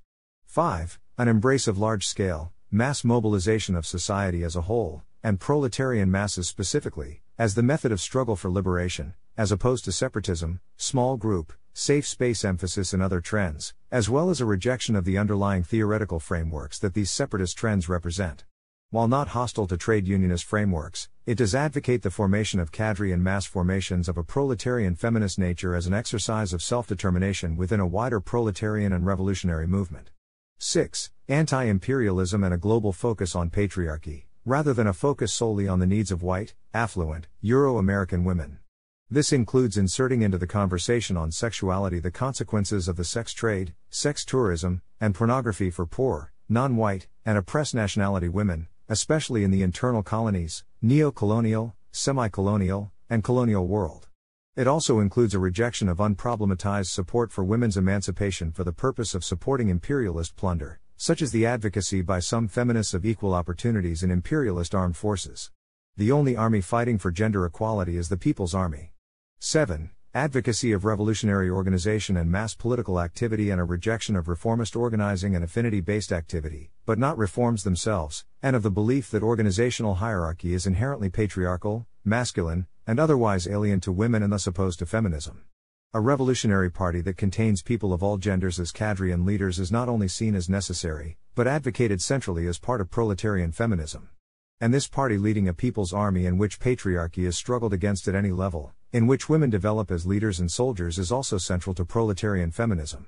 [0.48, 1.00] 5.
[1.20, 6.48] An embrace of large scale, mass mobilization of society as a whole, and proletarian masses
[6.48, 12.08] specifically, as the method of struggle for liberation, as opposed to separatism, small group, safe
[12.08, 16.80] space emphasis, and other trends, as well as a rejection of the underlying theoretical frameworks
[16.80, 18.46] that these separatist trends represent.
[18.92, 23.24] While not hostile to trade unionist frameworks, it does advocate the formation of cadre and
[23.24, 27.86] mass formations of a proletarian feminist nature as an exercise of self determination within a
[27.86, 30.10] wider proletarian and revolutionary movement.
[30.58, 31.12] 6.
[31.28, 35.86] Anti imperialism and a global focus on patriarchy, rather than a focus solely on the
[35.86, 38.58] needs of white, affluent, Euro American women.
[39.08, 44.26] This includes inserting into the conversation on sexuality the consequences of the sex trade, sex
[44.26, 50.02] tourism, and pornography for poor, non white, and oppressed nationality women, especially in the internal
[50.02, 54.08] colonies, neo colonial, semi colonial, and colonial world.
[54.56, 59.24] It also includes a rejection of unproblematized support for women's emancipation for the purpose of
[59.24, 64.74] supporting imperialist plunder, such as the advocacy by some feminists of equal opportunities in imperialist
[64.74, 65.52] armed forces.
[65.96, 68.92] The only army fighting for gender equality is the People's Army.
[69.40, 69.92] 7.
[70.16, 75.44] Advocacy of revolutionary organization and mass political activity and a rejection of reformist organizing and
[75.44, 80.66] affinity based activity, but not reforms themselves, and of the belief that organizational hierarchy is
[80.66, 85.44] inherently patriarchal, masculine, and otherwise alien to women and thus opposed to feminism.
[85.94, 89.90] A revolutionary party that contains people of all genders as cadre and leaders is not
[89.90, 94.10] only seen as necessary, but advocated centrally as part of proletarian feminism.
[94.60, 98.32] And this party leading a people's army in which patriarchy is struggled against at any
[98.32, 103.06] level, in which women develop as leaders and soldiers is also central to proletarian feminism.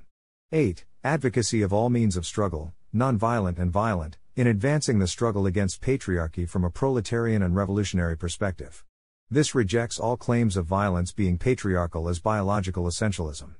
[0.51, 0.85] 8.
[1.03, 6.47] Advocacy of all means of struggle, nonviolent and violent, in advancing the struggle against patriarchy
[6.47, 8.83] from a proletarian and revolutionary perspective.
[9.31, 13.55] This rejects all claims of violence being patriarchal as biological essentialism.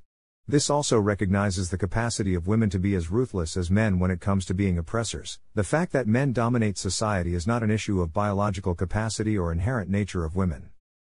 [0.48, 4.20] This also recognizes the capacity of women to be as ruthless as men when it
[4.20, 5.40] comes to being oppressors.
[5.56, 9.90] The fact that men dominate society is not an issue of biological capacity or inherent
[9.90, 10.70] nature of women.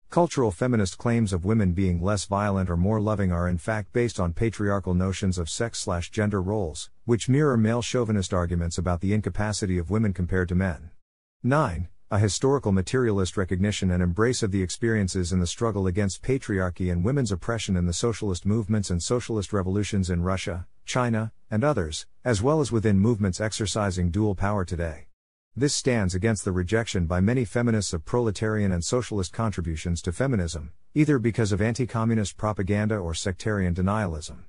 [0.10, 4.20] Cultural feminist claims of women being less violent or more loving are in fact based
[4.20, 9.14] on patriarchal notions of sex slash gender roles, which mirror male chauvinist arguments about the
[9.14, 10.92] incapacity of women compared to men.
[11.44, 11.90] 9.
[12.12, 17.04] A historical materialist recognition and embrace of the experiences in the struggle against patriarchy and
[17.04, 22.42] women's oppression in the socialist movements and socialist revolutions in Russia, China, and others, as
[22.42, 25.08] well as within movements exercising dual power today.
[25.58, 30.74] This stands against the rejection by many feminists of proletarian and socialist contributions to feminism,
[30.94, 34.40] either because of anti communist propaganda or sectarian denialism.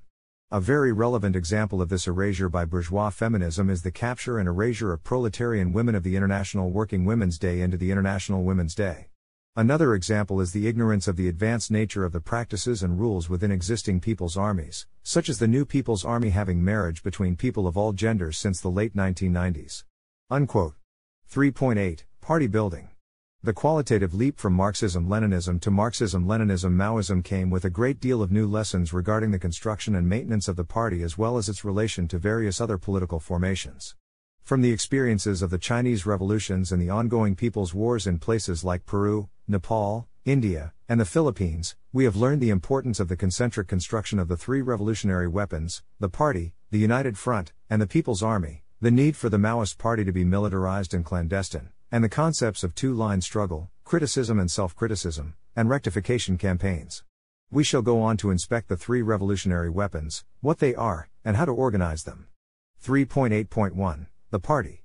[0.50, 4.92] A very relevant example of this erasure by bourgeois feminism is the capture and erasure
[4.92, 9.06] of proletarian women of the International Working Women's Day into the International Women's Day.
[9.54, 13.52] Another example is the ignorance of the advanced nature of the practices and rules within
[13.52, 17.92] existing people's armies, such as the new People's Army having marriage between people of all
[17.92, 19.84] genders since the late 1990s.
[20.30, 20.74] Unquote.
[21.30, 22.88] 3.8 Party Building.
[23.42, 28.22] The qualitative leap from Marxism Leninism to Marxism Leninism Maoism came with a great deal
[28.22, 31.64] of new lessons regarding the construction and maintenance of the party as well as its
[31.64, 33.94] relation to various other political formations.
[34.42, 38.86] From the experiences of the Chinese revolutions and the ongoing people's wars in places like
[38.86, 44.18] Peru, Nepal, India, and the Philippines, we have learned the importance of the concentric construction
[44.18, 48.90] of the three revolutionary weapons the party, the United Front, and the People's Army, the
[48.90, 52.92] need for the Maoist party to be militarized and clandestine, and the concepts of two
[52.92, 57.02] line struggle, criticism and self criticism, and rectification campaigns.
[57.50, 61.46] We shall go on to inspect the three revolutionary weapons, what they are, and how
[61.46, 62.26] to organize them.
[62.84, 64.82] 3.8.1 The Party.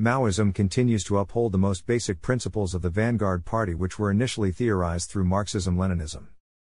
[0.00, 4.52] Maoism continues to uphold the most basic principles of the vanguard party, which were initially
[4.52, 6.28] theorized through Marxism Leninism.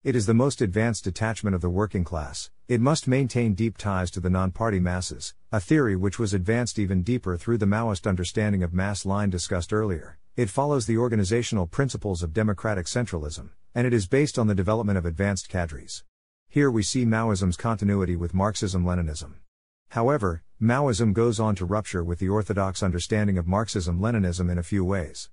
[0.08, 2.50] It is the most advanced detachment of the working class.
[2.70, 6.80] It must maintain deep ties to the non party masses, a theory which was advanced
[6.80, 10.18] even deeper through the Maoist understanding of mass line discussed earlier.
[10.38, 14.98] It follows the organizational principles of democratic centralism, and it is based on the development
[14.98, 16.06] of advanced cadres.
[16.48, 19.34] Here we see Maoism's continuity with Marxism Leninism.
[19.90, 24.64] However, Maoism goes on to rupture with the orthodox understanding of Marxism Leninism in a
[24.64, 25.30] few ways.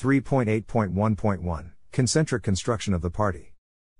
[0.00, 3.53] 3.8.1.1 Concentric construction of the party.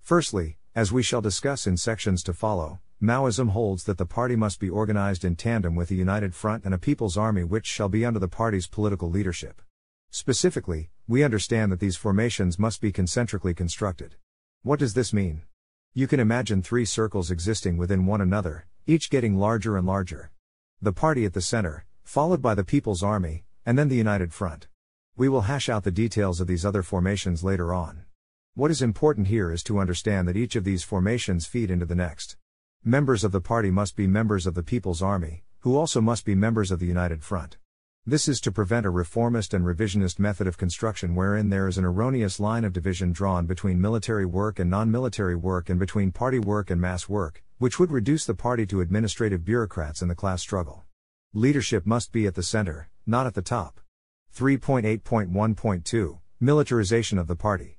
[0.04, 4.60] Firstly, as we shall discuss in sections to follow, Maoism holds that the party must
[4.60, 8.04] be organized in tandem with a united front and a people's army which shall be
[8.04, 9.62] under the party's political leadership.
[10.10, 14.16] Specifically, we understand that these formations must be concentrically constructed.
[14.62, 15.40] What does this mean?
[15.94, 20.32] You can imagine three circles existing within one another, each getting larger and larger.
[20.82, 24.68] The party at the center, followed by the People's Army, and then the United Front.
[25.16, 28.04] We will hash out the details of these other formations later on.
[28.56, 31.96] What is important here is to understand that each of these formations feed into the
[31.96, 32.36] next.
[32.84, 36.36] Members of the party must be members of the People's Army, who also must be
[36.36, 37.56] members of the United Front.
[38.06, 41.84] This is to prevent a reformist and revisionist method of construction wherein there is an
[41.84, 46.38] erroneous line of division drawn between military work and non military work and between party
[46.38, 50.40] work and mass work, which would reduce the party to administrative bureaucrats in the class
[50.40, 50.84] struggle.
[51.32, 53.80] Leadership must be at the center, not at the top.
[54.32, 57.73] 3.8.1.2 Militarization of the party.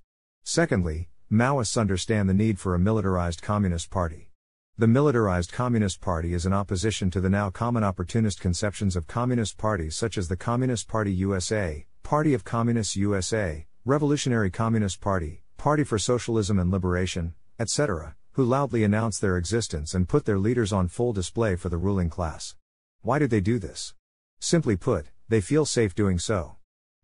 [0.47, 4.29] Secondly, Maoists understand the need for a militarized Communist Party.
[4.77, 9.57] The militarized Communist Party is in opposition to the now common opportunist conceptions of Communist
[9.57, 15.83] parties such as the Communist Party USA, Party of Communists USA, Revolutionary Communist Party, Party
[15.83, 20.87] for Socialism and Liberation, etc., who loudly announce their existence and put their leaders on
[20.87, 22.55] full display for the ruling class.
[23.01, 23.95] Why do they do this?
[24.39, 26.57] Simply put, they feel safe doing so.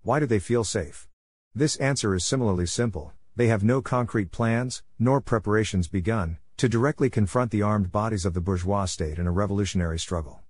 [0.03, 1.07] Why do they feel safe?
[1.55, 7.09] This answer is similarly simple they have no concrete plans, nor preparations begun, to directly
[7.09, 10.41] confront the armed bodies of the bourgeois state in a revolutionary struggle.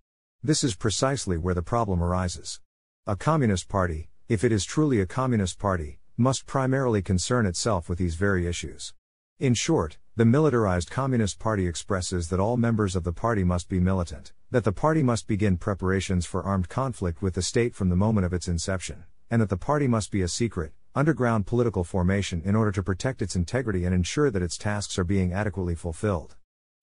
[0.44, 2.60] This is precisely where the problem arises.
[3.06, 7.98] A communist party, if it is truly a communist party, must primarily concern itself with
[7.98, 8.94] these very issues.
[9.40, 13.80] In short, the militarized Communist Party expresses that all members of the party must be
[13.80, 17.96] militant, that the party must begin preparations for armed conflict with the state from the
[17.96, 22.42] moment of its inception, and that the party must be a secret, underground political formation
[22.44, 26.36] in order to protect its integrity and ensure that its tasks are being adequately fulfilled.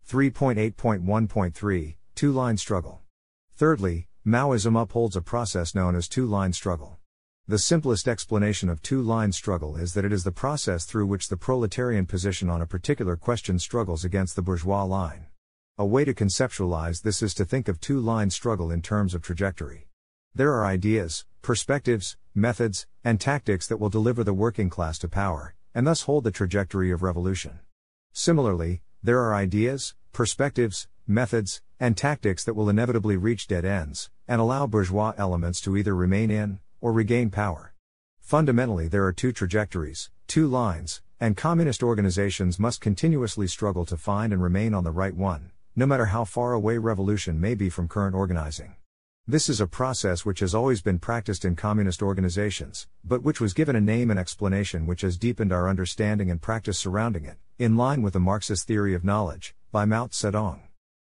[0.08, 3.02] 3.8.1.3 Two line struggle.
[3.54, 6.98] Thirdly, Maoism upholds a process known as two line struggle.
[7.46, 11.28] The simplest explanation of two line struggle is that it is the process through which
[11.28, 15.26] the proletarian position on a particular question struggles against the bourgeois line.
[15.78, 19.22] A way to conceptualize this is to think of two line struggle in terms of
[19.22, 19.87] trajectory.
[20.38, 25.56] There are ideas, perspectives, methods, and tactics that will deliver the working class to power,
[25.74, 27.58] and thus hold the trajectory of revolution.
[28.12, 34.40] Similarly, there are ideas, perspectives, methods, and tactics that will inevitably reach dead ends, and
[34.40, 37.74] allow bourgeois elements to either remain in, or regain power.
[38.20, 44.32] Fundamentally, there are two trajectories, two lines, and communist organizations must continuously struggle to find
[44.32, 47.88] and remain on the right one, no matter how far away revolution may be from
[47.88, 48.76] current organizing.
[49.30, 53.52] This is a process which has always been practiced in communist organizations, but which was
[53.52, 57.76] given a name and explanation which has deepened our understanding and practice surrounding it, in
[57.76, 60.60] line with the Marxist theory of knowledge, by Mao Zedong.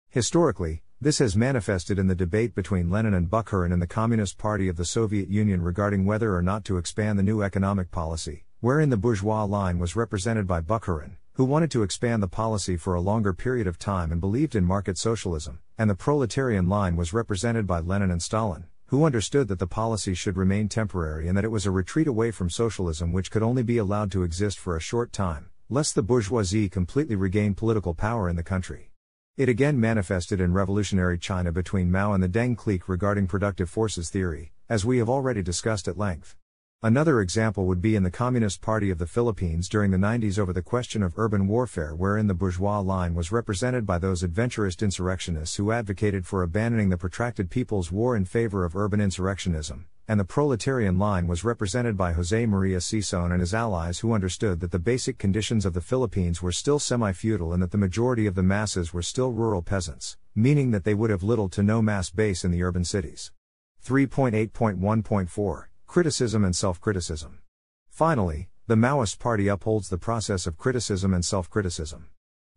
[0.10, 4.68] Historically, this has manifested in the debate between Lenin and Bukharin in the Communist Party
[4.68, 8.90] of the Soviet Union regarding whether or not to expand the new economic policy, wherein
[8.90, 13.00] the bourgeois line was represented by Bukharin, who wanted to expand the policy for a
[13.00, 17.66] longer period of time and believed in market socialism, and the proletarian line was represented
[17.66, 21.50] by Lenin and Stalin, who understood that the policy should remain temporary and that it
[21.50, 24.82] was a retreat away from socialism which could only be allowed to exist for a
[24.82, 28.92] short time, lest the bourgeoisie completely regain political power in the country.
[29.38, 34.10] It again manifested in revolutionary China between Mao and the Deng clique regarding productive forces
[34.10, 36.36] theory, as we have already discussed at length.
[36.82, 40.54] Another example would be in the Communist Party of the Philippines during the 90s over
[40.54, 45.58] the question of urban warfare, wherein the bourgeois line was represented by those adventurist insurrectionists
[45.58, 50.24] who advocated for abandoning the protracted People's War in favor of urban insurrectionism, and the
[50.24, 54.80] proletarian line was represented by Jose Maria Sison and his allies who understood that the
[54.80, 58.42] basic conditions of the Philippines were still semi feudal and that the majority of the
[58.42, 62.46] masses were still rural peasants, meaning that they would have little to no mass base
[62.46, 63.34] in the urban cities.
[63.86, 67.40] 3.8.1.4 Criticism and self criticism.
[67.90, 72.10] Finally, the Maoist Party upholds the process of criticism and self criticism.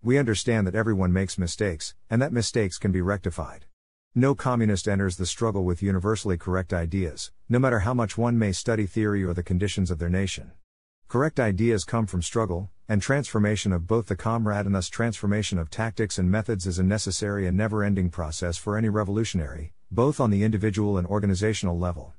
[0.03, 3.65] We understand that everyone makes mistakes, and that mistakes can be rectified.
[4.15, 8.53] No communist enters the struggle with universally correct ideas, no matter how much one may
[8.53, 10.53] study theory or the conditions of their nation.
[11.09, 15.71] Correct ideas come from struggle, and transformation of both the comrade and thus transformation of
[15.71, 20.29] tactics and methods is a necessary and never ending process for any revolutionary, both on
[20.29, 22.13] the individual and organizational level.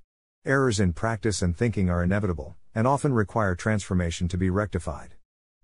[0.45, 5.15] Errors in practice and thinking are inevitable, and often require transformation to be rectified.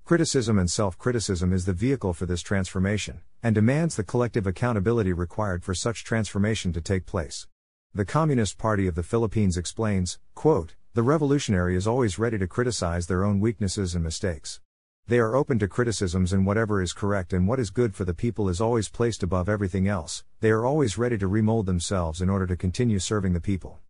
[0.05, 5.11] Criticism and self criticism is the vehicle for this transformation, and demands the collective accountability
[5.11, 7.45] required for such transformation to take place.
[7.93, 13.07] The Communist Party of the Philippines explains quote, The revolutionary is always ready to criticize
[13.07, 14.61] their own weaknesses and mistakes.
[15.07, 18.13] They are open to criticisms, and whatever is correct and what is good for the
[18.13, 20.23] people is always placed above everything else.
[20.39, 23.81] They are always ready to remold themselves in order to continue serving the people.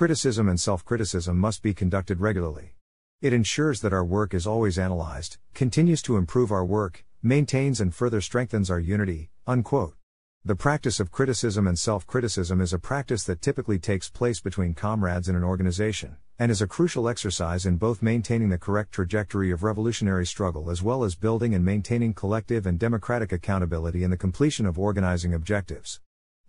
[0.00, 2.74] Criticism and self criticism must be conducted regularly.
[3.20, 7.94] It ensures that our work is always analyzed, continues to improve our work, maintains and
[7.94, 9.96] further strengthens our unity, unquote.
[10.42, 14.72] The practice of criticism and self criticism is a practice that typically takes place between
[14.72, 19.50] comrades in an organization, and is a crucial exercise in both maintaining the correct trajectory
[19.50, 24.16] of revolutionary struggle as well as building and maintaining collective and democratic accountability in the
[24.16, 26.00] completion of organizing objectives.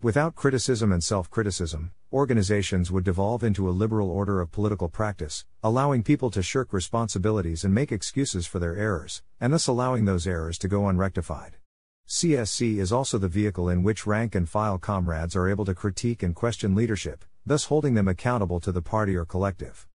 [0.02, 5.44] Without criticism and self criticism, organizations would devolve into a liberal order of political practice,
[5.62, 10.26] allowing people to shirk responsibilities and make excuses for their errors, and thus allowing those
[10.26, 11.56] errors to go unrectified.
[12.08, 16.24] CSC is also the vehicle in which rank and file comrades are able to critique
[16.24, 19.86] and question leadership, thus holding them accountable to the party or collective.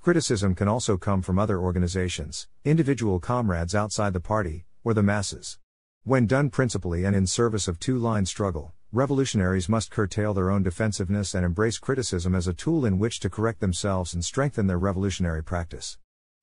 [0.00, 5.58] Criticism can also come from other organizations, individual comrades outside the party, or the masses.
[6.04, 10.62] When done principally and in service of two line struggle, revolutionaries must curtail their own
[10.62, 14.78] defensiveness and embrace criticism as a tool in which to correct themselves and strengthen their
[14.78, 15.98] revolutionary practice.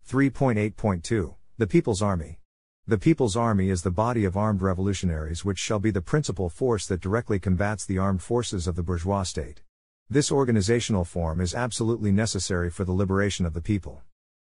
[0.07, 2.37] 3.8.2 The People's Army.
[2.85, 6.85] The People's Army is the body of armed revolutionaries which shall be the principal force
[6.85, 9.63] that directly combats the armed forces of the bourgeois state.
[10.07, 14.03] This organizational form is absolutely necessary for the liberation of the people.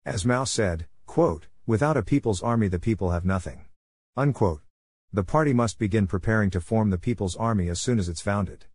[0.05, 3.65] As Mao said, quote, without a people's army the people have nothing.
[4.15, 4.61] Unquote.
[5.15, 8.65] The party must begin preparing to form the People's Army as soon as it's founded.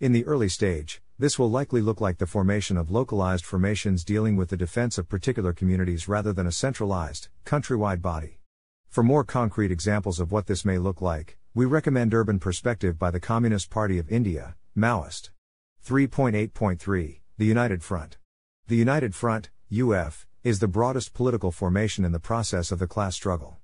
[0.00, 4.34] In the early stage, this will likely look like the formation of localized formations dealing
[4.34, 8.40] with the defense of particular communities rather than a centralized, countrywide body.
[8.88, 13.10] For more concrete examples of what this may look like, we recommend Urban Perspective by
[13.10, 15.28] the Communist Party of India, Maoist.
[15.86, 18.16] 3.8.3 The United Front.
[18.68, 23.16] The United Front, UF, is the broadest political formation in the process of the class
[23.16, 23.59] struggle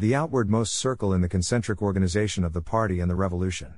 [0.00, 3.74] the outwardmost circle in the concentric organization of the party and the revolution.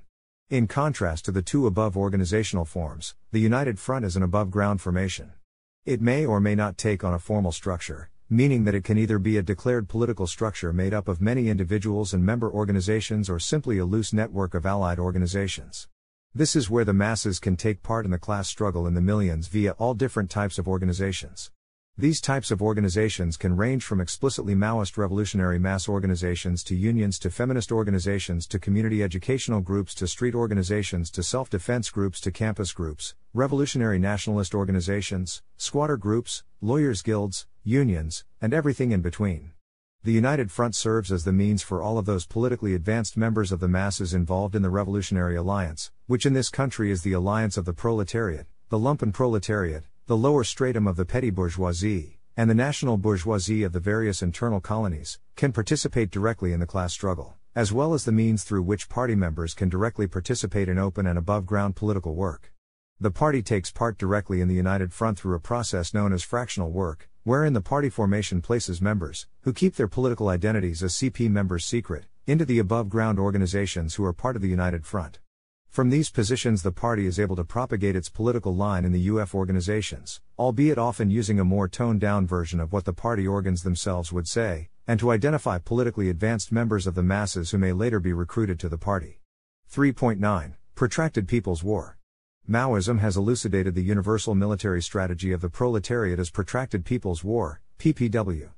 [0.51, 4.81] In contrast to the two above organizational forms, the United Front is an above ground
[4.81, 5.33] formation.
[5.85, 9.19] It may or may not take on a formal structure, meaning that it can either
[9.19, 13.79] be a declared political structure made up of many individuals and member organizations or simply
[13.79, 15.89] a loose network of allied organizations.
[16.33, 19.49] This is where the masses can take part in the class struggle in the millions
[19.49, 21.51] via all different types of organizations.
[21.99, 27.31] These types of organizations can range from explicitly Maoist revolutionary mass organizations to unions to
[27.31, 32.73] feminist organizations to community educational groups to street organizations to self defense groups to campus
[32.73, 39.53] groups, revolutionary nationalist organizations, squatter groups, lawyers' guilds, unions, and everything in between.
[40.03, 43.61] The United Front serves as the means for all of those politically advanced members of
[43.61, 47.67] the masses involved in the Revolutionary Alliance, which in this country is the alliance of
[47.67, 52.99] the proletariat, the lumpen proletariat, the lower stratum of the petty bourgeoisie, and the national
[52.99, 57.95] bourgeoisie of the various internal colonies, can participate directly in the class struggle, as well
[57.95, 61.77] as the means through which party members can directly participate in open and above ground
[61.77, 62.53] political work.
[63.01, 66.71] The party takes part directly in the United Front through a process known as fractional
[66.71, 71.65] work, wherein the party formation places members, who keep their political identities as CP members
[71.65, 75.21] secret, into the above ground organizations who are part of the United Front.
[75.73, 79.35] From these positions, the party is able to propagate its political line in the UF
[79.35, 84.13] organizations, albeit often using a more toned down version of what the party organs themselves
[84.13, 88.13] would say, and to identify politically advanced members of the masses who may later be
[88.13, 89.23] recruited to the party.
[89.73, 91.97] 3.9 Protracted People's War.
[92.47, 98.51] Maoism has elucidated the universal military strategy of the proletariat as Protracted People's War, PPW.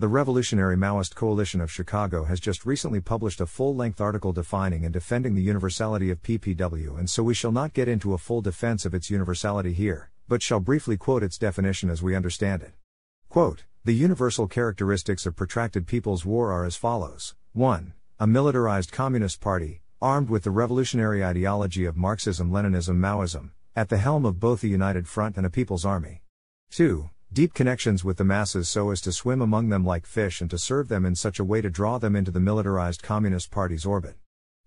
[0.00, 4.84] The Revolutionary Maoist Coalition of Chicago has just recently published a full length article defining
[4.84, 8.40] and defending the universality of PPW, and so we shall not get into a full
[8.40, 12.74] defense of its universality here, but shall briefly quote its definition as we understand it.
[13.28, 17.92] Quote, the universal characteristics of protracted people's war are as follows 1.
[18.20, 23.98] A militarized communist party, armed with the revolutionary ideology of Marxism Leninism Maoism, at the
[23.98, 26.22] helm of both the United Front and a people's army.
[26.70, 30.48] 2 Deep connections with the masses so as to swim among them like fish and
[30.48, 33.84] to serve them in such a way to draw them into the militarized Communist Party's
[33.84, 34.16] orbit.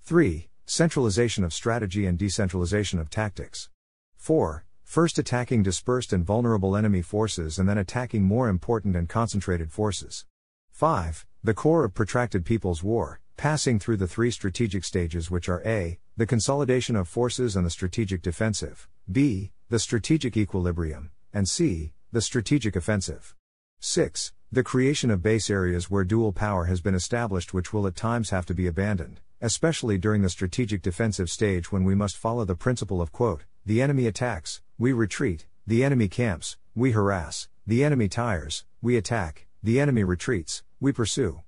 [0.04, 0.48] 3.
[0.68, 3.70] Centralization of strategy and decentralization of tactics.
[4.16, 4.64] 4.
[4.84, 10.26] First attacking dispersed and vulnerable enemy forces and then attacking more important and concentrated forces.
[10.70, 11.26] 5.
[11.44, 15.98] The core of protracted people's war, passing through the three strategic stages which are A.
[16.16, 19.52] The consolidation of forces and the strategic defensive, B.
[19.70, 23.36] The strategic equilibrium, and C the strategic offensive.
[23.80, 24.34] 6.
[24.52, 28.32] The creation of base areas where dual power has been established, which will at times
[28.32, 32.54] have to be abandoned, especially during the strategic defensive stage when we must follow the
[32.54, 38.10] principle of quote, the enemy attacks, we retreat, the enemy camps, we harass, the enemy
[38.10, 41.40] tires, we attack, the enemy retreats, we pursue.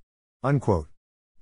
[0.42, 0.88] Unquote.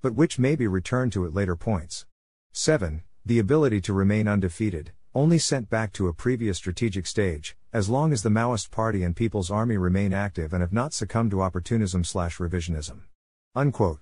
[0.00, 2.06] But which may be returned to at later points.
[2.54, 3.04] 7.
[3.24, 8.12] The ability to remain undefeated, only sent back to a previous strategic stage, as long
[8.12, 12.04] as the Maoist Party and People's Army remain active and have not succumbed to opportunism
[12.04, 13.00] slash revisionism.
[13.54, 14.00] Unquote.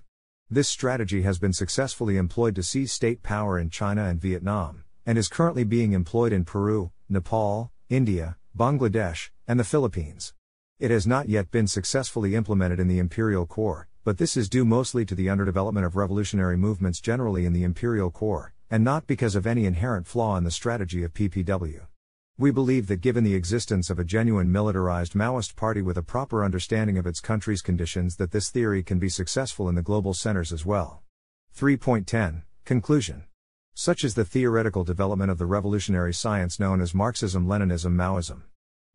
[0.49, 5.17] This strategy has been successfully employed to seize state power in China and Vietnam, and
[5.17, 10.33] is currently being employed in Peru, Nepal, India, Bangladesh, and the Philippines.
[10.77, 14.65] It has not yet been successfully implemented in the imperial core, but this is due
[14.65, 19.35] mostly to the underdevelopment of revolutionary movements generally in the imperial core, and not because
[19.35, 21.85] of any inherent flaw in the strategy of PPW.
[22.41, 26.43] We believe that given the existence of a genuine militarized Maoist party with a proper
[26.43, 30.51] understanding of its country's conditions that this theory can be successful in the global centers
[30.51, 31.03] as well.
[31.55, 33.25] 3.10 Conclusion
[33.75, 38.41] Such is the theoretical development of the revolutionary science known as Marxism Leninism Maoism.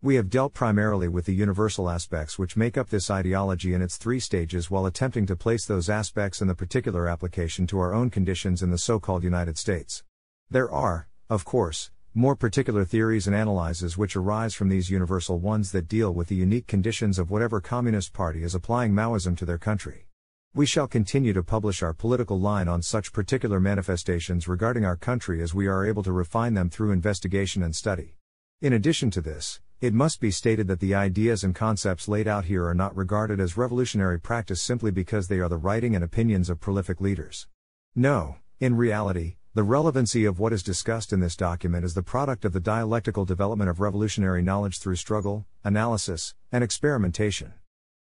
[0.02, 3.96] We have dealt primarily with the universal aspects which make up this ideology in its
[3.96, 8.10] three stages while attempting to place those aspects in the particular application to our own
[8.10, 10.02] conditions in the so called United States.
[10.50, 15.70] There are, of course, more particular theories and analyses which arise from these universal ones
[15.70, 19.58] that deal with the unique conditions of whatever Communist Party is applying Maoism to their
[19.58, 20.06] country.
[20.54, 25.42] We shall continue to publish our political line on such particular manifestations regarding our country
[25.42, 28.16] as we are able to refine them through investigation and study.
[28.62, 32.46] In addition to this, it must be stated that the ideas and concepts laid out
[32.46, 36.48] here are not regarded as revolutionary practice simply because they are the writing and opinions
[36.48, 37.46] of prolific leaders.
[37.94, 42.44] No, in reality, the relevancy of what is discussed in this document is the product
[42.44, 47.54] of the dialectical development of revolutionary knowledge through struggle, analysis, and experimentation.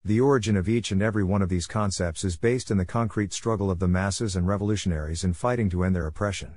[0.03, 3.35] The origin of each and every one of these concepts is based in the concrete
[3.35, 6.55] struggle of the masses and revolutionaries in fighting to end their oppression.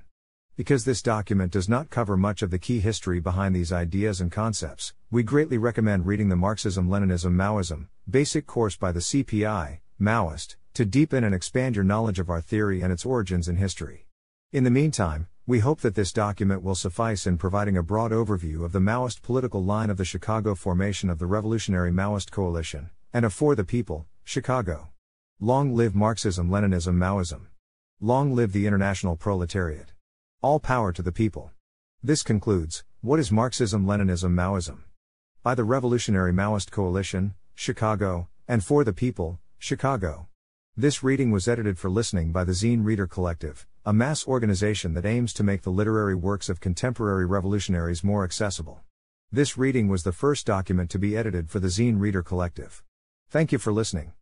[0.55, 4.31] Because this document does not cover much of the key history behind these ideas and
[4.31, 10.55] concepts, we greatly recommend reading the Marxism Leninism Maoism, basic course by the CPI, Maoist,
[10.73, 14.05] to deepen and expand your knowledge of our theory and its origins in history.
[14.56, 18.64] In the meantime, we hope that this document will suffice in providing a broad overview
[18.64, 23.26] of the Maoist political line of the Chicago formation of the Revolutionary Maoist Coalition, and
[23.26, 24.94] of For the People, Chicago.
[25.41, 27.48] Long live Marxism Leninism Maoism.
[27.99, 29.91] Long live the international proletariat.
[30.41, 31.52] All power to the people.
[32.02, 34.84] This concludes What is Marxism Leninism Maoism?
[35.44, 40.30] By the Revolutionary Maoist Coalition, Chicago, and For the People, Chicago.
[40.77, 45.06] This reading was edited for listening by the Zine Reader Collective a mass organization that
[45.06, 48.82] aims to make the literary works of contemporary revolutionaries more accessible.
[49.32, 52.82] This reading was the first document to be edited for the Zine Reader Collective.
[53.30, 54.16] Thank you for listening.